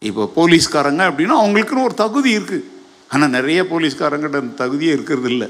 இப்போ 0.01 0.23
போலீஸ்காரங்க 0.35 1.03
அப்படின்னா 1.09 1.35
அவங்களுக்குன்னு 1.41 1.87
ஒரு 1.87 1.93
தகுதி 1.93 2.29
இருக்குது 2.37 2.67
ஆனால் 3.13 3.29
நிறைய 3.29 3.63
போலீஸ்காரங்கிட்ட 3.71 4.37
அந்த 4.43 4.55
தகுதியே 4.63 4.91
இருக்கிறது 4.97 5.29
இல்லை 5.29 5.47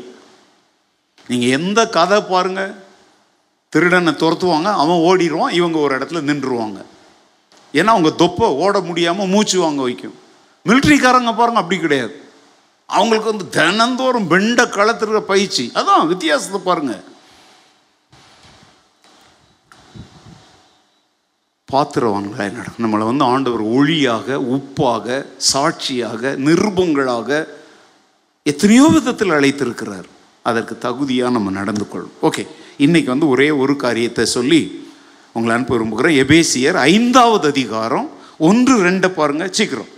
நீங்கள் 1.30 1.54
எந்த 1.58 1.80
கதை 1.97 2.18
பாருங்கள் 2.22 2.74
திருடனை 3.74 4.14
துரத்துவாங்க 4.14 4.70
அவன் 4.84 5.04
ஓடிடுவான் 5.08 5.56
இவங்க 5.60 5.78
ஒரு 5.80 5.93
இடத்துல 5.97 6.22
நின்றுருவாங்க. 6.30 6.80
ஏன்னா 7.74 7.91
அவங்க 7.95 8.12
தொப்பை 8.24 8.47
ஓட 8.64 8.80
முடியாமல் 8.80 9.32
மூச்சு 9.34 9.58
வாங்க 9.60 9.82
வைக்கும். 9.82 10.16
மிலிட்ரிக்காரங்க 10.66 11.32
பாருங்க 11.36 11.62
அப்படி 11.62 11.80
கிடையாது. 11.80 12.14
அவங்களுக்கு 12.89 13.32
வந்து 13.34 13.47
தினந்தோறும் 13.58 14.28
வெண்ட 14.34 14.62
களத்துற 14.78 15.20
பயிற்சி. 15.32 15.66
அதான் 15.80 16.10
வித்தியாசத்தை 16.12 16.62
பாருங்கள் 16.70 17.04
பாத்திரவான்களாக 21.74 22.51
நடக்கும். 22.57 22.84
நம்மளை 22.86 23.05
வந்து 23.09 23.26
ஆண்டவர் 23.34 23.63
ஒளியாக 23.78 24.38
உப்பாக 24.55 25.26
சாட்சியாக 25.51 26.32
நிருபங்களாக 26.47 27.30
எத்தனையோ 28.51 28.86
விதத்தில் 28.95 29.36
அழைத்திருக்கிறார். 29.38 30.07
அதற்கு 30.49 30.74
தகுதியாக 30.86 31.36
நம்ம 31.38 31.49
நடந்து 31.59 31.86
கொள்ளும். 31.88 32.13
ஓகே 32.28 32.43
இன்றைக்கி 32.86 33.09
வந்து 33.13 33.28
ஒரே 33.34 33.47
ஒரு 33.63 33.74
காரியத்தை 33.86 34.26
சொல்லி 34.38 34.61
உங்களை 35.36 35.51
அனுப்ப 35.55 35.74
விரும்புகிறேன். 35.76 36.15
எபேசியர் 36.24 36.78
ஐந்தாவது 36.91 37.45
அதிகாரம் 37.53 38.07
ஒன்று 38.49 38.76
ரெண்டை 38.86 39.09
பாருங்க 39.17 39.45
சீக்கிரம். 39.57 39.91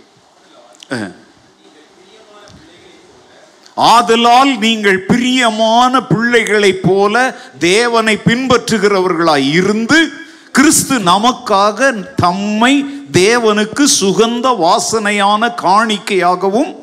ஆதலால் 3.92 4.52
நீங்கள் 4.64 4.98
பிரியமான 5.08 6.02
பிள்ளைகளைப் 6.10 6.84
போல 6.86 7.14
தேவனை 7.70 8.14
பின்பற்றுகிறவர்களாய் 8.28 9.48
இருந்து 9.60 9.98
கிறிஸ்து 10.54 10.98
நமக்காக 10.98 12.04
தம்மை 12.14 12.84
தேவனுக்கு 13.12 13.86
சுகந்த 14.00 14.46
வாசனையான 14.62 15.54
காணிக்கையாகவும் 15.62 16.76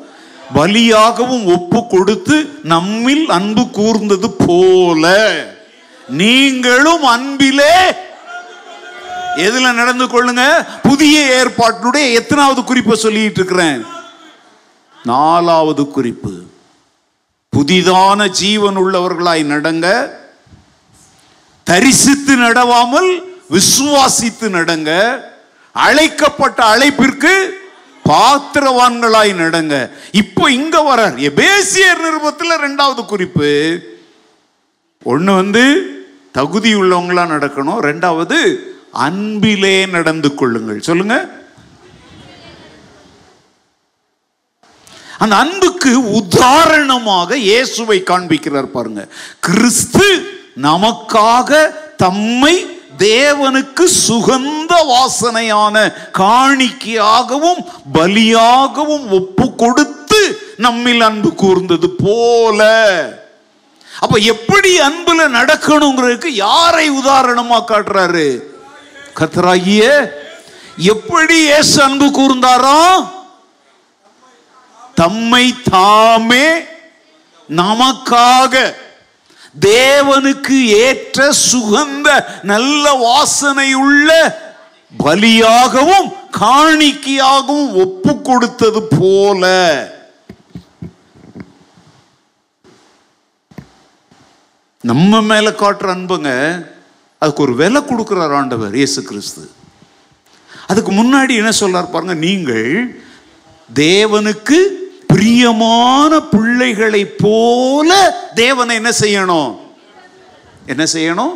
பலியாகவும் 0.54 1.44
ஒப்பு 1.44 1.86
கொடுத்து 1.86 2.58
நம்மில் 2.62 3.28
அன்பு 3.28 3.70
கூர்ந்தது 3.70 4.30
போல. 4.30 5.34
நீங்களும் 6.08 7.02
அன்பிலே. 7.02 7.90
எதுல 9.36 9.72
நடந்து 9.72 10.04
கொள்ளுங்க? 10.04 10.66
புதிய 10.82 11.42
ஏற்பாட்டினுடைய 11.42 12.12
எத்தனாவது 12.12 12.64
குறிப்பை 12.64 12.96
சொல்லிட்டு 12.96 13.34
இருக்கிறேன். 13.34 13.84
நாலாவது 15.04 15.88
குறிப்பு. 15.88 16.32
புதிதான 17.56 18.28
ஜீவன் 18.28 18.76
உள்ளவர்களாய் 18.76 19.44
நடங்க. 19.44 20.08
தரிசித்து 21.64 22.36
நடவாமல் 22.36 23.30
விசுவாசித்து 23.52 24.48
நடங்க. 24.58 24.90
அழைக்கப்பட்ட 25.72 26.64
அழைப்பிற்கு 26.64 27.60
பாத்திரவான்களாய் 28.08 29.34
நடங்க. 29.34 29.90
இப்போ 30.12 30.50
இங்க 30.50 30.78
வரார். 30.80 31.16
எபேசியர் 31.18 32.00
நிருபத்தில் 32.00 32.60
ரெண்டாவது 32.66 33.04
குறிப்பு. 33.06 33.80
ஒன்று 35.02 35.34
வந்து 35.34 35.64
தகுதி 36.32 36.74
உள்ளவங்களா 36.74 37.24
நடக்கணும். 37.34 37.80
ரெண்டாவது 37.90 38.56
அன்பிலே 38.92 39.86
நடந்து 39.86 40.34
கொள்ளுங்கள். 40.34 40.80
சொல்லுங்க. 40.80 41.28
அந்த 45.18 45.36
அன்புக்கு 45.36 46.12
உதாரணமாக 46.12 47.36
இயேசுவை 47.36 48.02
காண்பிக்கிறார் 48.06 48.74
பாருங்க. 48.76 49.08
கிறிஸ்து 49.40 50.06
நமக்காக 50.62 51.74
தம்மை 51.96 52.71
தேவனுக்கு 52.98 53.84
சுகந்த 54.08 54.72
வாசனையான 54.86 55.94
காணிக்கையாகவும் 56.18 57.64
பலியாகவும் 57.94 59.08
ஒப்பு 59.08 59.54
கொடுத்து 59.54 60.52
நம்மில் 60.56 61.00
அன்பு 61.00 61.34
கூர்ந்தது 61.34 61.90
போல. 61.90 62.60
அப்ப 64.00 64.18
எப்படி 64.18 64.78
அன்புல 64.78 65.28
நடக்கணுங்கிறதுக்கு 65.28 66.26
யாரை 66.26 66.90
உதாரணமா 66.90 67.58
காட்டுறாரு? 67.66 68.42
கத்தராகிய 69.18 70.12
எப்படி 70.76 71.46
ஏசு 71.46 71.82
அன்பு 71.82 72.06
கூர்ந்தாரோ? 72.06 73.10
தம்மை 74.94 75.54
தாமே 75.70 76.46
நமக்காக 77.48 78.74
தேவனுக்கு 79.54 80.58
ஏற்ற 80.86 81.28
சுகந்த 81.50 82.08
நல்ல 82.52 82.92
வாசனை 83.06 83.68
உள்ள 83.86 84.10
பலியாகவும் 85.04 86.08
காணிக்கையாகவும் 86.40 87.72
ஒப்பு 87.84 88.12
கொடுத்தது 88.28 88.80
போல. 88.98 89.44
நம்ம 94.90 95.20
மேல 95.30 95.48
காட்டுற 95.50 95.88
அன்புங்க 95.94 96.30
அதுக்கு 97.22 97.44
ஒரு 97.46 97.54
விலை 97.54 97.80
கொடுக்கிறார் 97.82 98.36
ஆண்டவர் 98.38 98.74
இயேசு 98.80 99.00
கிறிஸ்து. 99.02 99.42
அதுக்கு 100.70 100.92
முன்னாடி 100.92 101.32
என்ன 101.40 101.52
சொல்றார் 101.60 101.92
பாருங்க 101.92 102.14
நீங்கள் 102.14 102.96
தேவனுக்கு 103.68 104.58
பிரியமான 105.12 106.20
பிள்ளைகளை 106.20 107.02
போல 107.06 107.90
தேவனை 108.34 108.74
என்ன 108.76 108.90
செய்யணும்? 109.00 109.58
என்ன 110.66 110.84
செய்யணும்? 110.92 111.34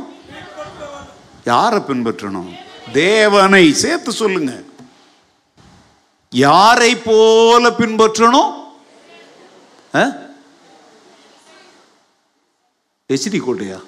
யாரை 1.45 1.81
பின்பற்றணும்? 1.81 2.53
தேவனை 2.93 3.65
சேர்த்து 3.83 4.13
சொல்லுங்க. 4.13 4.53
யாரை 6.31 6.93
போல 6.97 7.71
பின்பற்றணும்? 7.71 8.53
எச்டி 13.15 13.41
கோட்டையா? 13.41 13.81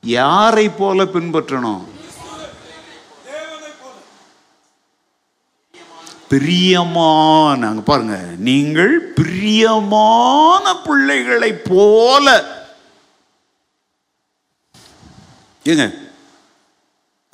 யாரை 0.00 0.68
போல 0.68 1.04
பின்பற்றணும்? 1.04 1.84
பிரியமான 6.28 7.68
அங்க 7.68 7.82
பாருங்க 7.90 8.16
நீங்கள் 8.48 8.94
பிரியமான 9.18 10.64
பிள்ளைகளை 10.86 11.50
போல. 11.70 12.26
ஏங்க 15.64 15.86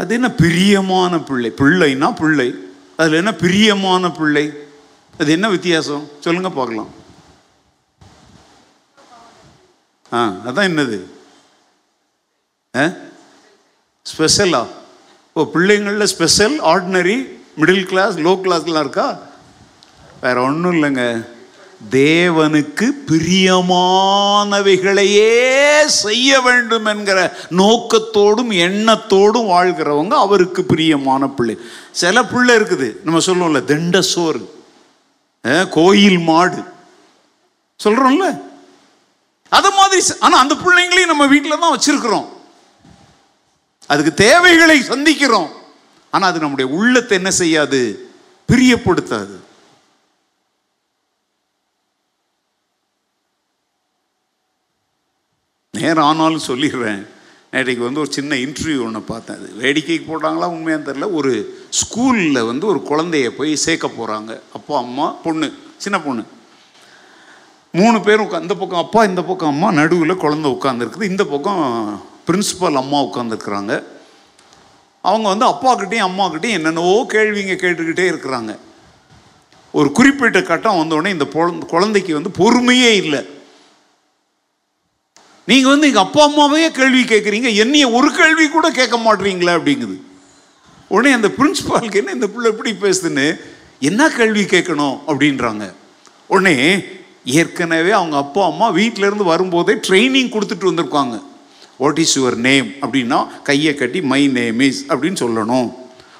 அது 0.01 0.15
என்ன 0.19 0.29
பிரியமான 0.43 1.21
பிள்ளை? 1.29 1.51
பிள்ளைனா 1.63 2.09
பிள்ளை. 2.21 2.49
அதில் 2.97 3.21
என்ன 3.21 3.33
பிரியமான 3.45 4.11
பிள்ளை? 4.19 4.45
அது 5.21 5.31
என்ன 5.37 5.49
வித்தியாசம்? 5.49 6.05
சொல்லுங்க 6.25 6.51
பார்க்கலாம். 6.51 6.91
ஆ 10.13 10.21
அதான் 10.47 10.69
என்னது? 10.71 10.99
ஸ்பெஷலா? 14.07 14.63
ஓ 15.33 15.45
பிள்ளைங்களில் 15.55 16.13
special 16.15 16.57
ordinary 16.73 17.17
middle 17.61 17.85
class 17.85 18.17
low 18.17 18.29
கிளாஸ்லாம் 18.45 18.79
இருக்கா? 18.79 19.19
வேற 20.21 20.43
ஒன்றும் 20.43 20.73
இல்லைங்க. 20.73 21.31
தேவனுக்கு 21.91 22.91
பிரியமானவைகளையே 23.07 25.85
செய்ய 25.85 26.41
வேண்டும் 26.41 26.85
என்கிற 26.85 27.39
நோக்கத்தோடும் 27.51 28.67
எண்ணத்தோடும் 28.67 29.55
வாழ்கிறவங்க 29.55 30.09
அவருக்கு 30.09 30.65
பிரியமான 30.65 31.29
பிள்ளை. 31.29 31.59
சில 31.91 32.25
பிள்ளை 32.25 32.55
இருக்குது. 32.55 32.97
நம்ம 33.05 33.21
சொல்லுவோம்ல 33.27 33.65
திண்ட 33.65 34.03
சோறு. 34.03 34.61
கோயில் 35.71 36.19
மாடு. 36.19 36.63
சொல்கிறோம்ல 37.85 38.41
அது 39.49 39.71
மாதிரி 39.71 40.03
ஆனால் 40.21 40.41
அந்த 40.41 40.55
பிள்ளைங்களையும் 40.55 41.07
நம்ம 41.07 41.27
வீட்டில் 41.27 41.59
தான் 41.59 41.77
வச்சிருக்கிறோம். 41.77 42.29
அதுக்கு 43.87 44.15
தேவைகளை 44.15 44.81
சந்திக்கிறோம். 44.81 45.49
ஆனால் 46.15 46.31
அது 46.31 46.43
நம்முடைய 46.45 46.67
உள்ளத்தை 46.79 47.15
என்ன 47.21 47.31
செய்யாது? 47.43 47.81
பிரியப்படுத்தாது. 48.49 49.37
நேரம் 55.75 56.09
ஆனாலும் 56.11 56.49
சொல்லிடுறேன். 56.49 57.03
நேற்றைக்கு 57.53 57.87
வந்து 57.87 58.03
ஒரு 58.03 58.13
சின்ன 58.17 58.37
இன்டர்வியூ 58.45 58.85
ஒன்று 58.85 59.01
பார்த்தேன். 59.09 59.39
அது 59.39 59.49
வேடிக்கைக்கு 59.63 60.05
போட்டாங்களா 60.11 60.47
உண்மையாக 60.57 60.85
தெரில 60.89 61.07
ஒரு 61.19 61.33
ஸ்கூலில் 61.81 62.47
வந்து 62.51 62.65
ஒரு 62.73 62.81
குழந்தைய 62.91 63.31
போய் 63.39 63.63
சேர்க்க 63.65 63.91
போகிறாங்க 63.99 64.41
அப்பா 64.59 64.77
அம்மா 64.85 65.07
பொண்ணு 65.25 65.49
சின்ன 65.85 65.97
பொண்ணு. 66.07 66.23
மூணு 67.81 67.99
பேரும் 68.07 68.25
உட்கா 68.27 68.41
இந்த 68.47 68.55
பக்கம் 68.63 68.85
அப்பா 68.85 69.01
இந்த 69.11 69.23
பக்கம் 69.31 69.53
அம்மா 69.55 69.69
நடுவில் 69.81 70.23
குழந்தை 70.25 70.49
உட்காந்துருக்குது 70.57 71.11
இந்த 71.13 71.25
பக்கம் 71.33 71.63
பிரின்சிபல் 72.27 72.81
அம்மா 72.83 72.99
உட்காந்துருக்குறாங்க 73.09 73.75
அவங்க 75.09 75.27
வந்து 75.33 75.47
அப்பாக்கிட்டையும் 75.53 76.09
அம்மாக்கிட்டையும் 76.09 76.59
என்னென்னவோ 76.59 76.95
கேள்விங்க 77.13 77.55
கேட்டுக்கிட்டே 77.63 78.05
இருக்கிறாங்க. 78.13 78.53
ஒரு 79.79 79.89
குறிப்பிட்ட 79.99 80.43
கட்டம் 80.43 80.79
வந்தோடனே 80.81 81.11
இந்த 81.17 81.27
குழந்தைக்கு 81.73 82.13
வந்து 82.19 82.33
பொறுமையே 82.41 82.91
இல்லை. 83.03 83.21
நீங்கள் 85.51 85.73
வந்து 85.73 85.87
எங்கள் 85.87 86.03
அப்பா 86.03 86.23
அம்மாவே 86.25 86.71
கேள்வி 86.71 87.03
கேட்குறீங்க 87.03 87.49
என்னைய 87.63 87.87
ஒரு 87.99 88.09
கேள்வி 88.19 88.47
கூட 88.49 88.67
கேட்க 88.71 88.97
மாட்டுறீங்களே 89.07 89.55
அப்படிங்குது. 89.59 89.97
உடனே 90.95 91.13
அந்த 91.19 91.29
பிரின்ஸிபாலுக்கு 91.39 92.01
என்ன 92.01 92.17
இந்த 92.19 92.29
பிள்ளை 92.35 92.49
எப்படி 92.51 92.73
பேசுதுன்னு 92.83 93.27
என்ன 93.89 94.09
கேள்வி 94.19 94.45
கேட்கணும்? 94.55 94.97
அப்படின்றாங்க. 95.11 95.65
உடனே 96.33 96.57
ஏற்கனவே 97.25 97.91
அவங்க 97.91 98.17
அப்பா 98.17 98.43
அம்மா 98.47 98.67
வீட்டிலேருந்து 98.79 99.11
இருந்து 99.11 99.25
வரும்போதே 99.33 99.75
ட்ரைனிங் 99.89 100.33
கொடுத்துட்டு 100.35 100.71
வந்திருக்காங்க. 100.71 101.17
வாட் 101.77 101.99
இஸ் 101.99 102.19
யுவர் 102.19 102.35
நேம் 102.35 102.73
அப்படின்னா 102.81 103.43
கையை 103.43 103.75
கட்டி 103.75 104.03
மை 104.03 104.27
நேம் 104.29 104.61
இஸ் 104.61 104.85
அப்படின்னு 104.89 105.21
சொல்லணும். 105.25 105.75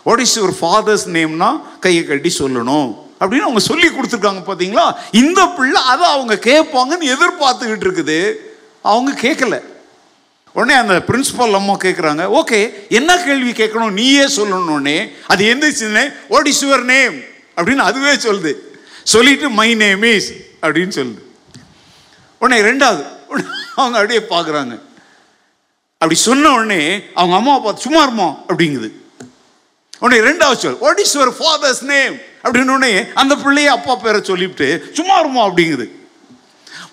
வாட் 0.05 0.21
இஸ் 0.21 0.41
யுவர் 0.41 0.55
ஃபாதர்ஸ் 0.61 1.07
நேம்னா 1.07 1.61
கையை 1.81 2.05
கட்டி 2.05 2.35
சொல்லணும். 2.39 3.01
அப்படின்னு 3.21 3.47
அவங்க 3.49 3.59
சொல்லி 3.59 3.89
கொடுத்துருக்காங்க 3.89 4.43
பார்த்தீங்களா 4.47 4.95
இந்த 5.13 5.47
பிள்ளை 5.47 5.83
அதை 5.83 6.07
அவங்க 6.07 6.35
கேட்பாங்கன்னு 6.35 7.11
எதிர்பார்த்துக்கிட்டு 7.15 7.87
இருக்குது. 7.89 8.33
அவங்க 8.83 9.13
கேட்கல. 9.21 9.63
உடனே 10.53 10.75
அந்த 10.75 11.03
பிரின்சிபால் 11.07 11.55
அம்மா 11.55 11.77
கேட்குறாங்க 11.77 12.43
ஓகே 12.43 12.73
என்ன 12.89 13.19
கேள்வி 13.23 13.51
கேட்கணும்? 13.51 13.91
நீயே 13.91 14.25
சொல்லணும்னே 14.25 15.11
அது 15.27 15.45
எந்திரிச்சுன்னே 15.55 16.13
வாட் 16.29 16.47
இஸ் 16.47 16.65
யுவர் 16.65 16.83
நேம் 16.83 17.21
அப்படின்னு 17.57 17.87
அதுவே 17.89 18.13
சொல்லுது. 18.15 18.55
சொல்லிட்டு 19.05 19.49
மை 19.51 19.75
நேம் 19.75 20.03
இஸ் 20.03 20.33
அப்படின்னு 20.63 20.95
சொல்லுது. 20.99 21.23
உடனே 22.39 22.61
ரெண்டாவது 22.71 23.05
உடனே 23.29 23.49
அவங்க 23.77 23.99
அப்படியே 23.99 24.21
பார்க்குறாங்க 24.31 24.81
அப்படி 26.03 26.19
சொன்ன 26.21 26.53
உடனே 26.55 26.83
அவங்க 27.15 27.35
அம்மா 27.41 27.53
பார்த்து 27.65 27.85
சும்மா 27.85 28.01
இருமா 28.07 28.29
அப்படிங்குது. 28.51 28.89
உடனே 29.99 30.21
ரெண்டாவது 30.29 30.61
சொல் 30.63 30.79
what 30.85 31.01
is 31.03 31.17
your 31.19 31.33
father's 31.41 31.83
name 31.91 32.15
அப்படின்னு 32.45 32.75
உடனே 32.77 32.95
அந்த 33.21 33.35
பிள்ளைய 33.43 33.67
அப்பா 33.77 33.95
பேரை 33.97 34.21
சொல்லிவிட்டு 34.31 34.69
சும்மா 34.93 35.17
இருமா 35.23 35.43
அப்படிங்குது. 35.49 35.87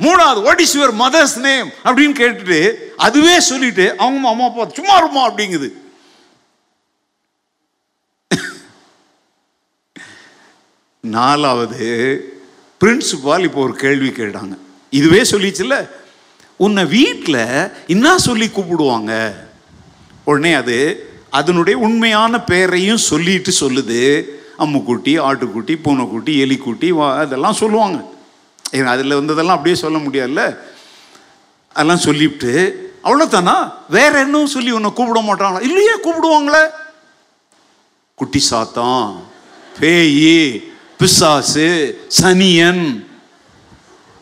மூணாவது 0.06 0.42
what 0.48 0.60
is 0.60 0.78
your 0.78 0.94
mother's 1.04 1.36
name 1.46 1.70
அப்படின்னு 1.84 2.16
கேட்டுட்டு 2.22 2.60
அதுவே 3.06 3.36
சொல்லிட்டு 3.40 3.86
அவங்க 3.98 4.28
அம்மா 4.34 4.46
அப்பா 4.46 4.68
சும்மா 4.80 4.96
இருமா 5.02 5.22
அப்படிங்குது. 5.30 5.70
நாலாவது 11.02 11.86
பிரின்சிபால் 12.82 13.48
இப்போ 13.48 13.62
ஒரு 13.68 13.76
கேள்வி 13.86 14.10
கேட்டாங்க. 14.10 14.56
இதுவே 14.90 15.22
சொல்லிச்சுல்ல? 15.22 15.76
உன்னை 16.60 16.86
வீட்டில் 16.86 17.72
என்ன 17.88 18.18
சொல்லி 18.18 18.48
கூப்பிடுவாங்க? 18.48 19.34
உடனே 20.24 20.54
அது 20.54 21.10
அதனுடைய 21.30 21.80
உண்மையான 21.80 22.42
பேரையும் 22.42 22.98
சொல்லிட்டு 22.98 23.54
சொல்லுது. 23.60 24.24
அம்முக்குட்டி 24.60 25.20
ஆட்டுக்குட்டி 25.20 25.80
பூனைக்குட்டி 25.82 26.44
எலிக்குட்டி 26.44 26.94
வா- 26.94 27.18
அதெல்லாம் 27.18 27.54
சொல்லுவாங்க. 27.54 28.06
ஏன்னா 28.72 28.86
அதில் 28.86 29.14
வந்ததெல்லாம் 29.14 29.58
அப்படியே 29.58 29.82
சொல்ல 29.82 29.98
முடியாதுல்ல? 29.98 30.58
அதெல்லாம் 31.74 31.98
சொல்லிவிட்டு 31.98 32.74
அவ்வளோதானா 33.04 33.74
வேற 33.90 34.20
என்னும் 34.20 34.48
சொல்லி 34.48 34.72
உன்னை 34.72 34.94
கூப்பிட 34.94 35.22
மாட்டாங்களா? 35.22 35.62
இல்லையே 35.62 35.92
கூப்பிடுவாங்களே. 35.96 36.68
குட்டி 38.16 38.44
சாத்தான் 38.52 39.16
பேயி 39.80 40.64
பிசாசு 40.98 42.00
சனியன் 42.22 43.09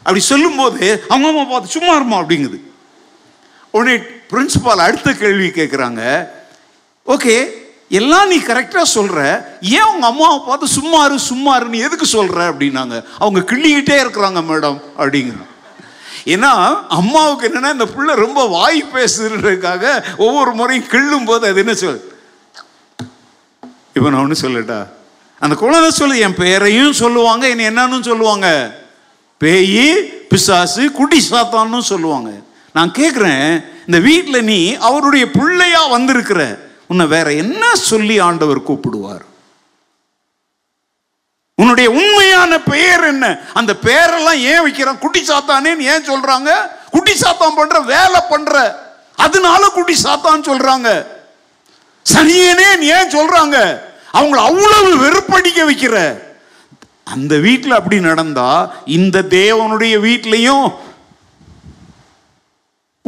அப்படி 0.08 0.20
சொல்லும்போது 0.20 1.04
அவங்க 1.10 1.28
அம்மா 1.28 1.44
பார்த்து 1.44 1.70
சும்மா 1.70 2.00
இருமா 2.00 2.18
அப்படிங்குது. 2.22 2.58
உடனே 3.72 3.96
பிரின்சிபால் 4.32 4.78
அடுத்த 4.78 5.14
கேள்வி 5.14 5.48
கேட்குறாங்க 5.48 6.30
ஓகே 7.08 7.36
எல்லாம் 7.90 8.28
நீ 8.28 8.38
கரெக்டாக 8.38 8.82
சொல்கிற 8.82 9.20
ஏன் 9.62 9.90
உங்கள் 9.94 10.10
அம்மாவை 10.10 10.40
பார்த்து 10.48 10.68
சும்மா 10.68 11.06
இரு 11.06 11.20
சும்மா 11.20 11.52
எதுக்கு 11.74 12.06
சொல்கிற 12.06 12.52
அப்படின்னாங்க. 12.52 13.04
அவங்க 13.18 13.40
கிள்ளிக்கிட்டே 13.40 13.98
இருக்கிறாங்க 14.04 14.42
மேடம் 14.44 14.80
அப்படிங்கிறோம் 14.98 15.54
ஏன்னா 16.26 16.52
அம்மாவுக்கு 16.88 17.48
என்னன்னா 17.48 17.72
இந்த 17.72 17.86
புள்ள 17.86 18.16
ரொம்ப 18.16 18.48
வாய் 18.48 18.92
பேசுறதுக்காக 18.94 19.84
ஒவ்வொரு 20.18 20.52
முறையும் 20.52 20.88
கிள்ளும் 20.88 21.26
போது 21.26 21.48
அது 21.48 21.60
என்ன 21.60 21.74
சொல் 21.74 22.02
இப்போ 23.96 24.10
நான் 24.10 24.22
ஒன்று 24.22 24.42
சொல்லட்டா? 24.42 24.88
அந்த 25.42 25.56
குழந்தை 25.56 25.90
சொல்லு 25.92 26.20
என் 26.20 26.36
பேரையும் 26.36 26.94
சொல்லுவாங்க 26.94 27.48
என்னை 27.50 27.66
என்னன்னு 27.66 28.02
சொல்லுவாங்க. 28.02 28.48
பேயி 29.44 29.94
பிசாசு 30.30 30.92
குட்டி 30.92 31.28
சாத்தான்னு 31.30 31.80
சொல்லுவாங்க. 31.80 32.30
நான் 32.74 32.92
கேட்குறேன் 32.92 33.66
இந்த 33.80 34.00
வீட்டில் 34.00 34.44
நீ 34.44 34.76
அவருடைய 34.76 35.32
பிள்ளையா 35.32 35.86
வந்திருக்கிற 35.86 36.60
உன்னை 36.88 37.06
வேற 37.06 37.34
என்ன 37.34 37.76
சொல்லி 37.76 38.20
ஆண்டவர் 38.20 38.72
கூப்பிடுவார்? 38.72 39.26
உன்னுடைய 41.56 41.92
உண்மையான 41.92 42.60
பெயர் 42.60 43.04
என்ன? 43.04 43.40
அந்த 43.54 43.76
பெயரெல்லாம் 43.82 44.38
ஏன் 44.38 44.62
வைக்கிறான்? 44.62 45.00
குட்டி 45.00 45.22
சாத்தானேன்னு 45.22 45.80
ஏன் 45.80 46.10
சொல்றாங்க? 46.10 46.50
குட்டி 46.92 47.12
சாத்தான் 47.12 47.56
பண்ற 47.56 47.80
வேலை 47.80 48.22
பண்ற. 48.30 48.86
அதனால 49.16 49.70
குட்டி 49.70 49.96
சாத்தான் 50.04 50.48
சொல்றாங்க. 50.48 51.06
சனியனே 52.14 52.80
ஏன் 52.80 53.10
சொல்றாங்க? 53.10 53.80
அவங்கள 54.14 54.36
அவ்வளவு 54.36 54.98
வெறுப்படிக்க 54.98 55.72
வைக்கிற. 55.72 56.26
அந்த 57.14 57.34
வீட்டில் 57.46 57.78
அப்படி 57.80 57.98
நடந்தா 58.10 58.50
இந்த 58.98 59.18
தேவனுடைய 59.38 59.96
வீட்லையும் 60.08 60.68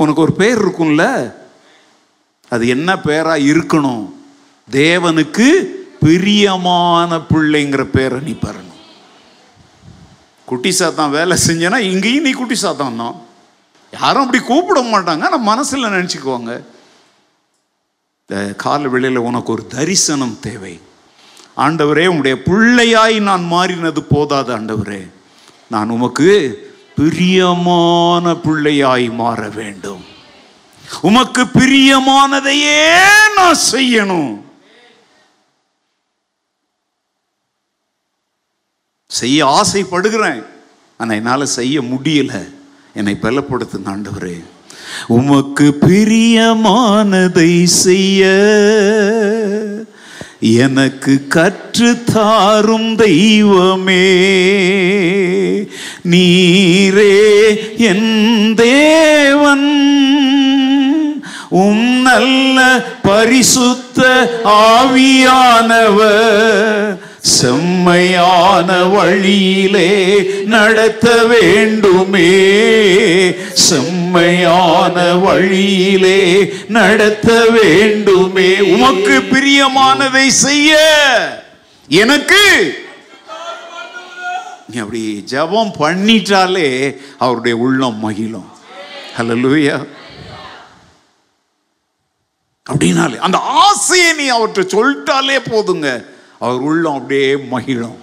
உனக்கு 0.02 0.24
ஒரு 0.26 0.34
பேர் 0.42 0.60
இருக்கும்ல? 0.64 1.06
அது 2.54 2.64
என்ன 2.76 2.90
பேரா 3.08 3.36
இருக்கணும்? 3.52 4.06
தேவனுக்கு 4.68 5.48
பிரியமான 6.04 7.12
பிள்ளைங்கிற 7.32 7.84
பேரை 7.96 8.20
நீ 8.28 8.34
பெறணும் 8.46 8.66
குட்டி 10.48 10.72
சாத்தான் 10.80 11.16
வேலை 11.18 11.36
செஞ்சனா 11.48 11.80
இங்கேயும் 11.92 12.28
நீ 12.28 12.32
குட்டி 12.38 12.56
சாத்தான் 12.62 13.02
தான். 13.02 13.18
யாரும் 13.94 14.24
அப்படி 14.24 14.40
கூப்பிட 14.44 14.80
மாட்டாங்க 14.94 15.26
ஆனால் 15.28 15.48
மனசில் 15.52 15.94
நினச்சிக்குவாங்க. 15.96 16.52
கால 18.64 18.90
வெளியில் 18.94 19.26
உனக்கு 19.28 19.50
ஒரு 19.56 19.64
தரிசனம் 19.76 20.36
தேவை. 20.48 20.74
ஆண்டவரே 21.60 22.06
உன்னுடைய 22.06 22.38
பிள்ளையாய் 22.46 23.22
நான் 23.22 23.48
மாறினது 23.52 24.00
போதாது 24.10 24.58
ஆண்டவரே. 24.58 25.12
நான் 25.70 25.90
உமக்கு 25.90 26.32
பிரியமான 26.96 28.32
பிள்ளையாய் 28.32 29.14
மாற 29.14 29.50
வேண்டும். 29.50 30.04
உமக்கு 31.02 31.44
பிரியமானதையே 31.44 32.98
நான் 33.36 33.58
செய்யணும். 33.72 34.42
செய்ய 39.08 39.48
ஆசைப்படுகிறேன் 39.48 40.44
ஆனால் 40.98 41.16
என்னால் 41.16 41.46
செய்ய 41.46 41.82
முடியல. 41.82 42.54
என்னை 42.94 43.18
பலப்படுத்துங்க 43.22 43.86
ஆண்டவரே. 43.86 44.44
உமக்கு 45.08 45.78
பிரியமானதை 45.82 47.64
செய்ய 47.64 48.28
எனக்கு 50.40 51.28
கற்று 51.28 52.04
தாரும் 52.14 52.96
தெய்வமே 52.96 54.18
நீரே 56.10 57.78
என் 57.78 58.56
தேவன். 58.56 59.88
உம் 61.50 62.02
நல்ல 62.02 62.84
பரிசுத்த 63.02 64.30
ஆவியானவர் 64.44 67.09
செம்மையான 67.30 68.84
வழியிலே 68.84 69.90
நடத்த 70.46 71.26
வேண்டுமே. 71.26 72.32
செம்மையான 73.54 74.98
வழியிலே 75.16 76.20
நடத்த 76.68 77.30
வேண்டுமே. 77.50 78.50
உமக்கு 78.60 79.16
பிரியமானதை 79.32 80.28
செய்ய 80.28 80.78
எனக்கு 81.88 82.44
நீ 84.72 84.80
அப்படி 84.80 85.26
ஜெபம் 85.32 85.72
பண்ணிட்டாலே 85.80 86.68
அவருடைய 87.18 87.58
உள்ளம் 87.58 88.00
மகிழும். 88.00 88.50
ஹalleluya 89.18 89.78
அப்படின்னாலே 92.70 93.18
அந்த 93.18 93.38
ஆசையை 93.38 94.14
நீ 94.14 94.26
அவர்கிட்ட 94.32 94.64
சொல்லிட்டாலே 94.76 95.38
போதுங்க. 95.50 96.18
அவர் 96.40 96.60
உள்ளம் 96.60 96.94
அப்படியே 96.94 97.38
மகிழும். 97.38 97.98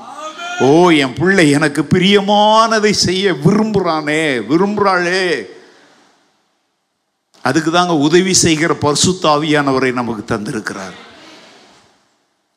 ஓ 0.60 0.90
என் 0.90 1.12
பிள்ளை 1.12 1.50
எனக்கு 1.50 1.82
பிரியமானதை 1.82 2.90
செய்ய 2.90 3.32
விரும்புறானே 3.32 4.22
விரும்புறாளே. 4.50 5.46
அதுக்கு 7.42 7.70
தாங்க 7.70 7.94
உதவி 7.94 8.34
செய்கிற 8.34 8.74
பர்சுத்தாவியானவரை 8.80 9.92
நமக்கு 9.92 10.34
தந்திருக்கிறார். 10.34 10.96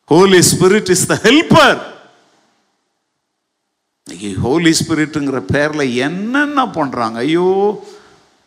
Holy 0.06 0.38
Spirit 0.38 0.90
is 0.90 1.06
the 1.06 1.20
helper 1.24 1.80
இன்னைக்கு 4.06 4.42
ஹோலி 4.42 4.76
ஸ்பிரிட்டுங்கிற 4.80 5.40
பேரில் 5.40 5.96
என்னென்ன 5.96 6.68
பண்றாங்க? 6.68 7.20
ஐயோ. 7.20 7.84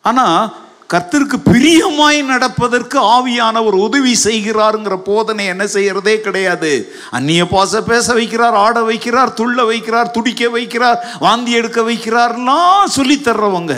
ஆனா 0.03 0.55
கர்த்தருக்கு 0.93 1.38
பிரியமாய் 1.51 2.18
நடப்பதற்கு 2.22 2.99
ஆவியானவர் 3.16 3.76
உதவி 3.86 4.14
செய்கிறாருங்கிற 4.24 4.97
போதனை 4.97 5.45
என்ன 5.47 5.64
செய்யறதே 5.64 6.16
கிடையாது. 6.20 6.72
அந்நிய 7.11 7.45
பாச 7.45 7.82
பேச 7.82 8.14
வைக்கிறார் 8.14 8.57
ஆட 8.64 8.80
வைக்கிறார் 8.80 9.30
துள்ள 9.38 9.59
வைக்கிறார் 9.70 10.11
துடிக்க 10.11 10.49
வைக்கிறார் 10.57 10.99
வாந்தி 11.18 11.53
எடுக்க 11.53 11.80
வைக்கிறார்லாம் 11.82 12.84
சொல்லி 12.84 13.16
தர்றவங்க 13.18 13.76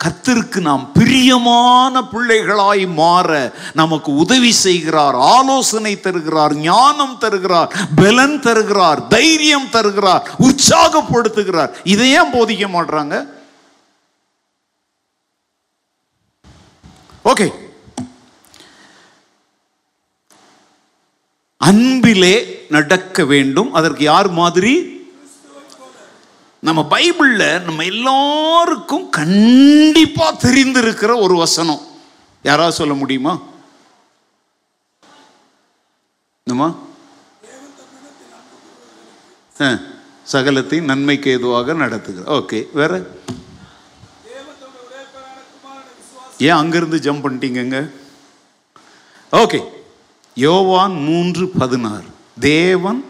கர்த்தருக்கு 0.00 0.60
நாம் 0.60 0.82
பிரியமான 0.92 2.02
பிள்ளைகளாய் 2.12 2.86
மாற 2.96 3.30
நமக்கு 3.74 4.10
உதவி 4.14 4.52
செய்கிறார் 4.64 5.16
ஆலோசனை 5.36 6.00
தருகிறார் 6.00 6.54
ஞானம் 6.56 7.16
தருகிறார் 7.18 7.70
பலன் 8.00 8.40
தருகிறார் 8.40 9.00
தைரியம் 9.08 9.70
தருகிறார் 9.70 10.22
உற்சாகப்படுத்துகிறார். 10.48 11.72
இதை 11.82 12.10
ஏன் 12.10 12.34
போதிக்க 12.36 12.66
மாட்றாங்க? 12.76 13.16
ஓகே. 17.26 17.52
அன்பிலே 21.56 22.66
நடக்க 22.68 23.24
வேண்டும். 23.24 23.72
அதற்கு 23.72 24.02
யார் 24.02 24.28
மாதிரி? 24.28 24.94
நம்ம 26.60 26.86
பைபிள்ல 26.90 27.62
நம்ம 27.62 27.84
எல்லாருக்கும் 27.84 29.10
கண்டிப்பா 29.10 30.34
தெரிந்திருக்கிற 30.34 31.20
ஒரு 31.20 31.36
வசனம். 31.36 31.80
யாராவது 32.42 32.74
சொல்ல 32.74 32.94
முடியுமா? 32.94 33.40
என்னம்மா? 36.44 36.74
ஆ, 39.60 39.78
நன்மைக்கு 40.80 41.30
ஏதுவாக 41.30 41.72
நடத்துகிற 41.72 42.32
ஓகே 42.32 42.66
வேற? 42.72 43.06
ஏன் 46.38 46.50
அங்கிருந்து 46.50 46.96
ஜம்ப் 46.96 47.24
பண்ணிட்டீங்கங்க 47.24 47.90
ஓகே 49.32 49.60
யோவான் 50.34 50.92
மூன்று 50.92 51.48
பதினாறு. 51.48 52.04
தேவன் 52.40 53.04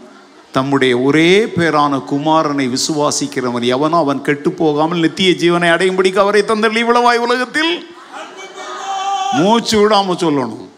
தம்முடைய 0.53 0.99
ஒரே 0.99 1.45
பேரான 1.45 2.03
குமாரனை 2.11 2.77
விசுவாசிக்கிறவன் 2.77 3.63
எவனோ 3.63 3.97
அவன் 3.97 4.23
கெட்டு 4.23 4.53
போகாமல் 4.53 4.99
நித்திய 4.99 5.31
ஜீவனை 5.31 5.71
அடையும்படிக்கு 5.73 6.19
அவரை 6.19 6.43
தந்தள்ளி 6.43 6.83
இவ்வளவாய் 6.83 7.25
உலகத்தில். 7.27 7.87
மூச்சு 9.33 9.89
விடாம 9.89 9.93
சொல்லணும். 9.93 10.69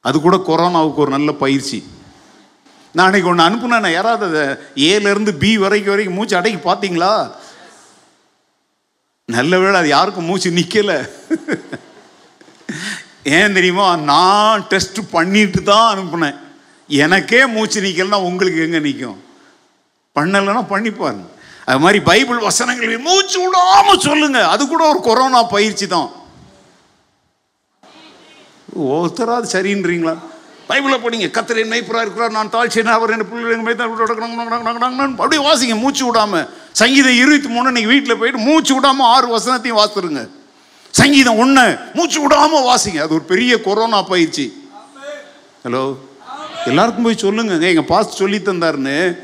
அது 0.00 0.20
கூட 0.20 0.36
கொரோனாவுக்கு 0.36 0.94
ஒரு 0.94 1.10
நல்ல 1.10 1.32
பயிற்சி. 1.32 1.84
நான் 2.92 3.06
அன்னைக்கு 3.06 3.28
ஒன்று 3.28 3.44
அனுப்புனேன் 3.44 3.92
யாராவது 3.92 4.58
ஏலேருந்து 4.74 5.30
பி 5.30 5.58
வரைக்கும் 5.58 5.90
வரைக்கும் 5.90 6.16
மூச்சு 6.16 6.36
அடைக்கி 6.36 6.60
பார்த்தீங்களா? 6.64 7.32
நல்ல 9.28 9.58
வேளை 9.58 9.76
அது 9.80 9.88
யாருக்கும் 9.88 10.28
மூச்சு 10.28 10.50
நிற்கலை 10.50 10.96
ஏன் 13.32 13.54
தெரியுமா 13.54 13.84
நான் 14.04 14.64
டெஸ்ட் 14.70 14.98
பண்ணிட்டு 15.10 15.60
தான் 15.62 15.90
அனுப்புனேன் 15.92 16.38
எனக்கே 16.88 17.40
மூச்சு 17.52 17.78
நிற்கலன்னா 17.80 18.18
உங்களுக்கு 18.20 18.64
எங்கே 18.64 18.80
நிற்கும் 18.80 19.20
பண்ணலைன்னா 20.16 20.62
பண்ணி 20.64 20.90
பாருங்க 20.92 21.28
அது 21.66 21.78
மாதிரி 21.78 21.98
பைபிள் 22.02 22.40
வசனங்கள் 22.40 23.04
மூச்சு 23.04 23.38
விடாம 23.38 23.94
சொல்லுங்க 24.00 24.40
அது 24.46 24.62
கூட 24.64 24.82
ஒரு 24.88 25.00
கொரோனா 25.00 25.40
பயிற்சி 25.52 25.86
தான் 25.86 26.10
ஒருத்தராது 28.90 29.46
சரின்றீங்களா 29.52 30.14
பைபிளை 30.68 30.98
படிங்க 30.98 31.28
கத்திரை 31.30 31.64
மெய்ப்பராக 31.66 32.04
இருக்கிறார் 32.04 32.36
நான் 32.36 32.52
தாழ்ச்சியன் 32.54 32.96
அவர் 32.96 33.12
என்ன 33.12 33.24
பிள்ளைங்க 33.24 33.86
அப்படியே 35.16 35.42
வாசிங்க 35.42 35.76
மூச்சு 35.76 36.04
விடாமல் 36.06 36.46
சங்கீதம் 36.72 37.16
இருபத்தி 37.16 37.48
மூணு 37.48 37.66
இன்னைக்கு 37.66 37.90
வீட்டில் 37.90 38.16
போயிட்டு 38.16 38.40
மூச்சு 38.40 38.74
விடாமல் 38.74 39.06
ஆறு 39.06 39.38
வசனத்தையும் 39.38 39.80
வாசிருங்க 39.80 40.28
சங்கீதம் 40.90 41.38
ஒன்று 41.38 41.78
மூச்சு 41.94 42.20
விடாமல் 42.20 42.62
வாசிங்க. 42.62 42.96
அது 42.96 43.14
ஒரு 43.14 43.22
பெரிய 43.22 43.60
கொரோனா 43.60 44.02
பயிற்சி. 44.02 44.70
ஹலோ 45.64 45.96
எல்லாருக்கும் 46.66 47.04
போய் 47.04 47.16
சொல்லுங்க. 47.16 47.66
எங்கள் 47.66 47.84
பாஸ் 47.84 48.16
சொல்லி 48.16 48.38
தந்தாருன்னு. 48.38 49.18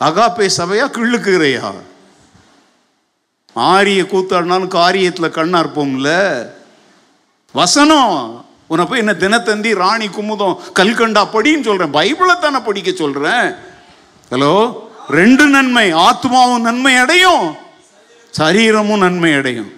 அகாப்பே 0.00 0.50
சபையா 0.56 0.86
கிள்ளுக்குறையா? 0.96 1.74
ஆரிய 3.54 4.02
கூத்தாடினாலும் 4.02 4.74
காரியத்தில் 4.78 5.30
கண்ணா 5.30 5.62
இருப்போம்ல. 5.62 6.10
வசனம். 7.52 8.44
உன்னை 8.66 8.86
போய் 8.86 8.98
என்ன 8.98 9.12
தினத்தந்தி 9.12 9.74
ராணி 9.74 10.06
குமுதம் 10.06 10.58
கல்கண்டா 10.74 11.22
படின்னு 11.32 11.64
சொல்றேன். 11.64 11.94
பைபிளை 11.94 12.38
தானே 12.38 12.58
படிக்க 12.58 12.92
சொல்றேன். 12.92 13.54
ஹலோ 14.30 14.84
ரெண்டு 15.08 15.46
நன்மை 15.46 15.92
ஆத்மாவும் 15.92 16.60
நன்மை 16.60 16.96
அடையும் 16.96 17.54
சரீரமும் 18.30 18.98
நன்மை 18.98 19.34
அடையும். 19.34 19.72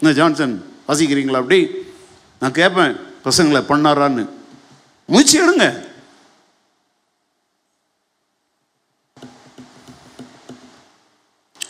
என்ன 0.00 0.14
ஜான்சன் 0.14 0.72
வாசிக்கிறீங்களா 0.88 1.36
அப்படி? 1.36 1.70
நான் 2.40 2.52
கேட்பேன் 2.52 2.96
பசங்களை 3.24 3.60
பண்ணாரான்னு. 3.68 4.28
முயற்சி 5.06 5.40
எடுங்க. 5.40 5.84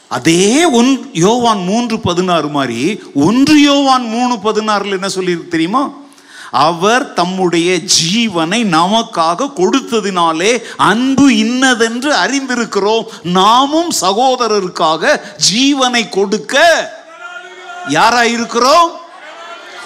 அதே 0.08 0.64
ஒன் 0.64 1.10
யோவான் 1.12 1.62
மூன்று 1.62 2.00
பதினாறு 2.00 2.48
மாதிரி 2.48 3.00
ஒன்று 3.14 3.60
யோவான் 3.60 4.08
மூணு 4.08 4.34
பதினாறுல 4.34 4.90
என்ன 4.90 5.06
சொல்லியிருக்கு 5.06 5.48
தெரியுமா? 5.48 5.92
அவர் 6.50 7.12
தம்முடைய 7.12 7.76
ஜீவனை 7.76 8.60
நமக்காக 8.76 9.50
கொடுத்ததினாலே 9.56 10.62
அன்பு 10.76 11.36
இன்னதென்று 11.36 12.12
அறிந்திருக்கிறோம். 12.12 13.04
நாமும் 13.22 13.92
சகோதரருக்காக 14.00 15.20
ஜீவனை 15.52 16.08
கொடுக்க 16.08 16.64
யாரா 17.88 18.24
இருக்கிறோம் 18.24 18.90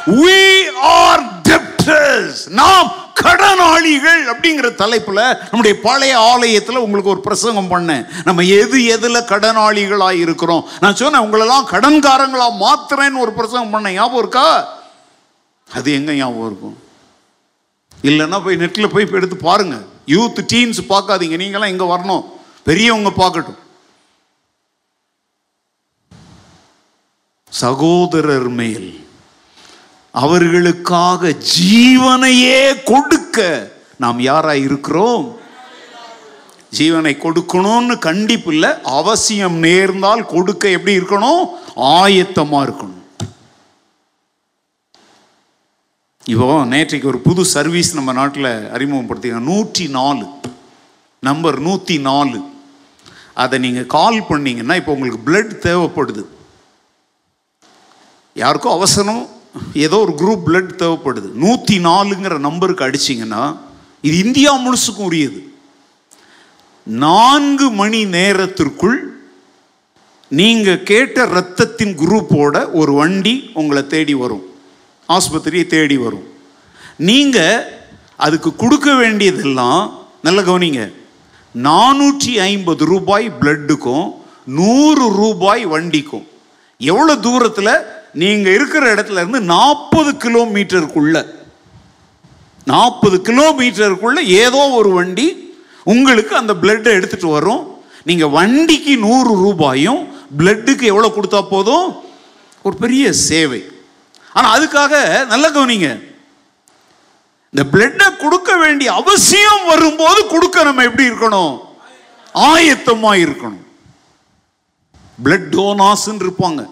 we 0.06 0.68
are 0.82 1.22
debtors. 1.48 2.48
நாம் 2.48 2.92
கடனாளிகள் 3.14 4.22
அப்படிங்கிற 4.32 4.68
தலைப்புல 4.82 5.38
நம்முடைய 5.50 5.80
பழைய 5.82 6.18
ஆலயத்துல 6.18 6.76
உங்களுக்கு 6.76 7.10
ஒரு 7.10 7.20
பிரசங்கம் 7.20 7.70
பண்ணேன். 7.70 8.06
நம்ம 8.24 8.42
எது 8.42 8.78
எதுல 8.98 9.20
கடனாளிகளா 9.32 10.18
இருக்கிறோம் 10.18 10.68
நான் 10.80 10.96
சொன்னேன் 10.96 11.20
உங்களெல்லாம் 11.20 11.66
கடன்காரங்களா 11.70 12.48
மாத்திரேன்னு 12.60 13.18
ஒரு 13.18 13.32
பிரசங்கம் 13.32 13.72
பண்ணேன். 13.74 13.92
ஞாபகம் 13.92 14.18
இருக்கா? 14.18 14.78
அது 15.74 15.92
எங்கே 15.92 16.14
ஞாபகம் 16.14 16.46
இருக்கும்? 16.46 16.76
இல்லைன்னா 18.02 18.44
போய் 18.44 18.56
நெட்டில் 18.56 18.92
போய் 18.92 19.04
இப்ப 19.04 19.16
எடுத்து 19.16 19.36
பாருங்கள் 19.36 19.86
யூத் 20.06 20.38
டீன்ஸ் 20.52 20.80
பார்க்காதீங்க. 20.88 21.36
நீங்களாம் 21.42 21.72
இங்கே 21.74 21.84
வரணும். 21.84 22.24
பெரியவங்க 22.62 23.10
பார்க்கட்டும். 23.16 23.60
சகோதரர் 27.48 28.48
மேல் 28.48 28.88
அவர்களுக்காக 30.10 31.34
ஜீவனையே 31.58 32.82
கொடுக்க 32.84 33.38
நாம் 33.96 34.20
யாரா 34.20 34.54
இருக்கிறோம்? 34.54 35.38
ஜீவனை 36.78 37.12
கொடுக்கணும்னு 37.22 37.98
கண்டிப்பு 37.98 38.52
இல்லை. 38.52 38.70
அவசியம் 38.82 39.56
நேர்ந்தால் 39.66 40.26
கொடுக்க 40.26 40.68
எப்படி 40.68 40.98
இருக்கணும்? 40.98 41.44
ஆயத்தமாக 41.76 42.66
இருக்கணும். 42.66 42.99
இப்போ 46.28 46.46
நேற்றைக்கு 46.70 47.06
ஒரு 47.10 47.18
புது 47.26 47.42
சர்வீஸ் 47.52 47.90
நம்ம 47.98 48.12
நாட்டில் 48.18 48.48
அறிமுகப்படுத்திங்க 48.76 49.38
நூற்றி 49.50 49.84
நாலு 49.94 50.26
நம்பர் 51.22 51.56
நூற்றி 51.66 51.96
நாலு 52.08 52.38
அதை 53.42 53.56
நீங்கள் 53.64 53.88
கால் 53.94 54.18
பண்ணீங்கன்னா 54.28 54.74
இப்போ 54.80 54.92
உங்களுக்கு 54.96 55.20
பிளட் 55.28 55.54
தேவைப்படுது. 55.66 56.22
யாருக்கும் 58.36 58.76
அவசரம் 58.78 59.22
ஏதோ 59.84 59.98
ஒரு 60.04 60.12
குரூப் 60.20 60.44
பிளட் 60.48 60.74
தேவைப்படுது. 60.82 61.30
நூற்றி 61.44 61.78
நாலுங்கிற 61.88 62.38
நம்பருக்கு 62.48 62.86
அடிச்சிங்கன்னா 62.88 63.42
இது 64.08 64.18
இந்தியா 64.26 64.52
முழுசுக்கும் 64.66 65.08
உரியது. 65.10 65.40
நான்கு 66.86 67.68
மணி 67.80 68.02
நேரத்திற்குள் 68.18 69.00
நீங்கள் 70.30 70.86
கேட்ட 70.92 71.26
ரத்தத்தின் 71.36 71.96
குரூப்போட 72.04 72.56
ஒரு 72.82 72.92
வண்டி 73.00 73.34
உங்களை 73.62 73.84
தேடி 73.96 74.16
வரும். 74.22 74.46
ஆஸ்பத்திரியை 75.16 75.66
தேடி 75.66 75.96
வரும். 75.98 76.26
நீங்கள் 77.08 77.78
அதுக்கு 78.16 78.50
கொடுக்க 78.62 78.88
வேண்டியதெல்லாம் 78.94 79.82
நல்ல 80.26 80.40
கவனிங்க 80.42 80.82
நானூற்றி 81.54 82.32
ஐம்பது 82.48 82.84
ரூபாய் 82.84 83.26
பிளட்டுக்கும் 83.40 84.06
நூறு 84.58 85.06
ரூபாய் 85.20 85.64
வண்டிக்கும். 85.66 86.26
எவ்வளோ 86.80 87.14
தூரத்தில்? 87.26 87.74
நீங்கள் 88.22 88.54
இருக்கிற 88.56 88.84
இடத்துல 88.94 89.22
இருந்து 89.22 89.40
நாற்பது 89.40 90.10
கிலோமீட்டருக்குள்ள. 90.24 91.16
நாற்பது 92.64 93.16
கிலோமீட்டருக்குள்ள 93.28 94.20
ஏதோ 94.44 94.62
ஒரு 94.78 94.90
வண்டி 94.90 95.26
உங்களுக்கு 95.92 96.32
அந்த 96.36 96.52
பிளட்டை 96.62 96.90
எடுத்துட்டு 96.98 97.28
வரும். 97.28 97.62
நீங்கள் 98.08 98.32
வண்டிக்கு 98.38 98.94
நூறு 99.06 99.32
ரூபாயும் 99.44 100.00
பிளட்டுக்கு 100.38 100.84
எவ்வளோ 100.92 101.10
கொடுத்தா 101.16 101.40
போதும்? 101.54 101.86
ஒரு 102.62 102.76
பெரிய 102.76 103.12
சேவை. 103.12 103.60
ஆனால் 104.32 104.54
அதுக்காக 104.56 105.26
நல்ல 105.26 105.50
கவனிங்க. 105.50 105.88
இந்த 107.52 107.62
பிளட்டை 107.72 108.16
கொடுக்க 108.16 108.56
வேண்டிய 108.56 108.92
அவசியம் 108.92 109.64
வரும்போது 109.66 110.26
கொடுக்க 110.26 110.62
நம்ம 110.62 110.82
எப்படி 110.82 111.08
இருக்கணும்? 111.08 111.60
ஆயத்தமா 112.34 113.12
இருக்கணும். 113.24 113.64
பிளட் 115.24 115.48
டோனாஸ்ன்னு 115.54 116.26
இருப்பாங்க. 116.26 116.68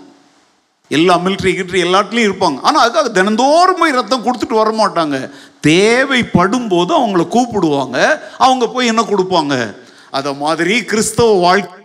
எல்லா 0.88 1.14
மிலிட்ரி 1.18 1.50
கிட்ரி 1.56 1.80
எல்லாத்துலேயும் 1.86 2.28
இருப்பாங்க. 2.28 2.60
ஆனால் 2.60 2.84
அதுக்காக 2.84 3.10
தினந்தோறும் 3.10 3.78
போய் 3.78 3.90
ரத்தம் 3.90 4.24
கொடுத்துட்டு 4.24 4.60
வர 4.60 4.70
மாட்டாங்க. 4.70 5.30
தேவைப்படும் 5.60 6.68
போது 6.68 6.92
அவங்கள 6.98 7.26
கூப்பிடுவாங்க. 7.34 8.20
அவங்க 8.38 8.66
போய் 8.68 8.86
என்ன 8.86 9.02
கொடுப்பாங்க? 9.02 9.76
அதை 10.10 10.34
மாதிரி 10.34 10.84
கிறிஸ்தவ 10.84 11.32
வாழ்க்கை 11.32 11.77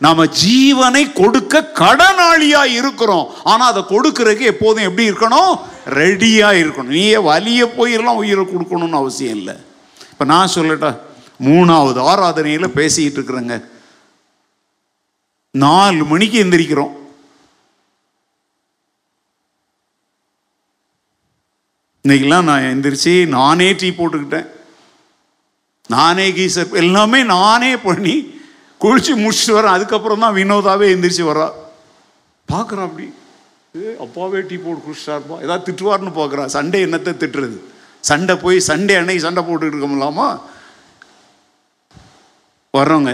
நாம 0.00 0.24
ஜீவனை 0.24 1.12
கொடுக்க 1.12 1.70
கடனாளியா 1.74 2.64
இருக்கிறோம். 2.64 3.34
ஆனா 3.44 3.66
அதை 3.66 3.82
கொடுக்கறதுக்கு 3.82 4.40
எப்போதும் 4.40 4.84
எப்படி 4.84 5.10
இருக்கணும்? 5.10 5.60
ரெடியா 5.86 6.48
இருக்கணும். 6.60 6.94
நீயே 6.96 7.16
வலிய 7.16 7.64
போயிடலாம் 7.64 8.20
உயிரை 8.22 8.44
கொடுக்கணும்னு 8.44 8.90
அவசியம் 8.90 9.36
இல்லை. 9.36 9.54
இப்ப 10.10 10.24
நான் 10.24 10.50
சொல்லட்டா 10.54 10.98
மூணாவது 11.44 12.00
ஆராதனையில 12.12 12.66
பேசிக்கிட்டு 12.66 13.20
இருக்கிறேங்க. 13.20 13.64
நாலு 15.50 16.04
மணிக்கு 16.04 16.44
எந்திரிக்கிறோம். 16.44 16.98
இன்னைக்கெல்லாம் 22.08 22.42
நான் 22.42 22.62
எந்திரிச்சு 22.62 23.26
நானே 23.26 23.72
டீ 23.72 23.88
போட்டுக்கிட்டேன். 23.88 24.46
நானே 25.88 26.30
கீசர் 26.32 26.72
எல்லாமே 26.72 27.22
நானே 27.22 27.76
பண்ணி 27.76 28.39
குளிச்சு 28.80 29.12
முடிச்சுட்டு 29.22 29.56
வரேன் 29.56 29.76
அதுக்கப்புறம் 29.76 30.22
தான் 30.24 30.36
வினோதாவே 30.36 30.86
எந்திரிச்சு 30.94 31.24
வரா 31.30 31.46
பார்க்குறான் 32.48 32.86
அப்படி. 32.88 33.06
ஏ 33.74 33.90
அப்பாவே 34.04 34.40
டீ 34.40 34.56
போட்டு 34.56 34.84
குடிச்சிட்டாருப்பா 34.86 35.36
ஏதாவது 35.40 35.66
திட்டுவார்னு 35.66 36.12
பார்க்குறான் 36.14 36.52
சண்டே 36.54 36.78
என்னத்தை 36.86 37.12
திட்டுறது? 37.14 37.58
சண்டை 38.04 38.34
போய் 38.36 38.58
சண்டே 38.68 38.94
அன்னைக்கு 38.98 39.26
சண்டை 39.26 39.42
போட்டுக்கிட்டு 39.42 39.76
இருக்கோம்லாமா 39.76 40.28
வர்றோங்க 42.74 43.12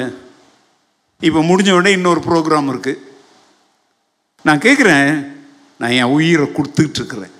இப்போ 1.21 1.41
முடிஞ்ச 1.43 1.71
உடனே 1.73 1.91
இன்னொரு 1.91 2.21
ப்ரோக்ராம் 2.21 2.71
இருக்குது 2.73 3.03
நான் 4.45 4.59
கேட்குறேன் 4.59 5.11
நான் 5.81 5.91
என் 5.93 6.14
உயிரை 6.17 6.47
கொடுத்துட்ருக்குறேன் 6.49 7.33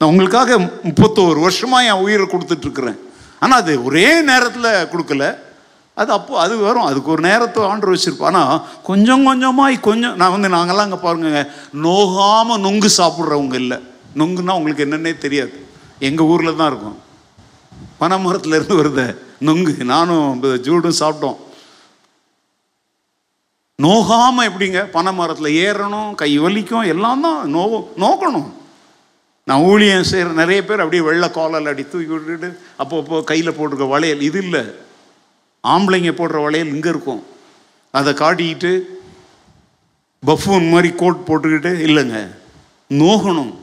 நான் 0.00 0.10
உங்களுக்காக 0.10 0.58
முப்பத்தோரு 0.84 1.40
வருஷமாக 1.40 1.88
என் 1.90 2.02
உயிரை 2.02 2.26
கொடுத்துட்ருக்குறேன் 2.26 2.98
ஆனால் 3.42 3.60
அது 3.62 3.72
ஒரே 3.84 4.06
நேரத்தில் 4.22 4.88
கொடுக்கல. 4.92 5.24
அது 6.00 6.10
அப்போ 6.18 6.34
அது 6.44 6.54
வரும். 6.66 6.86
அதுக்கு 6.90 7.12
ஒரு 7.14 7.22
நேரத்தை 7.28 7.60
ஆண்டு 7.70 7.92
வச்சுருப்போம். 7.94 8.30
ஆனால் 8.30 8.62
கொஞ்சம் 8.88 9.26
கொஞ்சமாக 9.28 9.80
கொஞ்சம் 9.88 10.16
நான் 10.20 10.34
வந்து 10.34 10.48
நாங்கள்லாம் 10.56 10.86
அங்கே 10.88 11.00
பாருங்க 11.06 11.42
நோகாமல் 11.86 12.62
நொங்கு 12.66 12.90
சாப்பிட்றவங்க 13.00 13.56
இல்லை. 13.62 13.78
நொங்குன்னா 14.20 14.56
உங்களுக்கு 14.58 14.86
என்னென்னே 14.86 15.12
தெரியாது. 15.24 15.56
எங்கள் 16.08 16.28
ஊரில் 16.32 16.58
தான் 16.60 16.70
இருக்கும். 16.72 16.98
பனை 18.00 18.16
இருந்து 18.58 18.80
வருத 18.80 19.02
நொங்கு. 19.48 19.72
நானும் 19.94 20.42
ஜூடும் 20.66 21.00
சாப்பிட்டோம். 21.02 21.38
நோகாமல் 23.78 24.46
எப்படிங்க? 24.48 24.80
பனைமரத்தில் 24.96 25.56
ஏறணும் 25.66 26.10
கை 26.20 26.32
வலிக்கும் 26.42 26.90
எல்லாம் 26.92 27.24
தான் 27.26 27.40
நோ 27.54 27.62
நோக்கணும். 28.02 28.50
நான் 29.48 29.64
ஊழியம் 29.70 30.08
செய்கிற 30.10 30.28
நிறைய 30.42 30.60
பேர் 30.68 30.82
அப்படியே 30.82 31.02
வெள்ளை 31.08 31.28
காலில் 31.36 31.70
அடி 31.72 31.84
தூக்கி 31.92 32.12
விட்டுட்டு 32.12 32.48
அப்போ 32.82 32.94
அப்போ 33.02 33.16
கையில் 33.30 33.56
போட்டிருக்க 33.56 33.86
வளையல். 33.94 34.22
இது 34.28 34.38
இல்லை. 34.44 34.62
ஆம்பளைங்க 35.64 36.12
போடுற 36.12 36.42
வளையல் 36.42 36.68
இங்கே 36.68 36.88
இருக்கும். 36.88 37.26
அதை 37.90 38.12
காட்டிக்கிட்டு 38.12 38.80
பஃபூன் 40.26 40.70
மாதிரி 40.70 40.94
கோட் 40.96 41.22
போட்டுக்கிட்டு 41.26 41.70
இல்லைங்க 41.88 42.36
நோகணும் 42.88 43.54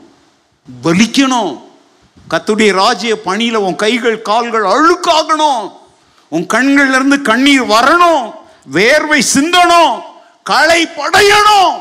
வலிக்கணும். 0.82 1.60
கத்துடைய 2.30 2.72
ராஜ்ய 2.72 3.20
பணியில் 3.20 3.54
உன் 3.54 3.76
கைகள் 3.76 4.22
கால்கள் 4.22 4.62
அழுக்காகணும். 4.62 5.72
உன் 6.28 6.46
கண்கள்ல 6.54 6.94
இருந்து 6.94 7.22
கண்ணீர் 7.22 7.62
வரணும். 7.62 8.32
வேர்வை 8.72 9.22
சிந்தணும். 9.34 10.00
களை 10.42 10.86
படையணும். 10.86 11.72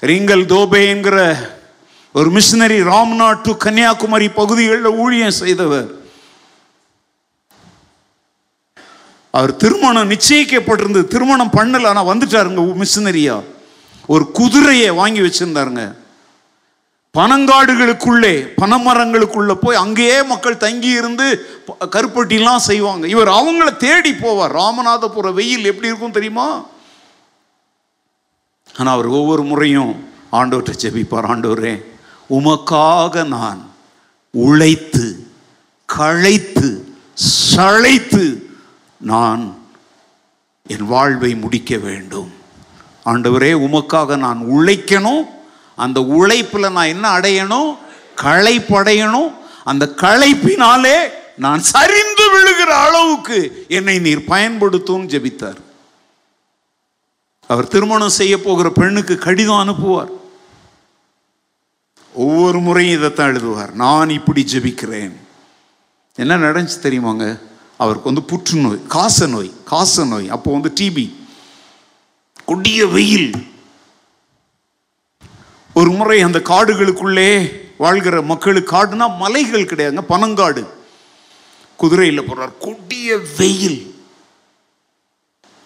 ரிங்கல் 0.00 0.46
தோபே 0.52 0.88
என்கிற 0.88 1.36
ஒரு 2.12 2.30
மிஷினரி 2.30 2.80
ராம்நாட் 2.92 3.42
டு 3.42 3.56
கன்னியாகுமரி 3.56 4.28
பகுதிகளில் 4.28 4.86
ஊழியம் 4.86 5.38
செய்தவர். 5.42 6.05
அவர் 9.36 9.56
திருமணம் 9.56 10.10
நிச்சயிக்கப்பட்டிருந்தது 10.10 11.04
திருமணம் 11.04 11.50
பண்ணல 11.52 11.86
ஆனால் 11.86 12.04
வந்துட்டாருங்க 12.04 12.82
மிஷினரியா. 12.82 13.42
ஒரு 14.06 14.30
குதிரையை 14.30 14.90
வாங்கி 14.90 15.20
வச்சிருந்தாருங்க. 15.20 15.94
பனங்காடுகளுக்குள்ளே 17.18 18.48
பனமரங்களுக்குள்ளே 18.60 19.54
போய் 19.54 19.76
அங்கேயே 19.76 20.22
மக்கள் 20.22 20.56
தங்கி 20.56 20.86
இருந்து 20.86 21.46
ப- 21.66 21.88
கருப்பட்டிலாம் 21.90 22.56
செய்வாங்க. 22.56 23.08
இவர் 23.08 23.28
அவங்கள 23.28 23.76
தேடி 23.76 24.10
போவார். 24.10 24.52
ராமநாதபுர 24.52 25.32
வெயில் 25.32 25.64
எப்படி 25.64 25.86
இருக்கும் 25.86 26.10
தெரியுமா? 26.10 26.64
ஆனால் 28.78 28.92
அவர் 28.92 29.06
ஒவ்வொரு 29.06 29.42
முறையும் 29.42 30.08
ஆண்டவர்கிட்ட 30.32 30.74
ஜெபிப்பார் 30.82 31.26
ஆண்டவரே 31.26 31.84
உமக்காக 32.30 33.26
நான் 33.26 33.70
உழைத்து 34.30 35.26
களைத்து 35.86 36.88
சளைத்து 37.14 38.45
நான் 39.06 39.58
என் 40.66 40.86
வாழ்வை 40.86 41.34
முடிக்க 41.34 41.76
வேண்டும். 41.76 42.32
ஆண்டவரே 43.04 43.52
உமக்காக 43.66 44.16
நான் 44.16 44.38
உழைக்கணும். 44.38 45.20
அந்த 45.76 46.00
உழைப்பில் 46.00 46.70
நான் 46.70 46.86
என்ன 46.86 47.18
அடையணும்? 47.18 47.76
களைப்படையணும். 48.16 49.34
அந்த 49.64 49.92
களைப்பினாலே 49.96 50.96
நான் 51.36 51.60
சரிந்து 51.60 52.24
விழுகிற 52.32 52.72
அளவுக்கு 52.86 53.66
என்னை 53.68 53.98
நீர் 53.98 54.24
பயன்படுத்தும் 54.24 55.08
ஜெபித்தார். 55.08 55.56
அவர் 57.48 57.68
திருமணம் 57.68 58.16
செய்ய 58.20 58.42
போகிற 58.42 58.70
பெண்ணுக்கு 58.70 59.18
கடிதம் 59.18 59.62
அனுப்புவார். 59.62 60.10
ஒவ்வொரு 62.12 62.60
முறையும் 62.60 62.98
இதைத்தான் 62.98 63.36
எழுதுவார். 63.36 63.72
நான் 63.72 64.10
இப்படி 64.10 64.46
ஜெபிக்கிறேன். 64.52 65.12
என்ன 66.16 66.36
நடந்துச்சு 66.36 66.78
தெரியுமாங்க? 66.82 67.40
அவருக்கு 67.82 68.10
வந்து 68.10 68.28
புற்றுநோய் 68.30 68.80
காச 68.94 69.26
நோய் 69.34 69.50
காச 69.72 70.04
நோய் 70.12 70.28
அப்போ 70.36 70.48
வந்து 70.56 70.70
டிபி 70.80 71.04
கொடிய 72.50 72.80
வெயில். 72.86 73.30
ஒரு 75.78 75.90
முறை 75.98 76.18
அந்த 76.26 76.38
காடுகளுக்குள்ளே 76.52 77.30
வாழ்கிற 77.84 78.22
மக்களுக்கு 78.30 78.70
காடுனா 78.76 79.06
மலைகள் 79.22 79.68
கிடையாதுங்க 79.70 80.04
பனங்காடு. 80.12 80.62
குதிரையில் 81.76 82.26
போகிறார் 82.28 82.52
கொடிய 82.66 83.18
வெயில். 83.38 83.80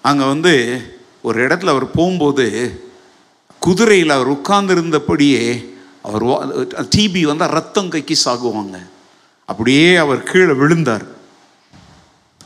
அங்கே 0.03 0.27
வந்து 0.33 0.55
ஒரு 1.29 1.39
இடத்துல 1.47 1.73
அவர் 1.75 1.87
போகும்போது 1.99 2.47
குதிரையில் 3.67 4.17
அவர் 4.17 4.33
உட்கார்ந்துருந்தபடியே 4.37 5.45
அவர் 6.09 6.25
டிபி 6.95 7.23
வந்தால் 7.31 7.55
ரத்தம் 7.59 7.93
கைக்கு 7.95 8.17
சாகுவாங்க. 8.25 8.77
அப்படியே 9.51 9.89
அவர் 10.05 10.29
கீழே 10.31 10.55
விழுந்தார். 10.63 11.07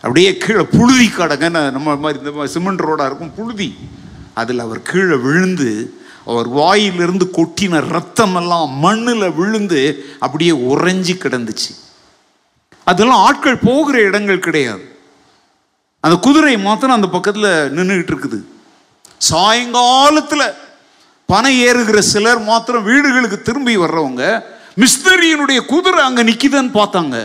அப்படியே 0.05 0.31
கீழே 0.45 0.65
புழுதி 0.77 1.07
கடங்க. 1.19 1.49
நம்ம 1.77 1.97
மாதிரி 2.05 2.19
இந்த 2.23 2.33
மாதிரி 2.37 2.55
சிமெண்ட் 2.55 2.83
ரோடாக 2.89 3.09
இருக்கும் 3.11 3.37
புழுதி. 3.39 3.69
அதில் 4.41 4.65
அவர் 4.65 4.81
கீழே 4.91 5.17
விழுந்து 5.27 5.71
அவர் 6.31 6.49
வாயிலிருந்து 6.59 7.27
கொட்டின 7.39 7.81
ரத்தமெல்லாம் 7.95 8.71
மண்ணில் 8.85 9.35
விழுந்து 9.39 9.81
அப்படியே 10.25 10.53
உறைஞ்சி 10.73 11.15
கிடந்துச்சு. 11.23 11.71
அதெல்லாம் 12.91 13.23
ஆட்கள் 13.29 13.65
போகிற 13.69 13.97
இடங்கள் 14.09 14.45
கிடையாது. 14.47 14.85
அந்த 16.05 16.17
குதிரை 16.27 16.57
மாத்திரம் 16.67 16.97
அந்த 16.99 17.09
பக்கத்தில் 17.17 17.51
நின்றுக்கிட்டு 17.77 18.13
இருக்குது. 18.15 18.41
சாயங்காலத்தில் 19.31 20.47
பனை 21.33 21.53
ஏறுகிற 21.69 21.99
சிலர் 22.13 22.43
மாத்திரம் 22.51 22.87
வீடுகளுக்கு 22.91 23.39
திரும்பி 23.49 23.75
வர்றவங்க 23.85 24.25
மிஸ்தரியினுடைய 24.83 25.61
குதிரை 25.73 26.01
அங்கே 26.09 26.23
நிற்கிதுன்னு 26.31 26.73
பார்த்தாங்க. 26.81 27.17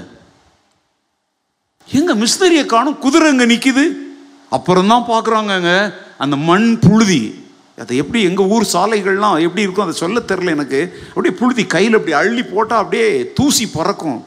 எங்க 1.97 2.13
மிஷினரியை 2.21 2.65
காணும் 2.65 2.97
குதிரை 3.03 3.27
அங்கே 3.31 3.45
நிற்கிது 3.51 3.85
அப்புறம் 4.55 4.89
தான் 4.91 5.07
பார்க்குறாங்கங்க 5.11 5.71
அந்த 6.23 6.35
மண் 6.49 6.67
புழுதி. 6.79 7.21
அதை 7.81 7.97
எப்படி 8.01 8.19
எங்கள் 8.29 8.49
ஊர் 8.53 8.65
சாலைகள்லாம் 8.73 9.43
எப்படி 9.45 9.65
இருக்கும் 9.65 9.85
அதை 9.85 9.95
சொல்ல 9.99 10.21
தெரில 10.29 10.53
எனக்கு. 10.55 10.79
அப்படியே 11.09 11.33
புழுதி 11.39 11.63
கையில் 11.65 11.97
அப்படி 11.99 12.15
அள்ளி 12.21 12.43
போட்டால் 12.43 12.81
அப்படியே 12.83 13.31
தூசி 13.37 13.67
பறக்கும். 13.67 14.19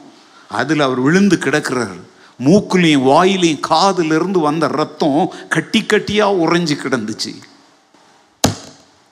அதில் 0.59 0.79
அவர் 0.79 0.99
விழுந்து 0.99 1.37
கிடக்கிறார். 1.37 1.99
மூக்குலையும் 2.45 3.07
வாயிலையும் 3.09 3.65
காதிலிருந்து 3.69 4.39
வந்த 4.39 4.67
ரத்தம் 4.67 5.33
கட்டி 5.55 5.81
கட்டியாக 5.81 6.39
உறைஞ்சு 6.43 6.75
கிடந்துச்சு. 6.83 7.33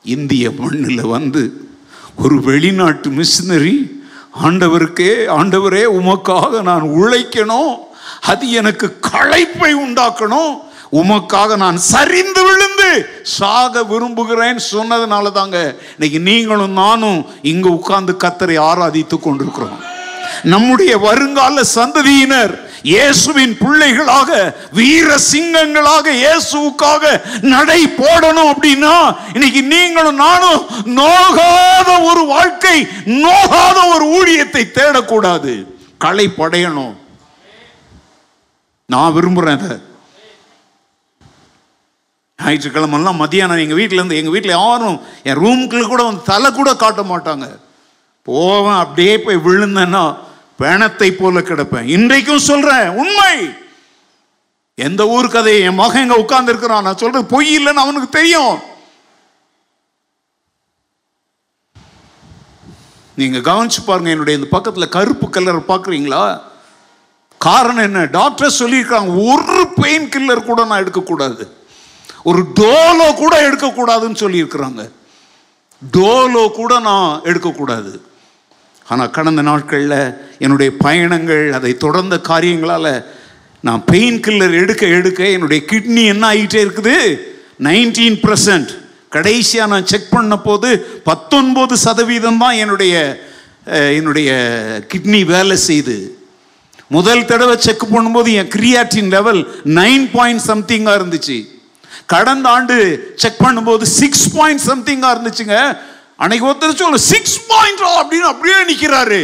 இந்திய 0.01 0.51
மண்ணில் 0.59 1.11
வந்து 1.15 1.43
ஒரு 2.15 2.37
வெளிநாட்டு 2.41 3.09
மிஷினரி 3.09 3.75
ஆண்டவருக்கே 4.45 5.13
ஆண்டவரே 5.37 5.83
உமக்காக 5.99 6.61
நான் 6.61 6.85
உழைக்கணும். 6.99 7.73
அது 8.31 8.45
எனக்கு 8.61 8.87
களைப்பை 9.11 9.71
உண்டாக்கணும். 9.85 10.53
உமக்காக 11.01 11.55
நான் 11.63 11.77
சரிந்து 11.91 12.41
விழுந்து 12.47 12.89
சாக 13.35 13.83
விரும்புகிறேன் 13.91 14.59
சொன்னதுனால 14.71 15.31
தாங்க 15.37 15.57
இன்னைக்கு 15.95 16.19
நீங்களும் 16.29 16.75
நானும் 16.81 17.19
இங்க 17.51 17.67
உட்கார்ந்து 17.77 18.13
கத்தரை 18.23 18.57
ஆராதித்து 18.69 19.17
கொண்டிருக்கிறோம். 19.19 19.79
நம்முடைய 20.53 20.91
வருங்கால 21.05 21.63
சந்ததியினர் 21.77 22.53
இயேசுவின் 22.91 23.55
பிள்ளைகளாக 23.61 24.29
வீர 24.77 25.07
சிங்கங்களாக 25.31 26.05
இயேசுவுக்காக 26.21 27.03
நடை 27.53 27.81
போடணும் 27.99 28.51
அப்படின்னா 28.53 28.95
இன்னைக்கு 29.35 29.61
நீங்களும் 29.73 30.21
நானும் 30.25 30.61
நோகாத 30.99 31.89
ஒரு 32.09 32.23
வாழ்க்கை 32.33 32.77
நோகாத 33.25 33.77
ஒரு 33.93 34.05
ஊழியத்தை 34.17 34.63
தேடக்கூடாது. 34.79 35.53
களை 36.05 36.27
படையணும் 36.39 36.95
நான் 38.93 39.15
விரும்புகிறேன் 39.15 39.63
அதை. 39.65 39.77
ஞாயிற்றுக்கிழமெல்லாம் 42.39 43.21
மதியானம் 43.21 43.63
எங்கள் 43.63 43.79
வீட்டில் 43.79 43.99
இருந்து 43.99 44.19
எங்கள் 44.19 44.33
வீட்டில் 44.35 44.59
யாரும் 44.59 44.97
என் 45.29 45.39
ரூமுக்குள்ள 45.43 45.87
கூட 45.89 46.03
வந்து 46.07 46.29
தலை 46.31 46.49
கூட 46.51 46.69
காட்ட 46.83 47.01
மாட்டாங்க. 47.11 47.47
போவேன் 48.27 48.81
அப்படியே 48.83 49.13
போய் 49.25 49.45
விழுந்தேன்னா 49.47 50.03
பிணத்தை 50.61 51.09
போல 51.11 51.39
கிடப்பேன். 51.49 51.87
இன்றைக்கும் 51.97 52.47
சொல்கிறேன் 52.49 52.89
உண்மை. 53.01 53.35
எந்த 54.87 55.01
ஊர் 55.15 55.33
கதை 55.35 55.53
என் 55.67 55.79
மகன் 55.83 56.03
எங்கே 56.05 56.17
உட்கார்ந்துருக்கிறான் 56.23 56.85
நான் 56.87 57.01
சொல்கிறது 57.01 57.31
பொய் 57.33 57.49
இல்லைன்னு 57.57 57.83
அவனுக்கு 57.83 58.09
தெரியும். 58.19 58.55
நீங்கள் 63.19 63.47
கவனிச்சு 63.49 63.81
பாருங்க 63.87 64.11
என்னுடைய 64.13 64.37
இந்த 64.39 64.49
பக்கத்தில் 64.55 64.93
கருப்பு 64.95 65.27
கலர் 65.29 65.69
பார்க்குறீங்களா 65.71 66.23
காரணம் 67.47 67.85
என்ன? 67.89 67.99
டாக்டர் 68.19 68.59
சொல்லியிருக்காங்க 68.61 69.11
ஒரு 69.31 69.59
பெயின் 69.81 70.07
கில்லர் 70.13 70.47
கூட 70.49 70.61
நான் 70.69 70.81
எடுக்கக்கூடாது. 70.83 71.43
ஒரு 72.29 72.41
டோலோ 72.59 73.07
கூட 73.21 73.33
எடுக்கக்கூடாதுன்னு 73.47 74.21
சொல்லியிருக்கிறாங்க. 74.23 74.81
டோலோ 75.81 76.43
கூட 76.59 76.73
நான் 76.89 77.09
எடுக்கக்கூடாது. 77.29 77.93
ஆனால் 78.91 79.13
கடந்த 79.17 79.41
நாட்களில் 79.49 79.97
என்னுடைய 80.43 80.69
பயணங்கள் 80.85 81.43
அதை 81.57 81.71
தொடர்ந்த 81.85 82.15
காரியங்களால் 82.29 82.93
நான் 83.67 83.81
பெயின் 83.91 84.21
கில்லர் 84.25 84.55
எடுக்க 84.61 84.83
எடுக்க 84.99 85.21
என்னுடைய 85.35 85.59
கிட்னி 85.71 86.03
என்ன 86.13 86.23
ஆகிட்டே 86.31 86.61
இருக்குது? 86.65 86.95
நைன்டீன் 87.67 88.21
பர்சன்ட் 88.25 88.71
கடைசியாக 89.15 89.71
நான் 89.73 89.89
செக் 89.91 90.13
பண்ண 90.15 90.35
போது 90.47 90.69
பத்தொன்பது 91.09 91.75
சதவீதம் 91.85 92.41
தான் 92.43 92.59
என்னுடைய 92.63 92.95
என்னுடைய 93.97 94.29
கிட்னி 94.91 95.19
வேலை 95.35 95.57
செய்து. 95.69 95.95
முதல் 96.95 97.27
தடவை 97.29 97.55
செக் 97.67 97.85
பண்ணும்போது 97.93 98.29
என் 98.39 98.51
கிரியாட்டின் 98.55 99.09
லெவல் 99.15 99.41
நைன் 99.79 100.05
பாயிண்ட் 100.15 100.43
சம்திங்காக 100.51 100.99
இருந்துச்சு. 100.99 101.37
கடந்த 102.13 102.45
ஆண்டு 102.55 102.75
செக் 103.21 103.41
பண்ணும்போது 103.45 103.85
சிக்ஸ் 103.99 104.27
பாயிண்ட் 104.35 104.63
சம்திங்காக 104.69 105.13
இருந்துச்சுங்க. 105.15 105.57
அன்னைக்கு 106.23 106.47
ஒருத்தர் 106.49 106.89
ஒரு 106.89 107.01
சிக்ஸ் 107.11 107.39
பாயிண்ட் 107.51 107.83
அப்படின்னு 108.01 108.29
அப்படியே 108.33 108.59
நிற்கிறாரு 108.71 109.21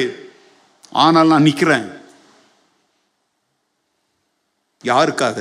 ஆனால் 1.03 1.32
நான் 1.34 1.47
நிற்கிறேன் 1.49 1.88
யாருக்காக? 4.84 5.39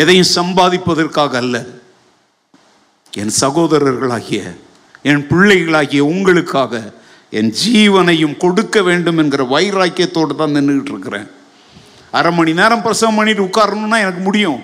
எதையும் 0.00 0.32
சம்பாதிப்பதற்காக 0.38 1.34
அல்ல. 1.42 1.56
என் 3.22 3.34
சகோதரர்களாகிய 3.40 4.40
என் 5.10 5.22
பிள்ளைகளாகிய 5.30 6.00
உங்களுக்காக 6.14 6.80
என் 7.32 7.52
ஜீவனையும் 7.62 8.36
கொடுக்க 8.44 8.82
வேண்டும் 8.88 9.18
என்கிற 9.22 9.42
வைராக்கியத்தோடு 9.54 10.34
தான் 10.40 10.54
நின்றுக்கிட்டு 10.56 10.92
இருக்கிறேன். 10.94 11.26
அரை 12.18 12.30
மணி 12.36 12.52
நேரம் 12.60 12.84
பிரசவம் 12.84 13.18
பண்ணிட்டு 13.18 13.46
உட்காரணும்னா 13.48 13.98
எனக்கு 14.04 14.22
முடியும். 14.28 14.60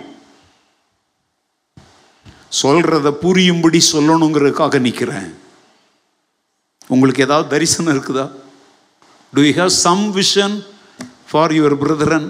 சொல்றத 2.62 3.09
புரியும்படி 3.25 3.81
சொல்லணுங்கிறதுக்காக 3.93 4.79
நிற்கிறேன் 4.87 5.29
உங்களுக்கு 6.95 7.25
ஏதாவது 7.27 7.47
தரிசனம் 7.53 7.95
இருக்குதா? 7.95 8.27
Do 9.33 9.43
you 9.47 9.53
have 9.61 9.73
some 9.85 10.05
vision 10.19 10.57
for 11.29 11.55
your 11.59 11.77
brethren 11.83 12.29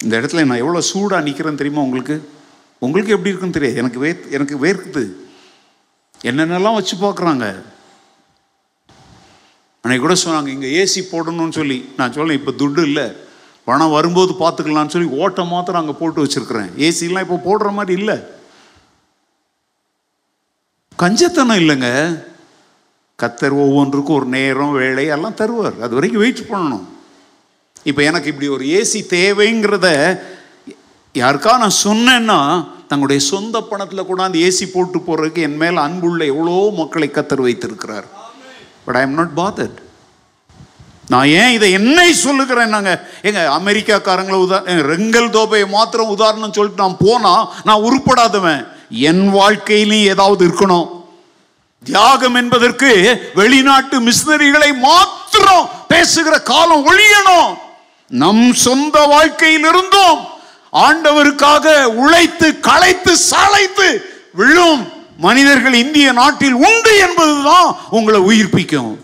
இந்த 0.00 0.12
இடத்துல 0.20 0.44
நான் 0.48 0.62
எவ்வளோ 0.64 0.80
சூடாக 0.92 1.26
நிற்கிறேன்னு 1.26 1.60
தெரியுமா 1.62 1.86
உங்களுக்கு? 1.86 2.18
உங்களுக்கு 2.84 3.12
எப்படி 3.14 3.30
இருக்குன்னு 3.30 3.56
தெரியாது. 3.56 3.80
எனக்கு 3.82 3.98
வே 4.04 4.10
எனக்கு 4.36 4.54
வேர்க்குது. 4.64 5.04
என்னென்னலாம் 6.30 6.78
வச்சு 6.78 6.96
பார்க்குறாங்க? 6.96 7.46
அன்னைக்கு 9.82 10.04
கூட 10.06 10.16
சொன்னாங்க 10.24 10.50
இங்கே 10.54 10.70
ஏசி 10.80 11.00
போடணும்னு 11.12 11.58
சொல்லி. 11.58 11.78
நான் 11.96 12.16
சொல்ல 12.16 12.38
இப்போ 12.38 12.52
துட்டு 12.60 12.82
இல்லை. 12.88 13.06
பணம் 13.64 13.94
வரும்போது 13.96 14.32
பார்த்துக்கலாம்னு 14.40 14.94
சொல்லி 14.94 15.16
ஓட்டை 15.22 15.44
மாத்திரம் 15.46 15.80
அங்கே 15.80 15.96
போட்டு 16.00 16.24
வச்சுருக்கிறேன். 16.24 16.70
ஏசிலாம் 16.86 17.26
இப்போ 17.26 17.38
போடுற 17.48 17.70
மாதிரி 17.78 17.94
இல்லை. 18.00 18.16
கஞ்சத்தனம் 21.02 21.60
இல்லைங்க. 21.62 21.90
கத்தர் 23.22 23.54
ஒவ்வொன்றுக்கும் 23.64 24.18
ஒரு 24.18 24.28
நேரம் 24.36 24.72
வேலை 24.72 25.06
எல்லாம் 25.16 25.38
தருவார். 25.40 25.78
அது 25.84 25.96
வரைக்கும் 25.98 26.22
வெயிட் 26.24 26.50
பண்ணணும். 26.50 26.86
இப்போ 27.90 28.02
எனக்கு 28.02 28.30
இப்படி 28.32 28.48
ஒரு 28.56 28.64
ஏசி 28.78 29.00
தேவைங்கிறத 29.16 29.88
யாருக்கா 31.18 31.52
நான் 31.62 31.80
சொன்னேன்னா 31.86 32.38
தங்களுடைய 32.90 33.20
சொந்த 33.32 33.56
பணத்தில் 33.60 34.06
கொண்டாந்து 34.08 34.42
ஏசி 34.46 34.66
போட்டு 34.72 34.98
போகிறதுக்கு 35.06 35.40
என் 35.46 35.56
மேல் 35.62 35.78
அன்புள்ள 35.84 36.24
எவ்வளோ 36.32 36.56
மக்களை 36.80 37.08
கத்தர் 37.12 37.46
வைத்திருக்கிறார். 37.46 38.06
But 38.84 38.98
I 39.00 39.02
am 39.06 39.16
not 39.20 39.34
bothered 39.40 39.78
நான் 41.12 41.28
ஏன் 41.40 41.52
இதை 41.56 41.68
என்னை 41.78 42.08
சொல்லுகிறேன் 42.12 42.74
நாங்கள் 42.74 43.00
எங்க 43.28 43.40
அமெரிக்காக்காரங்களை 43.58 44.38
உதா 44.46 44.58
ரெங்கல் 44.92 45.28
தோபையை 45.36 45.68
மாத்திரம் 45.76 46.12
உதாரணம் 46.16 46.56
சொல்லிட்டு 46.56 46.84
நான் 46.84 47.02
போனா 47.04 47.34
நான் 47.68 47.84
உருப்படாதவன். 47.88 48.62
என் 49.10 49.24
வாழ்க்கையிலையும் 49.38 50.10
ஏதாவது 50.14 50.42
இருக்கணும். 50.48 50.88
தியாகம் 51.84 52.34
என்பதற்கு 52.34 52.90
வெளிநாட்டு 53.40 53.96
மிஷினரிகளை 54.06 54.70
மாத்திரம் 54.88 55.68
பேசுகிற 55.92 56.34
காலம் 56.52 56.86
ஒழியணும். 56.90 57.50
நம் 58.10 58.44
சொந்த 58.66 59.06
வாழ்க்கையில் 59.14 59.66
இருந்தும் 59.72 60.20
ஆண்டவருக்காக 60.72 61.84
உழைத்து 61.84 62.60
களைத்து 62.60 63.16
சாலைத்து 63.16 64.04
விழும் 64.32 64.92
மனிதர்கள் 65.16 65.74
இந்திய 65.74 66.12
நாட்டில் 66.12 66.52
உண்டு 66.52 66.98
என்பதுதான் 66.98 67.76
உங்களை 67.90 68.20
உயிர்ப்பிக்கும். 68.20 68.98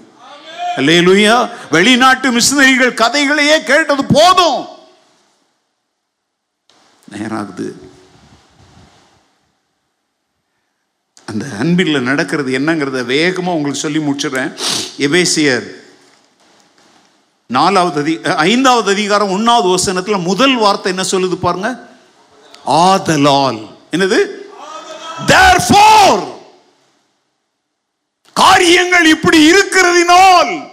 அல்லேலூயா. 0.77 1.51
வெளிநாட்டு 1.71 2.31
மிஷினரிகள் 2.31 2.95
கதைகளையே 2.95 3.62
கேட்டது 3.64 4.05
போதும். 4.05 4.67
நேராகுது. 7.12 7.73
அந்த 11.27 11.47
அன்பில் 11.61 12.01
நடக்கிறது 12.01 12.59
என்னங்கிறத 12.59 13.05
வேகமாக 13.05 13.57
உங்களுக்கு 13.57 13.81
சொல்லி 13.81 13.99
முடிச்சிடுறேன். 13.99 14.57
எபேசியர் 14.99 15.85
நாலாவது 17.47 18.01
அதி 18.01 18.21
ஐந்தாவது 18.37 18.93
அதிகாரம் 18.93 19.31
ஒன்னாவது 19.31 19.75
வசனத்துல 19.75 20.23
முதல் 20.23 20.57
வார்த்தை 20.57 20.93
என்ன 20.97 21.09
சொல்லுது 21.11 21.35
பாருங்க? 21.35 21.79
ஆதலால். 22.65 23.69
என்னது? 23.91 24.19
Therefore 25.27 26.35
காரியங்கள் 28.33 29.07
இப்படி 29.07 29.53
இருக்கிறதினால் 29.53 30.69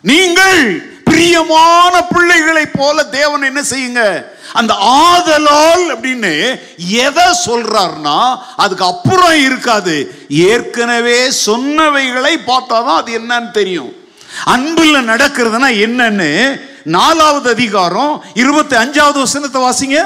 நீங்கள் 0.00 0.92
பிரியமான 1.04 2.04
பிள்ளைகளைப் 2.04 2.72
போல 2.72 3.04
தேவன் 3.04 3.42
என்ன 3.42 3.62
செய்யுங்க? 3.62 4.24
அந்த 4.52 4.74
ஆதலால் 4.74 5.98
அப்படின்னு 5.98 6.60
எதை 6.76 7.24
சொல்றாருன்னா 7.46 8.38
அதுக்கு 8.56 8.84
அப்புறம் 8.84 9.40
இருக்காது. 9.40 10.26
ஏற்கனவே 10.28 11.28
சொன்னவைகளை 11.46 12.36
பார்த்தாதான் 12.46 12.96
அது 12.96 13.20
என்னன்னு 13.20 13.50
தெரியும். 13.50 14.03
அன்புல 14.52 14.96
நடக்கிறதுனா 15.10 15.68
என்னன்னு 15.84 16.60
நாலாவது 16.82 17.50
அதிகாரம் 17.50 18.24
இருபத்தி 18.34 18.76
அஞ்சாவது 18.76 19.18
வசனத்தை 19.18 19.62
வாசிங்க. 19.62 19.98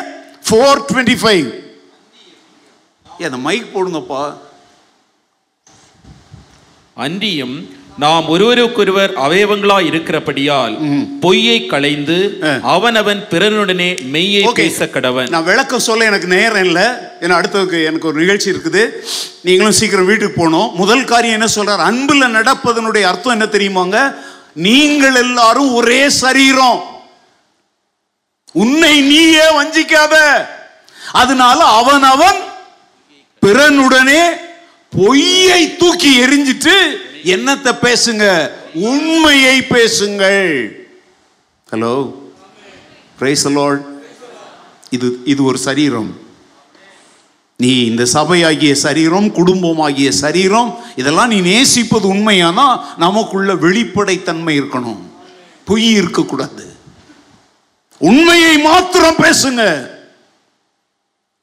ஃபோர் 0.46 0.84
டுவெண்ட்டி 0.88 1.16
ஃபைவ் 1.22 1.48
அந்த 3.28 3.36
மைக் 3.36 3.72
போடுங்கப்பா. 3.74 4.36
அன்றியும் 6.94 7.77
நாம் 8.02 8.26
ஒருவருக்கொருவர் 8.32 9.12
அவயவங்களாய் 9.26 9.86
இருக்கிறபடியால் 9.90 10.74
பொய்யை 11.22 11.56
களைந்து 11.72 12.18
அவனவன் 12.74 13.20
பிறனுடனே 13.30 13.88
மெய்யை. 14.14 14.42
பேச 14.58 14.86
கடவன் 14.94 15.30
நான் 15.34 15.48
விளக்கம் 15.48 15.84
சொல்ல 15.86 16.10
எனக்கு 16.10 16.28
நேரம் 16.34 16.64
இல்லை. 16.68 16.86
ஏன்னா 17.22 17.38
அடுத்ததுக்கு 17.38 17.78
எனக்கு 17.90 18.08
ஒரு 18.10 18.18
நிகழ்ச்சி 18.22 18.48
இருக்குது. 18.52 18.82
நீங்களும் 19.46 19.78
சீக்கிரம் 19.78 20.08
வீட்டுக்கு 20.10 20.38
போகணும். 20.38 20.68
முதல் 20.80 21.08
காரியம் 21.12 21.36
என்ன 21.38 21.48
சொல்றார்? 21.56 21.82
அன்புல 21.88 22.28
நடப்பதனுடைய 22.36 23.04
அர்த்தம் 23.10 23.36
என்ன 23.36 23.48
தெரியுமாங்க? 23.56 23.98
நீங்கள் 24.66 25.18
எல்லாரும் 25.24 25.72
ஒரே 25.80 26.00
சரீரம். 26.22 26.80
உன்னை 28.62 28.94
நீயே 29.10 29.48
வஞ்சிக்காத. 29.58 30.14
அதனால 31.22 31.58
அவன் 31.80 32.06
அவன் 32.14 32.38
பிறனுடனே 33.42 34.22
பொய்யை 34.96 35.62
தூக்கி 35.80 36.10
எரிஞ்சிட்டு 36.24 36.76
என்னத்தை 37.24 37.72
பேசுங்க? 37.82 38.50
உண்மையை 38.74 39.62
பேசுங்கள். 39.62 40.86
ஹலோ 41.70 42.14
பிரைஸ் 43.18 43.48
லார்ட் 43.48 43.86
இது 44.90 45.18
இது 45.24 45.44
ஒரு 45.44 45.58
சரீரம். 45.58 46.18
நீ 47.56 47.84
இந்த 47.84 48.06
சபையாகிய 48.12 48.72
சரீரம் 48.72 49.26
குடும்பமாகிய 49.26 50.08
சரீரம் 50.08 50.78
இதெல்லாம் 50.96 51.28
நீ 51.28 51.40
நேசிப்பது 51.40 52.14
உண்மையானா? 52.14 52.80
நமக்குள்ள 52.96 53.54
வெளிப்படைத்தன்மை 53.54 54.60
இருக்கணும். 54.60 55.02
பொய் 55.64 55.92
இருக்கக்கூடாது. 55.92 56.72
உண்மையை 57.98 58.58
மாத்திரம் 58.58 59.16
பேசுங்க. 59.16 59.90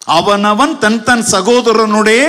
அவனவன் 0.05 0.77
தன் 0.77 1.03
தன் 1.03 1.25
சகோதரனுடைய 1.31 2.21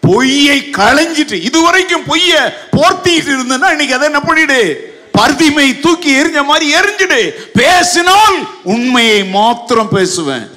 பொய்யை 0.00 0.68
களைஞ்சிட்டு 0.72 1.32
இதுவரைக்கும் 1.32 2.04
பொய்ய 2.04 2.52
போர்த்திட்டு 2.72 3.32
இருந்தனா 3.34 3.70
இன்னைக்கு 3.70 3.94
அதை 3.94 4.12
என்ன 4.12 4.18
பண்ணிடு? 4.18 4.74
பர்திமை 5.18 5.80
தூக்கி 5.80 6.16
எரிஞ்ச 6.16 6.44
மாதிரி 6.44 6.74
எரிஞ்சிடு. 6.74 7.30
பேசினால் 7.52 8.48
உண்மையை 8.62 9.24
மாத்திரம் 9.24 9.88
பேசுவேன். 9.88 10.50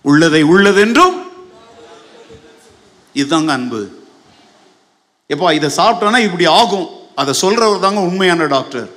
உள்ளதை 0.00 0.44
உள்ளதென்றும் 0.44 1.24
இதுதாங்க 3.14 3.46
அன்பு. 3.46 4.04
எப்பா 5.28 5.52
இதை 5.52 5.70
சாப்பிட்டோன்னா 5.76 6.18
இப்படி 6.18 6.46
ஆகும். 6.46 6.88
அதை 7.14 7.34
சொல்றவர் 7.40 7.80
தாங்க 7.80 8.00
உண்மையான 8.00 8.44
டாக்டர். 8.44 8.90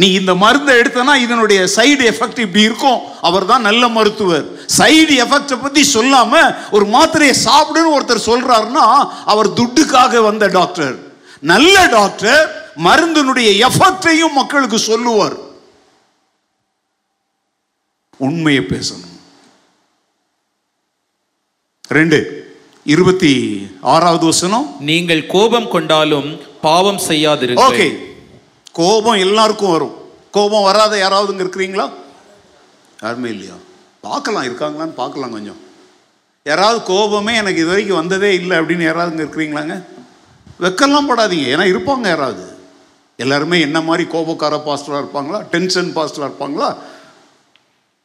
நீ 0.00 0.06
இந்த 0.20 0.32
மருந்தை 0.42 0.74
எடுத்தனா 0.80 1.14
இதனுடைய 1.24 1.60
சைடு 1.76 2.02
எஃபெக்ட் 2.10 2.40
இப்படி 2.44 2.62
இருக்கும். 2.68 3.00
அவர் 3.28 3.46
தான் 3.50 3.66
நல்ல 3.68 3.88
மருத்துவர். 3.96 4.46
சைடு 4.78 5.14
எஃபெக்டை 5.24 5.56
பத்தி 5.62 5.82
சொல்லாம 5.94 6.32
ஒரு 6.76 6.86
மாத்திரையை 6.96 7.34
சாப்பிடுன்னு 7.46 7.94
ஒருத்தர் 7.96 8.28
சொல்றாருன்னா 8.30 8.86
அவர் 9.32 9.50
துட்டுக்காக 9.60 10.22
வந்த 10.28 10.48
டாக்டர். 10.58 10.94
நல்ல 11.52 11.76
டாக்டர் 11.96 12.42
மருந்தினுடைய 12.86 13.48
எஃபெக்டையும் 13.68 14.36
மக்களுக்கு 14.40 14.78
சொல்லுவார். 14.90 15.36
உண்மையை 18.26 18.62
பேசணும். 18.74 19.16
ரெண்டு 21.98 22.18
இருபத்தி 22.92 23.32
ஆறாவது 23.94 24.26
வசனம். 24.26 24.66
நீங்கள் 24.90 25.26
கோபம் 25.34 25.68
கொண்டாலும் 25.74 26.30
பாவம் 26.66 27.00
ஓகே 27.00 27.06
செய்யாதிருங்கள் 27.08 28.10
கோபம் 28.72 29.14
எல்லாருக்கும் 29.14 29.70
வரும். 29.70 29.94
கோபம் 30.30 30.62
வராத 30.62 30.96
யாராவதுங்க 30.96 31.44
இருக்கிறீங்களா? 31.44 31.90
யாருமே 33.02 33.30
இல்லையா? 33.30 33.54
பார்க்கலாம் 34.00 34.44
இருக்காங்களான்னு 34.44 34.94
பார்க்கலாம் 34.94 35.30
கொஞ்சம். 35.30 35.60
யாராவது 36.44 36.82
கோபமே 36.82 37.36
எனக்கு 37.36 37.60
இது 37.60 37.68
வரைக்கும் 37.68 37.96
வந்ததே 37.96 38.34
இல்லை 38.34 38.58
அப்படின்னு 38.58 38.88
யாராவதுங்க 38.88 39.24
இருக்கிறீங்களாங்க? 39.24 39.84
வெக்கெல்லாம் 40.60 41.08
படாதீங்க. 41.08 41.46
ஏன்னா 41.54 41.66
இருப்பாங்க 41.72 42.06
யாராவது. 42.06 42.56
எல்லாருமே 43.16 43.60
என்ன 43.60 43.80
மாதிரி 43.80 44.08
கோபக்கார 44.10 44.56
பாஸ்டராக 44.66 45.02
இருப்பாங்களா? 45.02 45.40
டென்ஷன் 45.42 45.92
பாஸ்டராக 45.94 46.28
இருப்பாங்களா? 46.30 46.76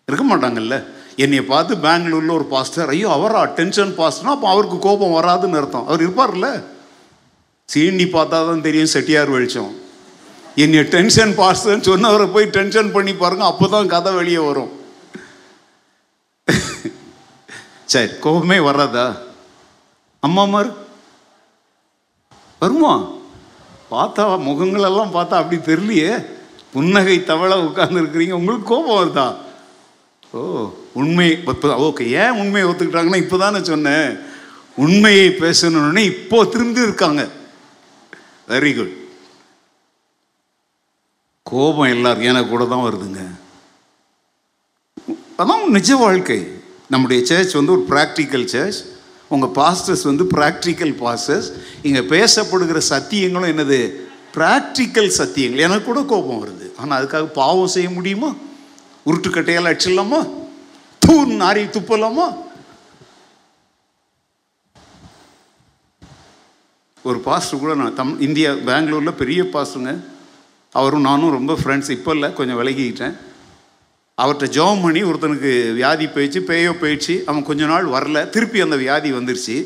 இருக்க 0.07 0.35
மாட்டாங்கல்ல. 0.35 0.85
என்னை 1.15 1.41
பார்த்து 1.41 1.77
பெங்களூரில் 1.77 2.29
ஒரு 2.29 2.45
பாஸ்டர் 2.45 2.89
ஐயோ 2.89 3.09
அவரா? 3.09 3.45
டென்ஷன் 3.45 3.93
பாஸ்டர்னா 3.97 4.35
அப்போ 4.37 4.49
அவருக்கு 4.49 4.79
கோபம் 4.79 5.23
வராதுன்னு 5.23 5.57
அர்த்தம். 5.57 5.87
அவர் 5.87 6.09
இருப்பார்ல 6.09 6.63
சீண்டி 7.73 8.05
பார்த்தா 8.05 8.27
தான் 8.27 8.61
தெரியும் 8.61 8.93
செட்டியார் 8.93 9.29
வெளிச்சம். 9.29 9.85
என்னை 10.63 10.81
டென்ஷன் 10.93 11.33
பாஸ்டர்னு 11.39 11.87
சொன்னவரை 11.87 12.25
போய் 12.35 12.53
டென்ஷன் 12.55 12.93
பண்ணி 12.95 13.13
பாருங்க 13.13 13.43
அப்போதான் 13.49 13.91
கதை 13.93 14.11
வெளியே 14.19 14.41
வரும். 14.47 14.71
சரி 17.93 18.11
கோபமே 18.23 18.57
வராதா? 18.67 19.05
அம்மா 20.27 20.43
மார் 20.53 20.71
வருமா? 22.61 22.93
பார்த்தா 23.91 24.23
முகங்களெல்லாம் 24.47 25.13
பார்த்தா 25.17 25.35
அப்படி 25.41 25.57
தெரியலையே. 25.69 26.11
புன்னகை 26.73 27.17
தவளை 27.29 27.57
உட்கார்ந்துருக்கிறீங்க 27.67 28.39
உங்களுக்கு 28.39 28.71
கோபம் 28.71 28.97
வருதா? 28.99 29.27
ஓ 30.37 30.39
உண்மை 31.01 31.27
ஓகே 31.87 32.05
ஏன் 32.23 32.39
உண்மையை 32.41 32.67
ஒத்துக்கிட்டாங்கன்னா 32.69 33.23
இப்போ 33.23 33.37
தானே 33.43 33.59
சொன்னேன். 33.71 34.09
உண்மையை 34.85 35.27
பேசணுன்னு 35.43 36.01
இப்போ 36.13 36.39
திரும்பி 36.53 36.87
இருக்காங்க. 36.87 37.23
வெரி 38.53 38.71
குட் 38.77 38.95
கோபம் 41.49 41.91
எல்லாரும் 41.95 42.27
எனக்கு 42.29 42.49
கூட 42.49 42.65
தான் 42.65 42.85
வருதுங்க. 42.85 43.21
அதான் 45.41 45.65
நிஜ 45.65 45.95
வாழ்க்கை. 45.95 46.39
நம்முடைய 46.93 47.25
சர்ச் 47.25 47.53
வந்து 47.59 47.71
ஒரு 47.71 47.83
ப்ராக்டிக்கல் 47.89 48.45
சர்ச் 48.45 48.79
உங்கள் 49.33 49.53
பாஸ்டர்ஸ் 49.55 50.03
வந்து 50.03 50.23
ப்ராக்டிக்கல் 50.23 50.93
பாஸ்டர்ஸ் 51.03 51.47
இங்கே 51.87 51.99
பேசப்படுகிற 51.99 52.81
சத்தியங்களும் 52.89 53.51
என்னது? 53.53 53.79
ப்ராக்டிக்கல் 54.37 55.11
சத்தியங்கள். 55.17 55.65
எனக்கு 55.67 55.83
கூட 55.83 56.01
கோபம் 56.03 56.41
வருது. 56.43 56.67
ஆனால் 56.77 56.97
அதுக்காக 56.99 57.25
பாவம் 57.39 57.73
செய்ய 57.75 57.89
முடியுமா? 57.89 58.29
உருட்டுக்கட்டையால் 59.05 59.69
அடிச்சிடலாமா? 59.71 60.19
தூண் 60.99 61.41
நாரி 61.41 61.63
துப்பலாமா? 61.75 62.27
ஒரு 67.03 67.19
பாஸ்டர் 67.19 67.59
கூட 67.59 67.75
நான் 67.75 67.95
தம் 67.95 68.21
இந்தியா 68.21 68.53
பெங்களூரில் 68.69 69.19
பெரிய 69.23 69.43
பாஸ்டருங்க 69.43 69.93
அவரும் 70.73 71.07
நானும் 71.09 71.35
ரொம்ப 71.37 71.53
ஃப்ரெண்ட்ஸ் 71.53 71.89
இப்போ 71.89 72.11
இல்லை 72.11 72.33
கொஞ்சம் 72.33 72.59
விலகிக்கிட்டேன். 72.61 73.15
அவர்கிட்ட 74.17 74.47
ஜெபம் 74.57 74.81
பண்ணி 74.81 75.01
ஒருத்தனுக்கு 75.03 75.51
வியாதி 75.73 76.05
போயிடுச்சு 76.05 76.39
பேயோ 76.49 76.71
போயிடுச்சு. 76.81 77.23
அவன் 77.29 77.47
கொஞ்ச 77.49 77.65
நாள் 77.65 77.87
வரல 77.95 78.29
திருப்பி 78.29 78.61
அந்த 78.61 78.75
வியாதி 78.75 79.11
வந்துருச்சு. 79.13 79.57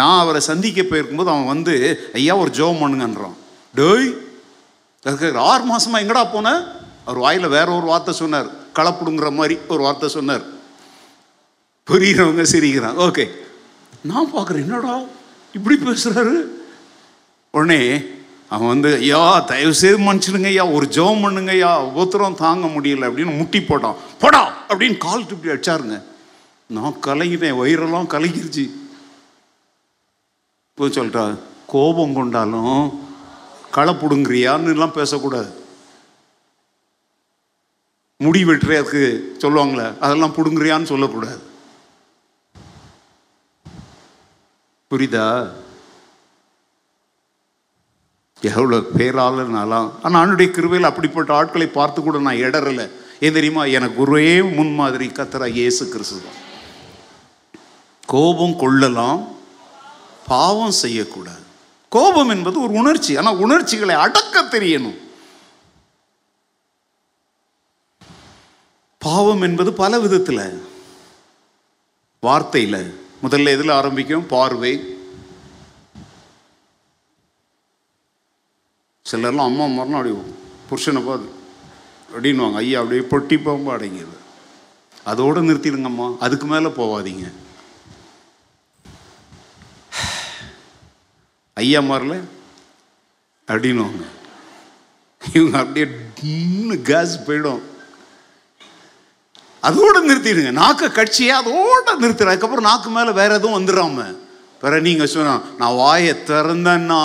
நான் 0.00 0.20
அவரை 0.20 0.40
சந்திக்க 0.40 0.82
போயிருக்கும்போது 0.82 1.32
அவன் 1.34 1.52
வந்து 1.54 1.74
ஐயா 2.14 2.36
ஒரு 2.36 2.50
ஜெபம் 2.58 2.82
பண்ணுங்கன்றான் 2.82 3.36
டேய் 3.74 4.08
அதுக்கு 5.06 5.38
ஆறு 5.38 5.64
மாதமாக 5.70 6.02
எங்கடா 6.04 6.24
போன? 6.32 6.48
அவர் 7.04 7.18
வாயில் 7.24 7.54
வேற 7.56 7.68
ஒரு 7.76 7.86
வார்த்தை 7.86 8.14
சொன்னார். 8.14 8.48
களப்புடுங்கிற 8.78 9.32
மாதிரி 9.32 9.56
ஒரு 9.68 9.82
வார்த்தை 9.82 10.08
சொன்னார். 10.08 10.44
புரிகிறவங்க 11.88 12.42
சிரிக்கிறான் 12.42 12.98
ஓகே. 13.06 13.24
நான் 14.10 14.32
பார்க்குறேன் 14.34 14.64
என்னடா 14.66 14.94
இப்படி 15.56 15.76
பேசுகிறாரு 15.86 16.36
உடனே 17.50 17.80
அவன் 18.48 18.68
வந்து 18.68 18.94
ஐயா 18.94 19.40
தயவு 19.40 19.74
செய்து 19.74 19.98
மன்னிச்சிடுங்க 19.98 20.46
ஐயா 20.46 20.66
ஒரு 20.66 20.86
ஜெபம் 20.86 21.22
பண்ணுங்க 21.22 21.50
ஐயா 21.50 21.84
ஒவ்வொருத்தரும் 21.84 22.34
தாங்க 22.34 22.66
முடியல 22.66 23.08
அப்படின்னு 23.08 23.36
முட்டி 23.36 23.58
போட்டான். 23.58 23.96
போடா! 24.20 24.64
அப்படின்னு 24.68 24.98
கால் 24.98 25.28
இப்படி 25.28 25.52
அடிச்சாருங்க. 25.54 26.02
நான் 26.66 26.96
கலங்கிட்டேன் 27.06 27.58
வயிறெல்லாம் 27.60 28.10
கலங்கிருச்சு. 28.10 28.70
இப்போ 30.68 30.86
சொல்கிறா 30.86 31.38
கோபம் 31.66 32.14
கொண்டாலும் 32.14 33.00
களை 33.70 33.94
பிடுங்குறியான்னு 33.94 34.72
எல்லாம் 34.72 34.92
பேசக்கூடாது. 34.92 35.62
முடி 38.16 38.44
வெட்டுறதுக்கு 38.44 39.02
சொல்லுவாங்களே 39.38 39.98
அதெல்லாம் 39.98 40.34
பிடுங்குறியான்னு 40.34 40.84
சொல்லக்கூடாது. 40.84 41.42
புரியுதா? 44.90 45.26
எவ்வளோ 48.50 48.78
பேராளர் 48.96 49.54
நாளாம் 49.56 49.92
ஆனால் 50.02 50.20
ஆண்டுடைய 50.22 50.48
கிருவையில் 50.56 50.90
அப்படிப்பட்ட 50.90 51.34
ஆட்களை 51.34 51.66
பார்த்து 51.66 52.02
கூட 52.02 52.18
நான் 52.18 52.42
இடறல 52.46 52.90
ஏன் 53.20 53.32
தெரியுமா? 53.32 53.64
எனக்கு 53.64 54.02
ஒரே 54.02 54.42
முன்மாதிரி 54.42 55.06
கத்தரா 55.06 55.46
இயேசு 55.46 55.88
கிறிஸ்து 55.88 56.22
தான். 56.22 56.40
கோபம் 58.06 58.56
கொள்ளலாம் 58.56 59.28
பாவம் 60.26 60.70
செய்யக்கூடாது. 60.70 61.42
கோபம் 61.88 62.28
என்பது 62.28 62.62
ஒரு 62.62 62.72
உணர்ச்சி. 62.72 63.16
ஆனால் 63.16 63.36
உணர்ச்சிகளை 63.36 63.94
அடக்க 63.94 64.42
தெரியணும். 64.42 64.98
பாவம் 68.98 69.42
என்பது 69.42 69.72
பல 69.72 69.98
விதத்தில். 69.98 70.66
வார்த்தையில். 72.22 72.94
முதல்ல 73.22 73.54
எதில் 73.56 73.68
ஆரம்பிக்கும்? 73.68 74.26
பார்வை. 74.26 74.93
சிலர்லாம் 79.10 79.48
அம்மா 79.50 79.64
மரணம் 79.70 79.96
அப்படி 79.98 80.12
புருஷனை 80.68 81.00
பார்த்து 81.06 81.30
அப்படின்வாங்க 82.12 82.56
ஐயா 82.60 82.78
அப்படியே 82.82 83.02
பொட்டி 83.10 83.36
பாம்பு 83.46 83.70
அடங்கியது. 83.74 84.16
அதோடு 85.10 85.40
நிறுத்திடுங்கம்மா. 85.48 86.06
அதுக்கு 86.24 86.46
மேலே 86.52 86.68
போவாதீங்க 86.78 87.26
ஐயா 91.62 91.80
மாறல 91.88 92.14
அப்படின்வாங்க 93.48 94.04
இவங்க 95.22 95.56
அப்படியே 95.62 95.86
டின்னு 96.20 96.78
கேஸ் 96.90 97.12
போயிடும். 97.26 97.62
அதோட 99.68 99.96
நிறுத்திடுங்க. 100.10 100.54
நாக்கை 100.62 100.88
கட்சியை 101.00 101.34
அதோட 101.40 101.86
நிறுத்துற 102.04 102.32
அதுக்கப்புறம் 102.32 102.68
நாக்கு 102.70 102.90
மேலே 102.96 103.14
வேற 103.20 103.30
எதுவும் 103.40 103.58
வந்துடாம 103.58 104.08
வேற 104.64 104.80
நீங்கள் 104.88 105.12
சொன்னால் 105.16 105.44
நான் 105.60 105.78
வாயை 105.82 106.16
திறந்தேன்னா 106.30 107.02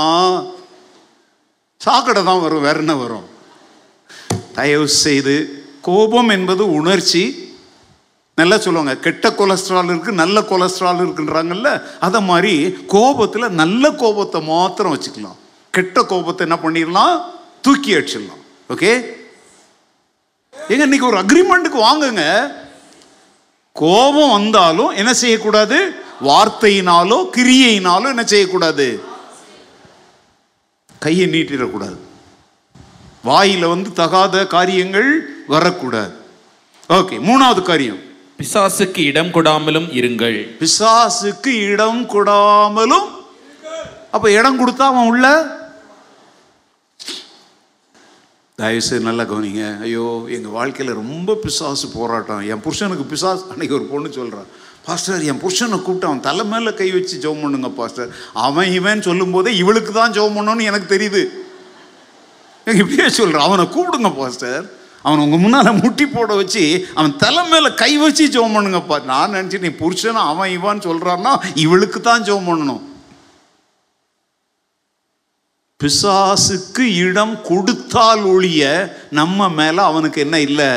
சாக்கடை 1.86 2.22
தான் 2.28 2.42
வரும் 2.44 2.66
வேற 2.68 2.78
என்ன 2.84 2.94
வரும்? 3.02 3.28
தயவு 4.56 4.88
செய்து 5.04 5.36
கோபம் 5.88 6.32
என்பது 6.36 6.64
உணர்ச்சி. 6.80 7.22
நல்லா 8.40 8.58
சொல்லுவாங்க 8.64 8.94
கெட்ட 9.06 9.30
கொலஸ்ட்ரால் 9.38 9.92
இருக்கு 9.92 10.12
நல்ல 10.22 10.42
கொலஸ்ட்ரால் 10.50 11.00
இருக்குன்றாங்கல்ல 11.04 11.70
அதை 12.08 12.20
மாதிரி 12.32 12.54
கோபத்தில் 12.96 13.56
நல்ல 13.62 13.92
கோபத்தை 14.02 14.40
மாத்திரம் 14.52 14.94
வச்சுக்கலாம். 14.94 15.40
கெட்ட 15.74 16.04
கோபத்தை 16.12 16.44
என்ன 16.48 16.58
பண்ணிடலாம்? 16.66 17.16
தூக்கி 17.66 17.92
அடிச்சிடலாம். 17.98 18.44
ஓகே 18.74 18.92
ஏங்க 20.72 20.84
இன்னைக்கு 20.90 21.10
ஒரு 21.12 21.20
அக்ரிமெண்ட்டுக்கு 21.24 21.80
வாங்குங்க. 21.90 22.26
கோபம் 23.76 24.36
வந்தாலும் 24.38 24.92
என்ன 25.02 25.12
செய்யக்கூடாது? 25.24 25.78
வார்த்தையினாலோ 26.30 27.20
கிரியையினாலோ 27.38 28.08
என்ன 28.16 28.26
செய்யக்கூடாது? 28.34 28.88
கையை 31.00 31.28
நீட்டிடக்கூடாது. 31.28 31.98
வாயில 33.26 33.68
வந்து 33.68 33.94
தகாத 33.94 34.48
காரியங்கள் 34.48 35.10
வரக்கூடாது. 35.48 36.14
ஓகே 36.90 37.18
மூணாவது 37.30 37.62
காரியம். 37.62 38.00
பிசாசுக்கு 38.38 38.98
இடம் 38.98 39.28
கொடாமலும் 39.28 39.88
இருங்கள். 40.00 40.38
பிசாசுக்கு 40.60 41.48
இடம் 41.48 42.10
கொடாமலும். 42.10 43.08
அப்ப 44.12 44.32
இடம் 44.32 44.60
கொடுத்தா 44.60 44.82
அவன் 44.82 45.08
உள்ள? 45.08 45.58
தயவுசெய்து 48.56 49.06
நல்லா 49.06 49.24
கவனிங்க. 49.24 49.82
ஐயோ 49.82 50.26
எங்கள் 50.30 50.52
வாழ்க்கையில் 50.52 50.96
ரொம்ப 50.96 51.36
பிசாசு 51.36 51.88
போராட்டம். 51.88 52.50
என் 52.50 52.62
புருஷனுக்கு 52.62 53.04
பிசாசு 53.04 53.46
அன்னைக்கு 53.50 53.76
ஒரு 53.76 53.84
பொண்ணு 53.84 54.12
சொல்கிறான் 54.12 54.50
பாஸ்டர் 54.88 55.26
என் 55.30 55.42
புருஷனை 55.44 55.78
கூப்பிட்டு 55.78 56.10
அவன் 56.10 56.26
தலை 56.28 56.44
மேலே 56.52 56.72
கை 56.80 56.90
வச்சு 56.96 57.16
ஜெபம் 57.24 57.44
பண்ணுங்க 57.44 57.70
பாஸ்டர் 57.80 58.10
அவன் 58.48 58.70
இவன் 58.80 59.06
சொல்லும்போதே 59.08 59.52
இவளுக்கு 59.62 59.92
தான் 60.00 60.16
ஜெபம் 60.18 60.38
பண்ணணும்னு 60.38 60.70
எனக்கு 60.72 60.88
தெரியுது. 60.96 61.24
இப்படியே 62.68 63.08
சொல்கிறான் 63.20 63.48
அவனை 63.48 63.66
கூப்பிடுங்க 63.76 64.12
பாஸ்டர் 64.20 64.66
அவன் 65.06 65.24
உங்கள் 65.24 65.42
முன்னால் 65.44 65.80
முட்டி 65.84 66.06
போட 66.06 66.34
வச்சு 66.40 66.64
அவன் 66.96 67.14
தலை 67.16 67.44
மேலே 67.52 67.70
கை 67.82 67.92
வச்சு 67.98 68.24
ஜெபம் 68.36 68.56
பண்ணுங்கப்பா 68.58 68.98
நான் 69.12 69.34
நினச்சி 69.36 69.60
நீ 69.66 69.70
புருஷனை 69.82 70.22
அவன் 70.32 70.54
இவான்னு 70.58 70.88
சொல்கிறான்னா 70.90 71.34
இவளுக்கு 71.66 72.00
தான் 72.02 72.26
ஜெபம் 72.30 72.50
பண்ணணும். 72.50 72.84
பிசாசுக்கு 75.80 76.86
இடம் 77.06 77.36
கொடுத்தால் 77.42 78.24
ஒழிய 78.24 78.64
நம்ம 79.20 79.50
மேலே 79.50 79.82
அவனுக்கு 79.82 80.20
என்ன 80.22 80.40
இல்லை? 80.48 80.70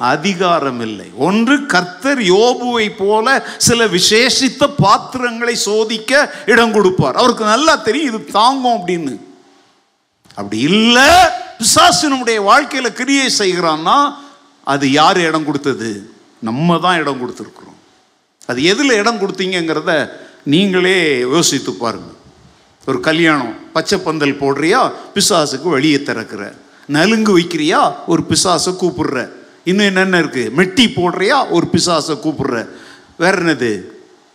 அதிகாரம் 0.00 0.80
இல்லை 0.80 1.06
ஒன்று 1.26 1.66
கர்த்தர் 1.66 2.18
யோபுவை 2.18 2.90
போல 2.96 3.26
சில 3.56 3.86
விசேஷித்த 3.86 4.70
பாத்திரங்களை 4.76 5.54
சோதிக்க 5.54 6.34
இடம் 6.46 6.72
கொடுப்பார். 6.72 7.16
அவருக்கு 7.16 7.44
நல்லா 7.44 7.76
தெரியும் 7.76 8.14
இது 8.14 8.24
தாங்கும் 8.24 8.76
அப்படின்னு. 8.76 9.14
அப்படி 10.34 10.58
இல்லை 10.58 11.08
பிசாசு 11.58 12.08
நம்முடைய 12.08 12.40
வாழ்க்கையில் 12.40 12.92
கிரியை 12.92 13.30
செய்கிறான்னா 13.38 14.14
அது 14.64 14.92
யார் 14.92 15.18
இடம் 15.20 15.44
கொடுத்தது? 15.44 16.10
நம்ம 16.40 16.78
தான் 16.78 17.00
இடம் 17.00 17.20
கொடுத்துருக்குறோம். 17.22 17.78
அது 18.46 18.62
எதில் 18.64 18.98
இடம் 19.02 19.20
கொடுத்தீங்கங்கிறத 19.20 20.10
நீங்களே 20.44 21.18
யோசித்து 21.18 21.72
பாருங்கள் 21.72 22.18
ஒரு 22.86 23.00
கல்யாணம் 23.00 23.54
பச்சை 23.72 23.98
பந்தல் 23.98 24.40
போடுறியா 24.40 24.92
பிசாசுக்கு 25.14 25.68
வழியை 25.76 26.02
திறக்கிற. 26.02 26.54
நலுங்கு 26.86 27.38
வைக்கிறியா 27.38 27.80
ஒரு 28.06 28.22
பிசாசை 28.28 28.72
கூப்பிடுற. 28.82 29.38
இன்னும் 29.64 29.84
என்னென்ன 29.84 30.18
இருக்கு? 30.18 30.52
மெட்டி 30.56 30.92
போடுறியா? 30.92 31.50
ஒரு 31.50 31.66
பிசாசை 31.72 32.18
கூப்பிடுற. 32.18 32.68
வேற 33.18 33.42
என்னது? 33.42 33.80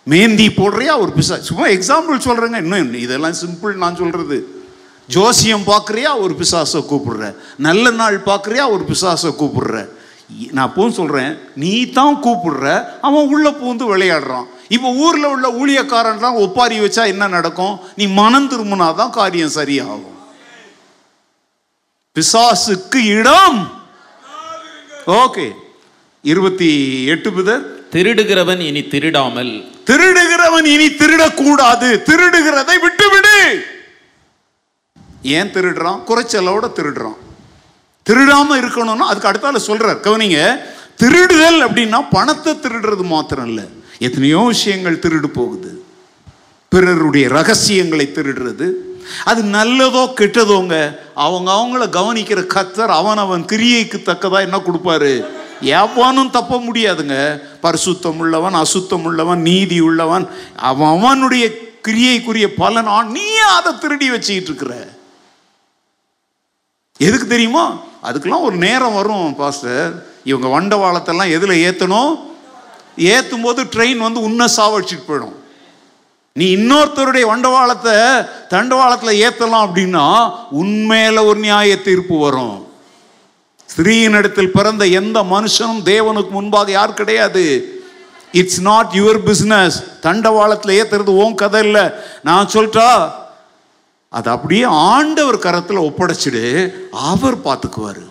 மேந்தி 0.09 0.49
போடுறியா? 0.49 0.99
ஒரு 0.99 1.11
பிசா 1.19 1.39
சும்மா 1.39 1.67
எக்ஸாம்பிள் 1.67 2.17
சொல்றேங்க. 2.17 2.55
இன்னும் 2.55 2.93
இதெல்லாம் 2.93 3.33
சிம்பிள் 3.33 3.73
நான் 3.73 3.95
சொல்றது. 3.95 4.65
ஜோசியம் 5.07 5.63
பார்க்குறியா? 5.67 6.19
ஒரு 6.19 6.35
பிசாசை 6.39 6.83
கூப்பிடுற. 6.83 7.35
நல்ல 7.57 7.89
நாள் 7.89 8.19
பார்க்குறியா? 8.19 8.69
ஒரு 8.69 8.85
பிசாசை 8.93 9.33
கூப்பிடுற. 9.39 9.87
நான் 10.51 10.71
அப்பவும் 10.71 10.91
சொல்கிறேன் 10.91 11.37
நீ 11.55 11.85
தான் 11.85 12.23
கூப்பிடுற. 12.23 12.83
அவன் 13.01 13.27
உள்ளே 13.27 13.49
பூந்து 13.49 13.85
விளையாடுறான். 13.87 14.45
இப்போ 14.67 14.91
ஊரில் 14.91 15.23
உள்ள 15.23 15.49
ஊழியக்காரன்லாம் 15.51 16.33
ஒப்பாரி 16.33 16.79
வச்சா 16.79 17.05
என்ன 17.05 17.27
நடக்கும்? 17.27 17.79
நீ 17.95 18.07
மனம் 18.07 18.51
திரும்பினாதான் 18.51 19.09
காரியம் 19.09 19.51
சரியாகும். 19.55 20.13
பிசாசுக்கு 22.15 22.95
இடம் 22.95 23.83
ஓகே. 25.07 25.51
இருபத்தி 26.21 27.03
எட்டு 27.05 27.33
புதர் 27.33 27.87
திருடுகிறவன் 27.91 28.59
இனி 28.59 28.87
திருடாமல். 28.87 29.65
திருடுகிறவன் 29.85 30.65
இனி 30.65 30.87
திருடக்கூடாது. 30.87 31.89
திருடுகிறதை 32.09 32.79
விட்டுவிடு. 32.81 33.65
ஏன் 35.21 35.51
திருடுறான்? 35.51 36.01
குறைச்சலோட 36.07 36.71
திருடுறான். 36.75 37.17
திருடாம 38.09 38.49
இருக்கணும்னா 38.49 38.97
அதுக்கு 38.97 39.29
அடுத்தால 39.31 39.55
சொல்றார். 39.55 39.99
கவனிங்க 40.07 40.59
திருடுதல் 41.03 41.61
அப்படின்னா 41.61 42.05
பணத்தை 42.11 42.53
திருடுறது 42.53 43.03
மாத்திரம் 43.03 43.47
இல்ல. 43.47 43.61
எத்தனையோ 43.99 44.39
விஷயங்கள் 44.39 44.99
திருடு 44.99 45.25
போகுது. 45.25 45.83
பிறருடைய 46.69 47.27
ரகசியங்களை 47.27 48.11
திருடுறது 48.13 48.71
அது 49.25 49.41
நல்லதோ 49.43 50.03
கெட்டதோங்க. 50.19 50.99
அவங்க 51.13 51.49
அவங்கள 51.51 51.83
கவனிக்கிற 51.97 52.41
கத்தர் 52.55 52.93
அவன் 52.99 53.17
அவன் 53.17 53.43
கிரியைக்கு 53.43 53.97
தக்கதா 54.05 54.39
என்ன 54.39 54.57
கொடுப்பாரு? 54.57 55.25
எவனும் 55.61 56.29
தப்ப 56.29 56.57
முடியாதுங்க. 56.57 57.41
பரிசுத்தம் 57.61 58.17
உள்ளவன் 58.17 58.53
அசுத்தம் 58.53 59.03
உள்ளவன் 59.03 59.41
நீதி 59.41 59.79
உள்ளவன் 59.79 60.27
அவன் 60.55 60.91
அவனுடைய 60.97 61.45
கிரியைக்குரிய 61.87 62.47
பலன் 62.57 63.11
நீ 63.11 63.27
அதை 63.37 63.77
திருடி 63.77 64.09
வச்சுக்கிட்டு 64.09 64.51
இருக்கிற. 64.51 64.87
எதுக்கு 66.97 67.27
தெரியுமா? 67.27 67.77
அதுக்கெல்லாம் 68.03 68.41
ஒரு 68.41 68.55
நேரம் 68.55 68.93
வரும் 68.93 69.35
பாஸ்டர். 69.35 70.05
இவங்க 70.23 70.47
வண்டவாளத்தெல்லாம் 70.53 71.31
எதில் 71.31 71.61
ஏற்றணும் 71.65 72.13
ஏற்றும் 72.97 73.41
போது 73.41 73.63
ட்ரெயின் 73.63 73.97
வந்து 73.97 74.21
உன்ன 74.21 74.45
சாவடிச்சிட்டு 74.45 75.07
போயிடும். 75.07 75.35
நீ 76.39 76.45
இன்னொருத்தருடைய 76.55 77.25
வண்டவாளத்தை 77.29 77.93
தண்டவாளத்தில் 78.53 79.19
ஏற்றலாம் 79.25 79.65
அப்படின்னா 79.67 80.07
உண்மையில 80.61 81.21
ஒரு 81.29 81.39
நியாய 81.43 81.77
தீர்ப்பு 81.85 82.15
வரும். 82.23 82.57
ஸ்திரீயினிடத்தில் 83.69 84.51
பிறந்த 84.57 84.83
எந்த 84.99 85.17
மனுஷனும் 85.31 85.79
தேவனுக்கு 85.91 86.31
முன்பாக 86.37 86.75
யார் 86.77 86.97
கிடையாது. 86.99 87.45
இட்ஸ் 88.41 88.61
நாட் 88.69 88.91
யுவர் 88.99 89.21
பிஸ்னஸ் 89.29 89.77
தண்டவாளத்தில் 90.07 90.75
ஏத்துறது 90.79 91.17
ஓன் 91.23 91.39
கதை 91.43 91.63
இல்லை. 91.67 91.85
நான் 92.29 92.53
சொல்லிட்டா 92.55 92.89
அது 94.17 94.29
அப்படியே 94.35 94.65
ஆண்டவர் 94.93 95.43
கரத்தில் 95.47 95.85
ஒப்படைச்சிடு 95.87 96.45
அவர் 97.11 97.43
பார்த்துக்குவார். 97.49 98.05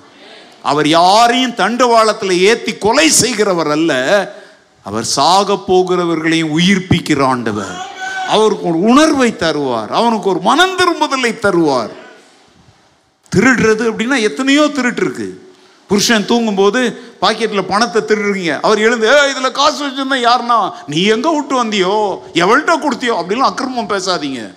அவர் 0.70 0.88
யாரையும் 0.98 1.58
தண்டவாளத்தில் 1.64 2.40
ஏற்றி 2.50 2.72
கொலை 2.86 3.08
செய்கிறவர் 3.22 3.74
அல்ல 3.78 3.92
அவர் 4.82 5.12
சாக 5.18 5.56
போகிறவர்களையும் 5.72 6.54
உயிர்ப்பிக்கிற 6.58 7.22
ஆண்டவர். 7.34 7.74
அவருக்கு 8.28 8.68
ஒரு 8.68 8.80
உணர்வை 8.80 9.34
தருவார். 9.38 9.88
அவனுக்கு 9.88 10.28
ஒரு 10.28 10.40
மனம் 10.40 10.76
திரும்புதலை 10.76 11.38
தருவார். 11.38 11.90
திருடுறது 13.36 13.92
அப்படின்னா 13.92 14.22
எத்தனையோ 14.22 14.68
திருட்டு 14.68 15.00
இருக்கு. 15.00 15.42
புருஷன் 15.88 16.26
தூங்கும்போது 16.26 17.12
பாக்கெட்டில் 17.20 17.68
பணத்தை 17.68 18.02
திருடுறீங்க. 18.02 18.58
அவர் 18.62 18.78
எழுந்து 18.78 19.06
ஏ 19.06 19.30
இதில் 19.30 19.52
காசு 19.52 19.86
வச்சுருந்தா 19.86 20.30
யாருன்னா? 20.30 20.72
நீ 20.86 21.02
எங்கே 21.02 21.34
விட்டு 21.34 21.64
வந்தியோ? 21.64 22.20
எவள்கிட்ட 22.32 22.72
கொடுத்தியோ? 22.76 23.24
அப்படின்லாம் 23.24 23.50
அக்கிரமம் 23.50 23.88
பேசாதீங்க. 23.88 24.54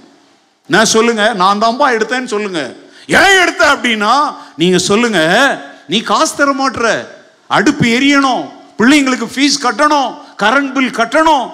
நான் 0.65 0.85
சொல்லுங்க 0.85 1.34
நான் 1.34 1.61
தான்ப்பா 1.61 1.84
எடுத்தேன்னு 1.84 2.26
சொல்லுங்க. 2.26 2.76
ஏன் 3.07 3.41
எடுத்த? 3.41 3.72
அப்படின்னா 3.73 4.35
நீங்கள் 4.57 4.80
சொல்லுங்க 4.80 5.60
நீ 5.88 5.99
காசு 5.99 6.35
தர 6.35 6.53
மாட்டுற 6.53 7.07
அடுப்பு 7.48 7.85
எரியணும். 7.85 8.49
பிள்ளைங்களுக்கு 8.77 9.27
ஃபீஸ் 9.35 9.64
கட்டணும். 9.64 10.14
கரண்ட் 10.38 10.73
பில் 10.73 10.95
கட்டணும். 10.95 11.49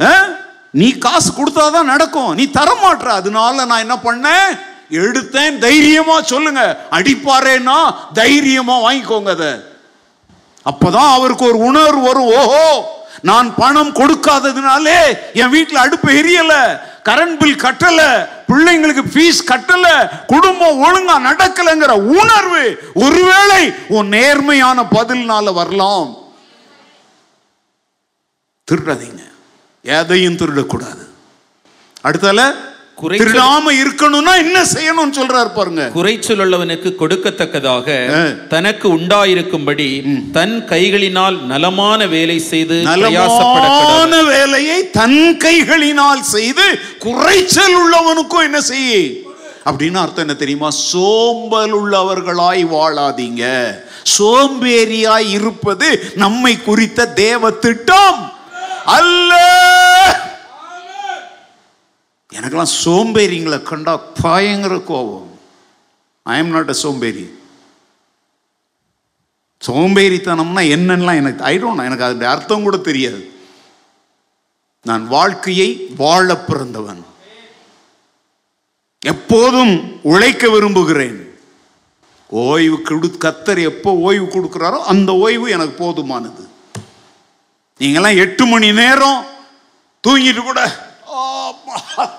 ஆ? 0.00 0.26
நீ 0.80 0.88
காசு 0.90 1.30
கொடுத்தாதான் 1.32 1.90
நடக்கும். 1.92 2.34
நீ 2.34 2.44
தர 2.46 2.76
மாட்ற 2.82 3.06
அதனால 3.06 3.64
நான் 3.64 3.78
என்ன 3.78 3.94
பண்ணேன்? 3.94 4.60
எடுத்தேன். 4.90 5.58
தைரியமா 5.58 6.22
சொல்லுங்க. 6.22 6.62
அடிப்பாரேன்னா 6.90 7.78
தைரியமா 8.12 8.76
வாங்கிக்கோங்க 8.78 9.30
அதை. 9.30 9.52
அப்பதான் 10.70 11.12
அவருக்கு 11.12 11.44
ஒரு 11.44 11.58
உணர்வு 11.58 12.00
வரும். 12.00 12.26
ஓஹோ 12.26 12.94
நான் 13.22 13.54
பணம் 13.54 13.94
கொடுக்காததுனாலே 13.94 14.98
என் 15.34 15.48
வீட்டில் 15.48 15.76
அடுப்பு 15.76 16.10
எரியல. 16.10 16.80
கரண்ட் 17.04 17.38
பில் 17.38 17.60
கட்டல. 17.60 18.28
பிள்ளைங்களுக்கு 18.48 19.04
ஃபீஸ் 19.12 19.40
கட்டல. 19.46 20.08
குடும்பம் 20.26 20.82
ஒழுங்கா 20.84 21.16
நடக்கலைங்கிற 21.30 21.90
உணர்வு. 22.20 22.92
ஒருவேளை 22.94 23.74
உன் 23.88 24.08
நேர்மையான 24.08 24.82
பதில்னால 24.82 25.52
வரலாம். 25.52 26.16
திருடாதீங்க. 28.70 29.34
எதையும் 29.86 30.36
திருடக்கூடாது. 30.36 31.04
அடுத்தால 32.04 32.54
திருடாம 33.02 33.70
இருக்கணும்னா 33.70 34.36
என்ன 34.36 34.62
செய்யணும்னு 34.62 35.12
சொல்றாரு 35.12 35.54
பாருங்க. 35.54 35.88
குறைச்சல் 35.88 36.38
உள்ளவனுக்கு 36.38 36.94
கொடுக்கத்தக்கதாக. 37.00 37.86
தனக்கு 38.48 38.96
உண்டாயிருக்கும்படி 38.96 40.04
தன் 40.32 40.64
கைகளினால் 40.68 41.40
நலமான 41.40 42.06
வேலை 42.06 42.38
செய்து 42.38 42.74
நலமான 42.74 44.22
வேலையை 44.22 44.90
தன் 44.90 45.36
கைகளினால் 45.44 46.20
செய்து 46.20 46.78
குறைச்சல் 46.98 47.74
உள்ளவனுக்கும் 47.76 48.42
என்ன 48.42 48.60
செய்ய? 48.60 48.98
அப்படின்னு 49.64 49.94
அர்த்தம் 49.94 50.16
என்ன 50.16 50.34
தெரியுமா? 50.34 50.70
சோம்பல் 50.70 51.84
உள்ளவர்களாய் 51.84 52.66
வாழாதீங்க. 52.66 53.74
சோம்பேறியாய் 54.18 55.30
இருப்பது 55.30 56.12
நம்மை 56.14 56.62
குறித்த 56.62 57.06
தேவ 57.06 57.50
திட்டம். 57.50 58.32
அல்ல! 58.84 59.74
எனக்கெல்லாம் 62.36 62.74
சோம்பேறிங்களை 62.84 63.62
கண்டா 63.62 63.96
பயங்கர 63.96 64.78
கோபம். 64.78 65.38
ஐ 66.22 66.38
எம் 66.38 66.52
நாட் 66.56 66.68
அ 66.68 66.72
சோம்பேறி. 66.72 67.24
சோம்பேறித்தனம்னா 69.66 70.62
என்னன்னெலாம் 70.74 71.20
எனக்கு 71.22 71.44
ஐ 71.44 71.54
டோன்ட் 71.62 71.84
எனக்கு 71.88 72.06
அதனுடைய 72.06 72.32
அர்த்தம் 72.34 72.62
கூட 72.62 72.76
தெரியாது. 72.76 73.20
நான் 74.82 75.04
வாழ்க்கையை 75.08 75.68
வாழ 75.96 76.36
பிறந்தவன். 76.36 77.04
எப்போதும் 79.00 80.00
உழைக்க 80.02 80.48
விரும்புகிறேன். 80.50 81.18
ஓய்வு 82.28 82.82
கொடு 82.82 83.08
கத்தர் 83.24 83.60
எப்போ 83.70 83.90
ஓய்வு 84.06 84.26
கொடுக்குறாரோ 84.26 84.78
அந்த 84.92 85.10
ஓய்வு 85.24 85.46
எனக்கு 85.50 85.74
போதுமானது. 85.84 86.44
நீங்கள்லாம் 87.80 88.20
எட்டு 88.24 88.44
மணி 88.46 88.72
நேரம் 88.72 89.24
தூங்கிட்டு 90.08 90.42
கூட 90.42 90.60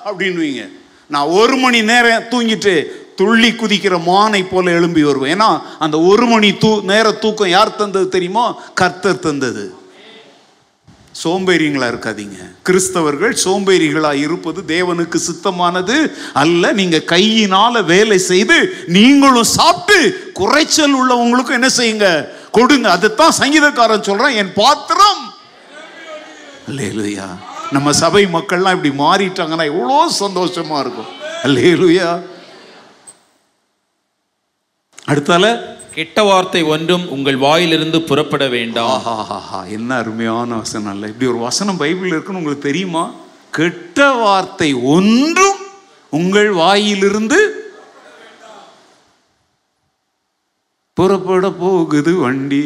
அப்படின்னு 0.06 0.70
நான் 1.08 1.34
ஒரு 1.40 1.56
மணி 1.56 1.82
நேரம் 1.82 2.24
தூங்கிட்டு 2.24 2.84
துள்ளி 3.16 3.50
குதிக்கிற 3.52 3.96
மானை 4.08 4.46
போல 4.50 4.72
எழும்பி 4.72 5.04
வருவேன். 5.04 5.40
ஏன்னா 5.40 5.62
அந்த 5.80 6.00
ஒரு 6.00 6.26
மணி 6.26 6.50
தூ 6.58 6.82
நேர 6.82 7.12
தூக்கம் 7.12 7.50
யார் 7.50 7.76
தந்தது 7.76 8.08
தெரியுமோ? 8.10 8.62
கர்த்தர் 8.74 9.20
தந்தது. 9.20 9.76
சோம்பேறிங்களா 11.24 11.88
இருக்காதீங்க. 11.92 12.40
கிறிஸ்தவர்கள் 12.68 13.34
சோம்பேறிகளா 13.44 14.14
இருப்பது 14.14 14.64
தேவனுக்கு 14.68 15.20
சித்தமானது 15.28 15.96
அல்ல. 16.34 16.72
நீங்க 16.72 16.98
கையினால 16.98 17.86
வேலை 17.86 18.18
செய்து 18.18 18.58
நீங்களும் 18.88 19.52
சாப்பிட்டு 19.58 20.32
குறைச்சல் 20.34 20.98
உள்ளவங்களுக்கும் 21.00 21.60
என்ன 21.60 21.70
செய்யுங்க? 21.78 22.08
கொடுங்க. 22.52 22.92
அதைத்தான் 22.92 23.38
சங்கீதக்காரன் 23.40 24.08
சொல்றான் 24.10 24.36
என் 24.36 24.54
பாத்திரம். 24.54 25.24
இல்லையா 26.68 27.28
நம்ம 27.72 27.92
சபை 27.94 28.26
மக்கள்லாம் 28.26 28.76
இப்படி 28.78 28.92
மாறிட்டாங்கன்னா 29.04 29.66
எவ்வளோ 29.74 30.12
சந்தோஷமா 30.20 30.80
இருக்கும். 30.80 31.10
அல்லேலூயா. 31.44 32.22
அடுத்தால 35.08 35.76
கெட்ட 35.92 36.24
வார்த்தை 36.24 36.64
ஒன்றும் 36.64 37.10
உங்கள் 37.10 37.38
வாயிலிருந்து 37.38 38.02
புறப்பட 38.02 38.48
வேண்டாம். 38.48 38.90
ஆஹாஹாஹா 38.90 39.68
என்ன 39.68 39.96
அருமையான 39.96 40.56
வசனம் 40.56 40.92
அல்ல. 40.92 41.08
இப்படி 41.08 41.30
ஒரு 41.32 41.38
வசனம் 41.38 41.78
பைபிள் 41.78 42.08
இருக்குன்னு 42.08 42.40
உங்களுக்கு 42.40 42.68
தெரியுமா? 42.68 43.14
கெட்ட 43.50 44.12
வார்த்தை 44.12 44.74
ஒன்றும் 44.74 45.62
உங்கள் 46.10 46.52
வாயிலிருந்து 46.52 47.40
புறப்பட 50.94 51.52
போகுது 51.52 52.16
வண்டி. 52.16 52.66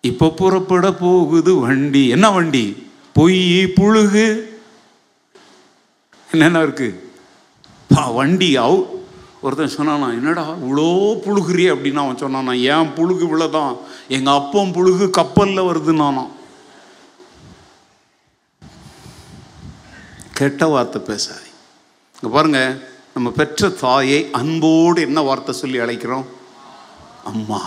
இப்ப 0.00 0.28
புறப்பட 0.28 0.92
போகுது 0.92 1.54
வண்டி. 1.60 2.08
என்ன 2.08 2.30
வண்டி? 2.30 2.85
பொய் 3.16 3.72
புழுகு. 3.76 4.26
என்னென்ன 6.32 6.62
இருக்கு? 6.62 6.88
பா 7.94 8.02
வண்டி 8.10 8.58
அவு 8.58 8.78
ஒருத்தன் 9.40 9.76
சொன்னானா 9.76 10.06
என்னடா 10.18 10.44
இவ்வளோ 10.64 10.86
புழுகுறியே 11.24 11.68
அப்படின்னு 11.74 12.02
அவன் 12.02 12.22
சொன்னானா 12.22 12.54
ஏன் 12.60 12.90
புழுகு 12.96 13.22
இவ்வளோதான் 13.26 13.76
எங்கள் 14.08 14.34
அப்பம் 14.34 14.72
புழுகு 14.72 15.10
கப்பலில் 15.10 15.68
வருதுன்னானா. 15.68 16.24
கெட்ட 20.32 20.66
வார்த்தை 20.66 21.02
பேசாதே. 21.02 21.50
இங்கே 22.14 22.34
பாருங்க 22.34 22.60
நம்ம 23.14 23.30
பெற்ற 23.30 23.68
தாயை 23.68 24.28
அன்போடு 24.32 25.00
என்ன 25.00 25.20
வார்த்தை 25.20 25.54
சொல்லி 25.54 25.78
அழைக்கிறோம்? 25.78 26.26
அம்மா. 27.24 27.62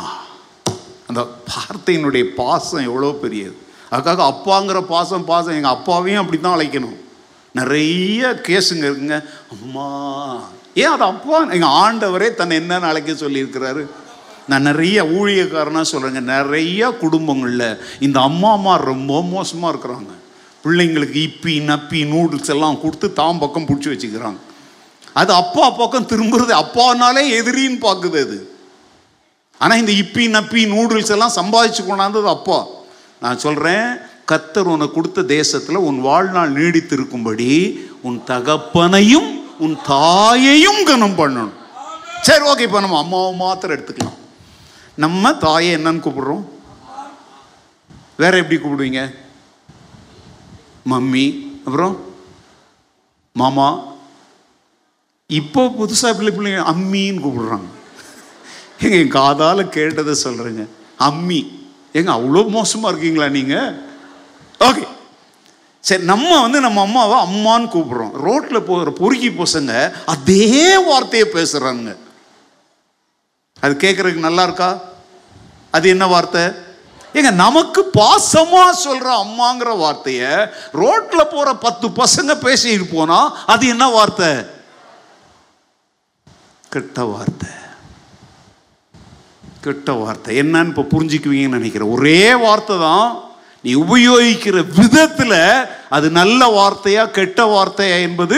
அந்த 1.08 1.22
வார்த்தையினுடைய 1.54 2.24
பாசம் 2.24 2.88
எவ்வளோ 2.90 3.12
பெரியது. 3.22 3.58
அதுக்காக 3.92 4.34
அப்பாங்கிற 4.34 4.82
பாசம் 4.82 5.26
பாசம். 5.26 5.54
எங்கள் 5.54 5.72
அப்பாவையும் 5.72 6.22
அப்படி 6.22 6.42
தான் 6.42 6.60
அழைக்கணும். 6.60 6.98
நிறைய 7.52 8.42
கேஸுங்க 8.48 8.86
இருக்குங்க. 8.90 9.24
அம்மா 9.52 9.88
ஏன் 10.74 10.92
அது 10.92 11.04
அப்பா? 11.04 11.38
எங்கள் 11.50 11.76
ஆண்டவரே 11.84 12.36
தன்னை 12.36 12.58
என்னன்னு 12.58 12.90
அழைக்க 12.92 13.12
சொல்லியிருக்கிறாரு. 13.12 13.86
நான் 14.48 14.62
நிறைய 14.62 15.04
ஊழியக்காரனாக 15.04 15.86
சொல்கிறேங்க 15.92 16.22
நிறைய 16.22 16.92
குடும்பங்களில் 16.92 17.80
இந்த 18.00 18.20
அம்மா 18.20 18.52
அம்மா 18.52 18.76
ரொம்ப 18.76 19.24
மோசமாக 19.24 19.72
இருக்கிறாங்க. 19.74 20.14
பிள்ளைங்களுக்கு 20.64 21.20
இப்பி 21.30 21.54
நப்பி 21.72 22.00
நூடுல்ஸ் 22.14 22.50
எல்லாம் 22.50 22.82
கொடுத்து 22.82 23.14
தாம் 23.14 23.40
பக்கம் 23.40 23.68
பிடிச்சி 23.68 23.90
வச்சுக்கிறாங்க. 23.92 24.40
அது 25.14 25.34
அப்பா 25.34 25.70
பக்கம் 25.70 26.08
திரும்புறது 26.08 26.54
அப்பானாலே 26.64 27.24
எதிரின்னு 27.40 27.80
பார்க்குது 27.86 28.20
அது. 28.26 28.58
ஆனால் 29.58 29.78
இந்த 29.78 29.92
இப்பி 29.92 30.24
நப்பி 30.38 30.62
நூடுல்ஸ் 30.76 31.12
எல்லாம் 31.12 31.38
சம்பாதிச்சு 31.40 31.82
கொண்டாந்தது 31.88 32.24
அப்பா. 32.24 32.66
நான் 33.22 33.38
சொல்கிறேன் 33.38 33.98
கத்தர் 34.32 34.72
உனக்கு 34.74 34.94
கொடுத்த 34.94 35.22
தேசத்தில் 35.22 35.76
உன் 35.76 36.02
வாழ்நாள் 36.02 36.54
நீடித்திருக்கும்படி 36.54 37.80
உன் 38.02 38.22
தகப்பனையும் 38.26 39.30
உன் 39.58 39.78
தாயையும் 39.84 40.84
கனம் 40.84 41.18
பண்ணணும். 41.18 41.56
சரி 42.22 42.46
ஓகே 42.46 42.60
இப்போ 42.60 42.80
நம்ம 42.80 42.98
அம்மாவை 42.98 43.36
மாத்திரம் 43.36 43.76
எடுத்துக்கலாம். 43.78 44.18
நம்ம 44.96 45.34
தாயை 45.34 45.76
என்னன்னு 45.76 46.04
கூப்பிடுறோம்? 46.06 46.44
வேற 48.18 48.38
எப்படி 48.38 48.62
கூப்பிடுவீங்க? 48.62 49.16
மம்மி 50.90 51.26
அப்புறம் 51.66 52.06
மாமா. 53.32 53.80
இப்போ 55.28 55.66
புதுசாக 55.66 56.18
பிள்ளை 56.18 56.32
பிள்ளைங்க 56.36 56.64
அம்மின்னு 56.74 57.24
கூப்பிடுறாங்க. 57.26 57.68
எங்கள் 58.80 59.08
காதால் 59.08 59.70
கேட்டதை 59.70 60.16
சொல்கிறேங்க 60.24 60.68
அம்மி. 60.98 61.59
ஏங்க 61.96 62.12
அவ்வளோ 62.12 62.50
மோசமாக 62.50 62.92
இருக்கீங்களா 62.92 63.28
நீங்கள் 63.28 63.76
ஓகே 64.60 64.86
சரி 65.84 66.04
நம்ம 66.04 66.42
வந்து 66.42 66.60
நம்ம 66.60 66.82
அம்மாவை 66.82 67.18
அம்மான்னு 67.26 67.72
கூப்பிடுறோம். 67.74 68.14
ரோட்டில் 68.26 68.66
போகிற 68.66 68.92
பொறுக்கி 68.92 69.30
பசங்க 69.30 69.74
அதே 70.06 70.78
வார்த்தையை 70.78 71.28
பேசுகிறாங்க 71.34 71.98
அது 73.64 73.74
கேட்குறதுக்கு 73.76 74.28
நல்லா 74.28 74.44
இருக்கா? 74.44 74.70
அது 75.72 75.90
என்ன 75.90 76.08
வார்த்தை? 76.08 76.44
ஏங்க 77.14 77.32
நமக்கு 77.34 77.82
பாசமாக 77.98 78.72
சொல்கிற 78.72 79.10
அம்மாங்கிற 79.26 79.78
வார்த்தையை 79.78 80.32
ரோட்டில் 80.74 81.32
போகிற 81.34 81.54
பத்து 81.56 81.88
பசங்க 81.88 82.36
பேசிட்டு 82.46 82.96
போனால் 82.96 83.34
அது 83.46 83.68
என்ன 83.68 83.90
வார்த்தை? 83.90 84.32
கெட்ட 86.72 87.04
வார்த்தை. 87.04 87.52
கெட்ட 89.70 89.92
வார்த்தை. 90.02 90.34
என்னன்னு 90.42 90.72
இப்போ 90.72 90.86
புரிஞ்சுக்குவீங்கன்னு 90.94 91.58
நினைக்கிறேன். 91.60 91.94
ஒரே 91.96 92.22
வார்த்தை 92.46 92.78
தான் 92.88 93.08
நீ 93.66 93.72
உபயோகிக்கிற 93.84 94.58
விதத்துல 94.78 95.34
அது 95.96 96.08
நல்ல 96.20 96.42
வார்த்தையா 96.58 97.04
கெட்ட 97.18 97.40
வார்த்தையா 97.54 97.98
என்பது 98.08 98.38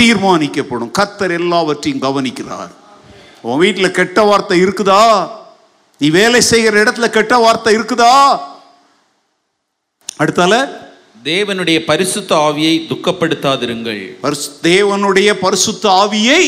தீர்மானிக்கப்படும். 0.00 0.94
கர்த்தர் 0.98 1.34
எல்லாவற்றையும் 1.40 2.04
கவனிக்கிறார். 2.06 2.72
உன் 3.48 3.62
வீட்டில் 3.62 3.96
கெட்ட 3.98 4.22
வார்த்தை 4.30 4.58
இருக்குதா? 4.64 5.04
நீ 6.00 6.08
வேலை 6.20 6.40
செய்கிற 6.52 6.74
இடத்துல 6.82 7.08
கெட்ட 7.16 7.34
வார்த்தை 7.44 7.72
இருக்குதா? 7.76 8.14
அடுத்தால 10.22 10.54
தேவனுடைய 11.24 11.78
பரிசுத்த 11.90 12.30
ஆவியை 12.46 12.74
துக்கப்படுத்தாதிருங்கள். 12.92 14.00
தேவனுடைய 14.70 15.30
பரிசுத்த 15.44 15.84
ஆவியை 16.02 16.42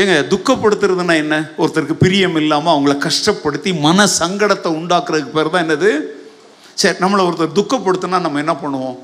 ஏங்க 0.00 0.14
துக்கப்படுத்துறதுன்னா 0.32 1.14
என்ன? 1.24 1.34
ஒருத்தருக்கு 1.60 1.94
பிரியம் 2.04 2.36
இல்லாமல் 2.40 2.72
அவங்கள 2.74 2.94
கஷ்டப்படுத்தி 3.04 3.70
மன 3.84 4.06
சங்கடத்தை 4.20 4.70
உண்டாக்குறதுக்கு 4.78 5.36
பேர் 5.36 5.50
தான் 5.54 5.64
என்னது? 5.66 5.90
சரி 6.80 6.98
நம்மளை 7.02 7.22
ஒருத்தர் 7.28 7.54
துக்கப்படுத்தினா 7.58 8.18
நம்ம 8.24 8.40
என்ன 8.44 8.54
பண்ணுவோம்? 8.62 8.96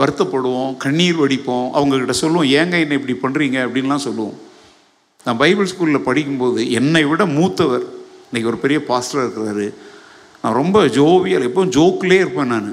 வருத்தப்படுவோம் 0.00 0.72
கண்ணீர் 0.82 1.20
வடிப்போம். 1.20 1.68
அவங்கக்கிட்ட 1.76 2.14
சொல்லுவோம் 2.22 2.48
ஏங்க 2.58 2.76
என்ன 2.84 2.98
இப்படி 2.98 3.14
பண்ணுறீங்க 3.22 3.58
அப்படின்லாம் 3.66 4.04
சொல்லுவோம். 4.06 4.36
நான் 5.24 5.40
பைபிள் 5.42 5.70
ஸ்கூலில் 5.70 6.06
படிக்கும்போது 6.08 6.60
என்னை 6.80 7.02
விட 7.10 7.22
மூத்தவர் 7.38 7.86
இன்றைக்கி 8.26 8.50
ஒரு 8.52 8.60
பெரிய 8.64 8.80
பாஸ்டர் 8.90 9.22
இருக்கிறாரு. 9.24 9.66
நான் 10.42 10.58
ரொம்ப 10.60 10.78
ஜோவியல் 10.98 11.46
எப்பவும் 11.48 11.72
ஜோக்கிலே 11.78 12.18
இருப்பேன் 12.24 12.52
நான். 12.54 12.70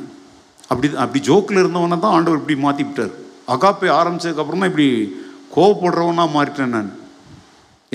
அப்படி 0.72 0.88
அப்படி 1.04 1.22
ஜோக்கில் 1.30 1.62
இருந்தவனை 1.64 2.00
தான் 2.04 2.16
ஆண்டவர் 2.18 2.42
இப்படி 2.42 2.58
மாற்றி 2.66 2.86
விட்டார் 2.88 3.16
அகாப்பே 3.56 3.90
ஆரம்பித்ததுக்கப்புறமா 4.00 4.70
இப்படி 4.72 4.88
கோவப்படுறவனா 5.58 6.26
மாறிட்டேன் 6.38 6.76
நான். 6.78 6.92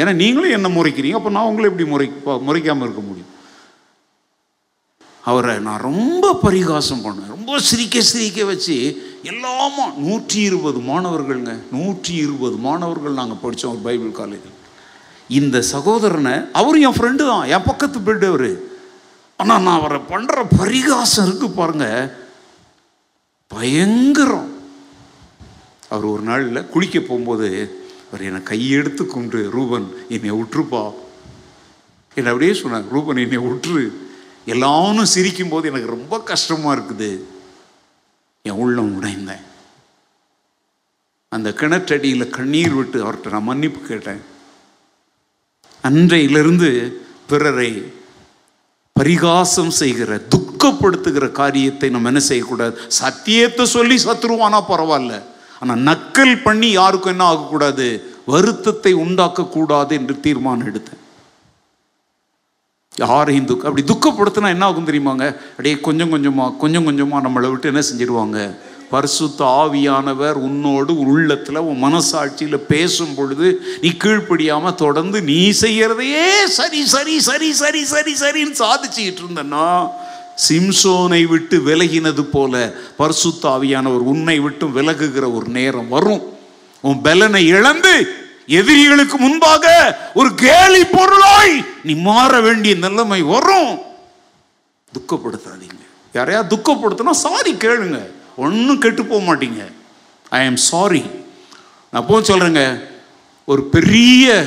ஏன்னா 0.00 0.12
நீங்களும் 0.22 0.56
என்ன 0.56 0.68
முறைக்கிறீங்க 0.76 1.18
அப்போ 1.18 1.30
நான் 1.36 1.48
உங்களை 1.50 1.68
எப்படி 1.70 1.86
முறை 1.92 2.06
முறைக்காமல் 2.48 2.86
இருக்க 2.86 3.02
முடியும்? 3.08 3.30
அவரை 5.30 5.52
நான் 5.66 5.84
ரொம்ப 5.90 6.32
பரிகாசம் 6.44 7.02
பண்ணேன். 7.04 7.32
ரொம்ப 7.34 7.58
சிரிக்க 7.68 8.00
சிரிக்க 8.12 8.44
வச்சு 8.48 8.76
எல்லாமா 9.32 9.84
நூற்றி 10.06 10.38
இருபது 10.48 10.80
மாணவர்கள்ங்க 10.88 11.52
நூற்றி 11.74 12.12
இருபது 12.24 12.56
மாணவர்கள் 12.66 13.18
நாங்கள் 13.20 13.40
படித்தோம் 13.42 13.72
ஒரு 13.74 13.82
பைபிள் 13.88 14.18
காலேஜில். 14.20 14.56
இந்த 15.38 15.56
சகோதரனை 15.74 16.34
அவரும் 16.60 16.84
என் 16.88 16.96
ஃப்ரெண்டு 16.96 17.24
தான் 17.30 17.44
என் 17.54 17.68
பக்கத்து 17.68 17.98
பெட் 18.08 18.26
அவர். 18.30 18.50
ஆனால் 19.40 19.62
நான் 19.66 19.78
அவரை 19.80 20.00
பண்ணுற 20.10 20.42
பரிகாசம் 20.58 21.26
இருக்குது 21.26 21.58
பாருங்கள் 21.60 22.10
பயங்கரம். 23.50 24.50
அவர் 25.92 26.06
ஒரு 26.12 26.22
நாளில் 26.28 26.68
குளிக்க 26.74 26.98
போகும்போது 27.00 27.48
அவர் 28.08 28.26
என்னை 28.28 28.40
கையெடுத்து 28.50 29.04
கொண்டு 29.06 29.38
ரூபன் 29.56 29.86
என்னை 30.14 30.32
விட்டுருப்பா 30.38 30.82
என்னை 32.16 32.30
அப்படியே 32.32 32.54
சொன்னார் 32.62 32.92
ரூபன் 32.94 33.22
என்னை 33.24 33.40
விட்டுரு 33.46 33.84
எல்லாரும் 34.54 35.12
சிரிக்கும் 35.14 35.52
போது 35.52 35.68
எனக்கு 35.70 35.94
ரொம்ப 35.96 36.14
கஷ்டமாக 36.30 36.74
இருக்குது. 36.76 37.10
என் 38.48 38.60
உள்ளம் 38.62 38.92
உடைந்தேன். 38.96 39.44
அந்த 41.34 41.48
கிணற்றடியில் 41.60 42.34
கண்ணீர் 42.36 42.74
விட்டு 42.78 42.98
அவர்கிட்ட 43.04 43.34
நான் 43.34 43.48
மன்னிப்பு 43.50 43.80
கேட்டேன். 43.80 44.22
அன்றையிலிருந்து 45.88 46.70
பிறரை 47.30 47.70
பரிகாசம் 48.96 49.72
செய்கிற 49.80 50.20
துக்கப்படுத்துகிற 50.34 51.26
காரியத்தை 51.40 51.88
நம்ம 51.90 52.10
என்ன 52.12 52.22
செய்யக்கூடாது? 52.30 52.74
சத்தியத்தை 53.00 53.64
சொல்லி 53.76 53.96
சத்துருவானா 54.06 54.60
பரவாயில்ல. 54.72 55.14
ஆனால் 55.62 55.82
நக்கல் 55.88 56.34
பண்ணி 56.46 56.68
யாருக்கும் 56.72 57.12
என்ன 57.14 57.24
ஆகக்கூடாது? 57.32 57.86
வருத்தத்தை 58.32 58.92
உண்டாக்கக்கூடாது 59.04 59.92
என்று 60.00 60.14
தீர்மானம் 60.26 60.68
எடுத்தேன். 60.70 60.98
யாரையும் 62.94 63.46
துக்க 63.50 63.68
அப்படி 63.68 63.84
துக்கப்படுத்தினா 63.90 64.48
என்ன 64.54 64.64
ஆகும் 64.64 64.88
தெரியுமாங்க? 64.88 65.26
அப்படியே 65.52 65.76
கொஞ்சம் 65.86 66.12
கொஞ்சமாக 66.14 66.56
கொஞ்சம் 66.62 66.86
கொஞ்சமாக 66.88 67.24
நம்மளை 67.26 67.50
விட்டு 67.50 67.70
என்ன 67.72 67.82
செஞ்சிருவாங்க? 67.90 68.38
பரிசுத்த 68.92 69.40
ஆவியானவர் 69.60 70.38
உன்னோடு 70.46 70.92
உள்ளத்தில் 71.04 71.66
உன் 71.68 71.78
மனசாட்சியில் 71.84 72.66
பேசும் 72.72 73.14
பொழுது 73.18 73.46
நீ 73.82 73.90
கீழ்ப்படியாமல் 74.02 74.80
தொடர்ந்து 74.82 75.18
நீ 75.30 75.38
செய்கிறதையே 75.62 76.26
சரி 76.58 76.80
சரி 76.94 77.16
சரி 77.28 77.48
சரி 77.62 77.82
சரி 77.92 78.14
சரின்னு 78.22 78.60
சாதிச்சுக்கிட்டு 78.64 79.22
இருந்தன்னா 79.24 79.66
சிம்சோனை 80.48 81.26
விட்டு 81.26 81.58
விலகினது 81.58 82.22
போல 82.22 82.72
பர்சுத்தாவியானவர் 82.98 84.06
உன்னை 84.12 84.38
விட்டு 84.38 84.66
விலகுகிற 84.68 85.34
ஒரு 85.34 85.48
நேரம் 85.48 85.88
வரும். 85.88 86.36
உன் 86.80 87.00
பலனை 87.00 87.46
இழந்து 87.46 88.06
எதிரிகளுக்கு 88.46 89.16
முன்பாக 89.18 89.64
ஒரு 90.14 90.34
கேலி 90.34 90.84
பொருளாய் 90.84 91.64
நீ 91.84 91.94
மாற 91.94 92.40
வேண்டிய 92.40 92.74
நிலைமை 92.74 93.22
வரும். 93.22 93.78
துக்கப்படுத்தாதீங்க. 94.92 95.80
யாரையா 96.14 96.42
துக்கப்படுத்தினா 96.42 97.10
சாரி 97.10 97.52
கேளுங்க. 97.52 98.00
ஒன்றும் 98.36 98.78
கெட்டு 98.78 99.04
போக 99.04 99.34
மாட்டீங்க. 99.34 99.72
ஐ 100.28 100.46
ஆம் 100.46 100.56
சாரி 100.56 101.02
நான் 101.90 102.06
போ 102.06 102.20
சொல்றேங்க 102.20 102.82
ஒரு 103.44 103.62
பெரிய 103.62 104.44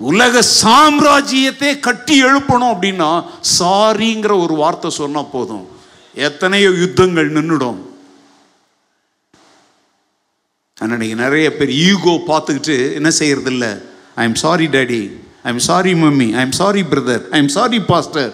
உலக 0.00 0.42
சாம்ராஜ்யத்தை 0.62 1.80
கட்டி 1.80 2.24
எழுப்பணும் 2.24 2.72
அப்படின்னா 2.74 3.24
சாரிங்கிற 3.58 4.42
ஒரு 4.42 4.54
வார்த்தை 4.54 4.90
சொன்னால் 4.90 5.30
போதும். 5.32 5.66
எத்தனையோ 6.14 6.70
யுத்தங்கள் 6.70 7.34
நின்றுடும் 7.36 7.78
அன்னைக்கு 10.76 11.14
நிறைய 11.14 11.56
பேர் 11.56 11.70
ஈகோ 11.70 12.14
பார்த்துக்கிட்டு 12.30 12.94
என்ன 12.94 13.10
செய்யறது 13.10 13.50
இல்லை 13.50 13.70
I 14.14 14.24
am 14.24 14.34
sorry 14.34 14.66
daddy 14.66 15.02
I 15.42 15.52
am 15.52 15.58
sorry 15.58 15.92
mummy 15.92 16.34
I 16.34 16.40
am 16.40 16.52
sorry 16.52 16.82
brother 16.82 17.24
I 17.30 17.38
am 17.38 17.48
sorry 17.48 17.80
pastor 17.80 18.32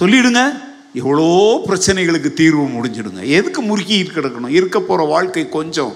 சொல்லிடுங்க. 0.00 0.66
எவ்வளோ 0.94 1.62
பிரச்சனைகளுக்கு 1.66 2.32
தீர்வு 2.32 2.64
முடிஞ்சிடுங்க. 2.68 3.22
எதுக்கு 3.26 3.62
முறுக்கி 3.62 4.02
கிடக்கணும்? 4.02 4.48
இருக்க 4.48 4.80
போகிற 4.80 5.08
வாழ்க்கை 5.08 5.48
கொஞ்சம். 5.48 5.94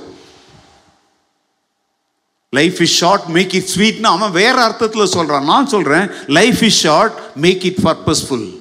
Life 2.57 2.81
is 2.85 2.95
short 2.95 3.27
make 3.35 3.55
it 3.55 3.69
ஸ்வீட்னு 3.75 4.09
அவன் 4.15 4.31
வேற 4.31 4.63
அர்த்தத்தில் 4.63 5.13
சொல்கிறான் 5.13 5.45
நான் 5.45 5.67
சொல்கிறேன் 5.67 6.11
life 6.27 6.63
is 6.63 6.79
short 6.79 7.15
make 7.35 7.65
it 7.65 7.79
purposeful 7.85 8.59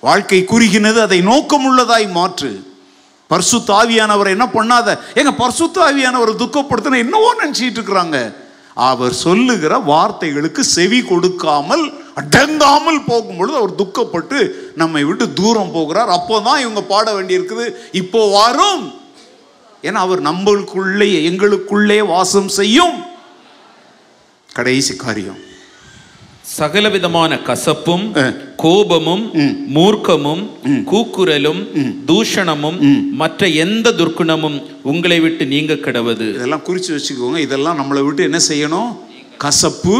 வாழ்க்கை 0.00 0.44
குறுகினது 0.50 1.00
அதை 1.00 1.18
நோக்கமுள்ளதாய் 1.20 2.06
மாற்று. 2.10 2.50
பர்சு 3.30 3.58
ஆவியானவர் 3.78 4.28
என்ன 4.34 4.46
பண்ணாத? 4.52 4.98
எங்க 5.14 5.32
பர்சு 5.40 5.66
ஆவியானவர் 5.86 6.32
துக்கப்படுத்தின 6.42 7.00
என்னவோ 7.04 7.30
நினச்சிட்டு 7.40 7.78
இருக்கிறாங்க. 7.78 8.34
அவர் 8.74 9.12
சொல்லுகிற 9.12 9.74
வார்த்தைகளுக்கு 9.86 10.60
செவி 10.60 11.02
கொடுக்காமல் 11.02 11.84
அடங்காமல் 12.14 13.00
போகும்பொழுது 13.08 13.56
அவர் 13.60 13.74
துக்கப்பட்டு 13.82 14.50
நம்மை 14.74 15.04
விட்டு 15.04 15.32
தூரம் 15.32 15.72
போகிறார். 15.72 16.08
அப்போதான் 16.08 16.62
இவங்க 16.64 16.82
பாட 16.94 17.12
வேண்டியிருக்குது 17.12 17.66
இப்போ 17.92 18.30
வாரும். 18.36 18.94
ஏன்னா 19.82 20.00
அவர் 20.06 20.22
நம்மளுக்குள்ளே 20.22 21.10
எங்களுக்குள்ளே 21.30 21.98
வாசம் 22.06 22.48
செய்யும். 22.60 23.14
கடைசி 24.56 24.94
காரியம். 24.96 25.40
சகலவிதமான 26.58 27.32
கசப்பும். 27.48 28.04
கோபமும் 28.56 29.24
மூர்க்கமும் 29.76 30.42
கூக்குரலும் 30.92 31.62
தூஷணமும் 32.10 32.78
மற்ற 33.20 33.48
எந்த 33.64 33.92
துர்க்குணமும் 33.98 34.58
உங்களை 34.90 35.18
விட்டு 35.24 35.46
நீங்க 35.46 35.74
கிடவது. 35.74 36.24
இதெல்லாம் 36.34 36.62
குறித்து 36.62 36.90
வச்சுக்கோங்க. 36.96 37.38
இதெல்லாம் 37.46 37.78
நம்மளை 37.80 38.02
விட்டு 38.06 38.22
என்ன 38.28 38.38
செய்யணும்? 38.50 38.90
கசப்பு 39.38 39.96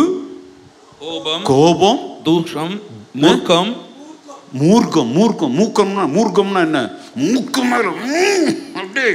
கோபம் 1.00 1.42
கோபம் 1.42 2.00
தூஷம் 2.24 2.74
மூர்க்கம். 3.20 3.70
மூர்க்கம் 4.62 5.10
மூர்க்கம். 5.18 5.54
மூக்கம்னா 5.60 6.04
மூர்க்கம்னா 6.16 6.60
என்ன? 6.64 6.80
மூக்கம் 7.26 7.72
அப்படியே. 8.78 9.12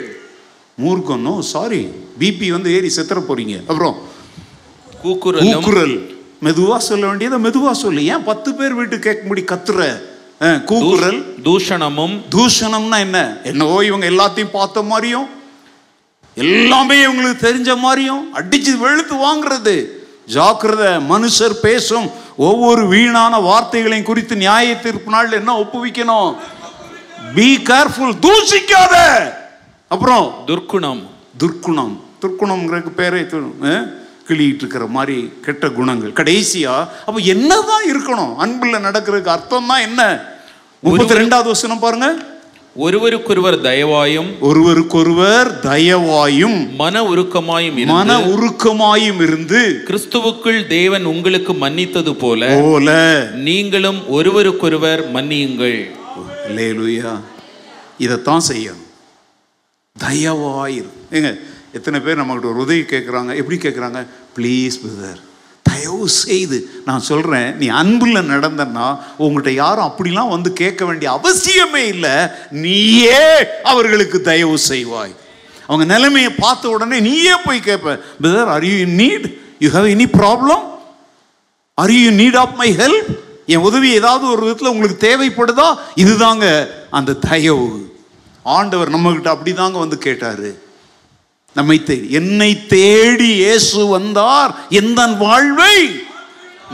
மூர்க்கம்னோ 0.83 1.33
சாரி 1.53 1.81
பிபி 2.19 2.47
வந்து 2.55 2.69
ஏறி 2.77 2.89
செத்துற 2.95 3.19
போறீங்க. 3.27 3.55
அப்புறம் 3.71 3.95
கூக்குரலும் 5.03 5.53
கூக்குரல். 5.53 5.95
மெதுவா 6.45 6.77
சொல்ல 6.77 7.07
வேண்டியதை 7.07 7.37
மெதுவா 7.45 7.71
சொல்லு. 7.71 8.05
ஏன் 8.05 8.23
பத்து 8.23 8.53
பேர் 8.53 8.73
வீட்டு 8.73 8.99
கேட்க 8.99 9.27
முடி 9.27 9.43
கத்துற? 9.51 9.81
கூக்குரல். 10.65 11.19
தூஷணமும் 11.43 12.15
தூஷணம்னா 12.35 12.97
என்ன? 13.05 13.19
என்னவோ 13.43 13.85
இவங்க 13.85 14.05
எல்லாத்தையும் 14.09 14.55
பார்த்த 14.57 14.81
மாதிரியும் 14.81 15.27
எல்லாமே 16.35 16.95
இவங்களுக்கு 17.05 17.39
தெரிஞ்ச 17.47 17.77
மாதிரியும் 17.77 18.23
அடிச்சு 18.35 18.73
வெளுத்து 18.83 19.15
வாங்குறது. 19.27 19.75
ஜாக்கிரதை 20.25 20.91
மனுஷர் 21.11 21.55
பேசும் 21.61 22.07
ஒவ்வொரு 22.37 22.87
வீணான 22.87 23.39
வார்த்தைகளையும் 23.39 24.09
குறித்து 24.09 24.35
நியாய 24.35 24.75
தீர்ப்பு 24.79 25.11
நாள் 25.11 25.31
என்ன 25.31 25.55
ஒப்புவிக்கணும்? 25.61 26.35
பி 27.35 27.47
கேர்ஃபுல் 27.57 28.15
தூசிக்காத 28.25 28.95
அப்புறம் 29.87 30.25
துர்க்குணம். 30.47 31.01
துர்க்குணம். 31.41 31.95
துர்க்குணம்ங்கிறதுக்கு 32.21 32.93
பேரே 33.01 33.25
கிளியிட்டு 34.31 34.63
இருக்கிற 34.63 34.85
மாதிரி 34.97 35.17
கெட்ட 35.45 35.69
குணங்கள். 35.69 36.11
கடைசியா 36.11 36.75
அப்ப 37.07 37.17
என்னதான் 37.35 37.87
இருக்கணும்? 37.93 38.35
அன்புல 38.43 38.83
நடக்கிறதுக்கு 38.87 39.33
அர்த்தம் 39.37 39.71
தான் 39.71 39.81
என்ன? 39.81 40.01
முப்பத்தி 40.83 41.13
ரெண்டாவது 41.13 41.55
வசனம் 41.55 41.83
பாருங்க. 41.85 42.09
ஒருவருக்கொருவர் 42.75 43.55
தயவாயும் 43.61 44.29
ஒருவருக்கொருவர் 44.39 45.49
தயவாயும் 45.63 46.59
மன 46.75 47.01
உருக்கமாயும் 47.03 47.79
மன 47.85 48.19
உருக்கமாயும் 48.33 49.19
இருந்து 49.25 49.59
கிறிஸ்துவுக்குள் 49.87 50.59
தேவன் 50.67 51.05
உங்களுக்கு 51.05 51.53
மன்னித்தது 51.53 52.13
போல 52.13 52.49
போல. 52.61 52.89
நீங்களும் 53.47 53.99
ஒருவருக்கொருவர் 54.09 55.03
மன்னியுங்கள். 55.15 55.79
லேலுயா 56.57 57.11
இதைத்தான் 57.97 58.47
செய்யணும். 58.49 58.87
தயவாயிரு. 59.95 60.89
ஏங்க 61.11 61.31
எத்தனை 61.73 61.99
பேர் 61.99 62.19
நம்மகிட்ட 62.19 62.51
ஒரு 62.53 62.63
உதவி 62.65 62.81
கேட்குறாங்க 62.93 63.31
எப்படி 63.35 63.57
கேட்குறாங்க 63.57 63.99
ப்ளீஸ் 64.35 64.77
பிரதர் 64.83 65.21
தயவு 65.63 66.09
செய்து 66.09 66.57
நான் 66.85 66.99
சொல்கிறேன் 66.99 67.55
நீ 67.57 67.67
அன்பில் 67.67 68.15
நடந்தன்னா 68.15 68.99
உங்கள்கிட்ட 69.19 69.49
யாரும் 69.49 69.85
அப்படிலாம் 69.85 70.29
வந்து 70.29 70.53
கேட்க 70.53 70.85
வேண்டிய 70.85 71.19
அவசியமே 71.19 71.83
இல்லை. 71.93 72.15
நீயே 72.51 73.23
அவர்களுக்கு 73.63 74.21
தயவு 74.21 74.57
செய்வாய். 74.69 75.15
அவங்க 75.67 75.93
நிலைமையை 75.93 76.31
பார்த்த 76.31 76.69
உடனே 76.69 76.99
நீயே 76.99 77.33
போய் 77.45 77.59
கேட்ப 77.59 77.99
brother 78.21 78.45
are 78.45 78.65
you 78.65 78.77
in 78.77 78.97
need 78.97 79.27
you 79.59 79.69
have 79.69 79.87
any 79.95 80.07
problem 80.19 80.63
are 81.73 81.91
you 81.91 82.11
need 82.11 82.37
of 82.37 82.55
my 82.55 82.75
help 82.77 83.11
என் 83.45 83.65
உதவி 83.69 83.91
ஏதாவது 83.91 84.31
ஒரு 84.31 84.41
விதத்தில் 84.41 84.67
உங்களுக்கு 84.67 85.07
தேவைப்படுதா? 85.07 85.77
இதுதாங்க 85.95 86.67
அந்த 86.89 87.13
தயவு. 87.13 87.93
ஆண்டவர் 88.43 88.91
நம்மகிட்ட 88.91 89.29
அப்படிதாங்க 89.35 89.71
வந்து 89.71 89.97
கேட்டார். 89.97 90.69
நம்மை 91.53 92.09
என்னை 92.09 92.67
தேடி 92.67 93.29
இயேசு 93.33 93.85
வந்தார் 93.85 94.55
எந்த 94.69 95.05
வாழ்வை. 95.05 95.75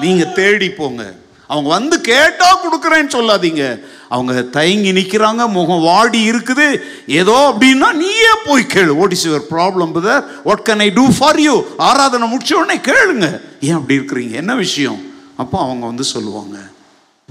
நீங்க 0.02 0.26
தேடி 0.26 0.70
போங்க. 0.70 1.14
அவங்க 1.48 1.70
வந்து 1.70 2.02
கேட்டா 2.02 2.48
கொடுக்குறேன்னு 2.64 3.16
சொல்லாதீங்க. 3.18 3.82
அவங்க 4.10 4.42
தயங்கி 4.42 4.92
நிற்கிறாங்க 4.92 5.50
முகம் 5.50 5.82
வாடி 5.82 6.30
இருக்குது. 6.32 6.68
ஏதோ 7.08 7.54
அப்படின்னா 7.54 7.92
நீயே 7.92 8.34
போய் 8.46 8.72
கேளு. 8.74 8.94
What 9.00 9.12
is 9.12 9.28
your 9.28 9.48
problem 9.52 9.94
brother 9.96 10.24
what 10.44 10.66
can 10.70 10.80
I 10.80 10.90
do 10.90 11.06
for 11.18 11.40
you 11.40 11.64
ஆராதனை 11.78 12.38
முடிச்ச 12.38 12.54
உடனே 12.54 12.80
கேளுங்க. 12.80 13.42
ஏன் 13.62 13.74
அப்படி 13.74 14.00
இருக்கிறீங்க? 14.00 14.32
என்ன 14.32 14.56
விஷயம்? 14.56 15.00
அப்போ 15.38 15.60
அவங்க 15.60 15.86
வந்து 15.86 16.04
சொல்லுவாங்க 16.04 16.58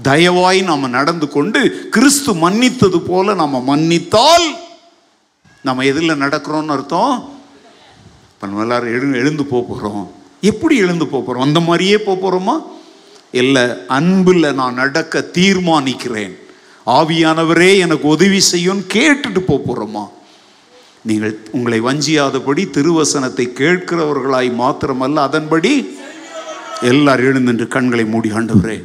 தயவாய் 0.03 0.63
நாம் 0.63 0.89
நடந்து 0.89 1.27
கொண்டு 1.27 1.89
கிறிஸ்து 1.91 2.33
மன்னித்தது 2.33 2.99
போல 2.99 3.33
நாம் 3.33 3.63
மன்னித்தால் 3.63 4.47
நம்ம 5.63 5.83
எதில் 5.83 6.21
நடக்கிறோன்னு 6.23 6.75
அர்த்தம்? 6.75 7.36
இப்போ 8.37 8.47
நம்ம 8.47 8.61
எல்லோரும் 8.61 8.89
எழு 8.89 9.17
எழுந்து 9.17 9.45
போக 9.45 9.67
போகிறோம் 9.67 10.11
எப்படி 10.41 10.77
எழுந்து 10.77 11.07
போக 11.07 11.25
போகிறோம் 11.25 11.47
அந்த 11.47 11.59
மாதிரியே 11.59 11.97
போக 11.97 12.17
போகிறோமா 12.23 12.63
இல்லை 13.31 13.63
அன்பில் 13.87 14.53
நான் 14.53 14.73
நடக்க 14.73 15.29
தீர்மானிக்கிறேன். 15.33 16.37
ஆவியானவரே 16.85 17.77
எனக்கு 17.77 18.07
உதவி 18.07 18.39
செய்யும் 18.39 18.83
கேட்டுட்டு 18.93 19.39
போக 19.39 19.59
போகிறோமா 19.67 20.09
நீங்கள் 21.01 21.39
உங்களை 21.51 21.81
வஞ்சியாதபடி 21.81 22.65
திருவசனத்தை 22.69 23.47
கேட்கிறவர்களாய் 23.47 24.51
மாத்திரமல்ல 24.59 25.15
அதன்படி 25.15 25.97
எல்லாரும் 26.81 27.25
எழுந்துன்று 27.25 27.67
கண்களை 27.67 28.05
மூடி 28.05 28.29
ஆண்டவரே. 28.29 28.83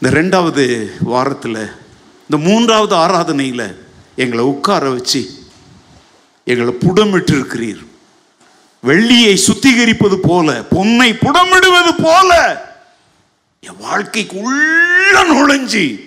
இந்த 0.00 0.20
ரெண்டாவது 0.20 0.90
வாரத்தில் 1.00 1.70
இந்த 2.30 2.48
மூன்றாவது 2.48 2.96
ஆராதனையில் 2.96 3.76
எங்களை 4.16 4.44
உட்கார 4.44 4.90
வச்சு 4.90 5.30
எங்களை 6.48 6.72
புடமிட்டு 6.72 7.32
இருக்கிறீர் 7.32 7.86
வெள்ளியை 8.82 9.38
சுத்திகரிப்பது 9.46 10.16
போல 10.22 10.60
பொன்னை 10.70 11.12
புடமிடுவது 11.12 11.92
போல 11.98 12.30
என் 13.60 13.76
வாழ்க்கைக்கு 13.78 14.40
உள்ள 14.40 15.24
நுழைஞ்சி 15.24 16.06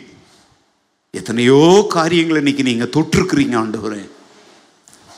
எத்தனையோ 1.11 1.85
காரியங்களை 1.89 2.38
இன்னைக்கு 2.38 2.63
நீங்க 2.63 2.84
தொற்றுக்கிறீங்க 2.84 3.63
ஆண்டவரே. 3.63 4.09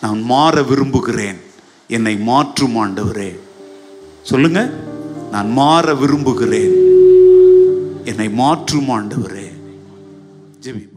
நான் 0.01 0.21
மாற 0.21 0.61
விரும்புகிறேன். 0.61 1.39
என்னை 1.87 2.17
மாற்றும் 2.17 2.75
ஆண்டவரே. 2.75 3.39
சொல்லுங்க. 4.23 4.69
நான் 5.31 5.51
மாற 5.51 5.93
விரும்புகிறேன். 5.93 6.73
என்னை 8.05 8.29
மாற்றும் 8.29 8.89
ஆண்டவரே. 8.89 9.51
ஜெபி 10.61 10.92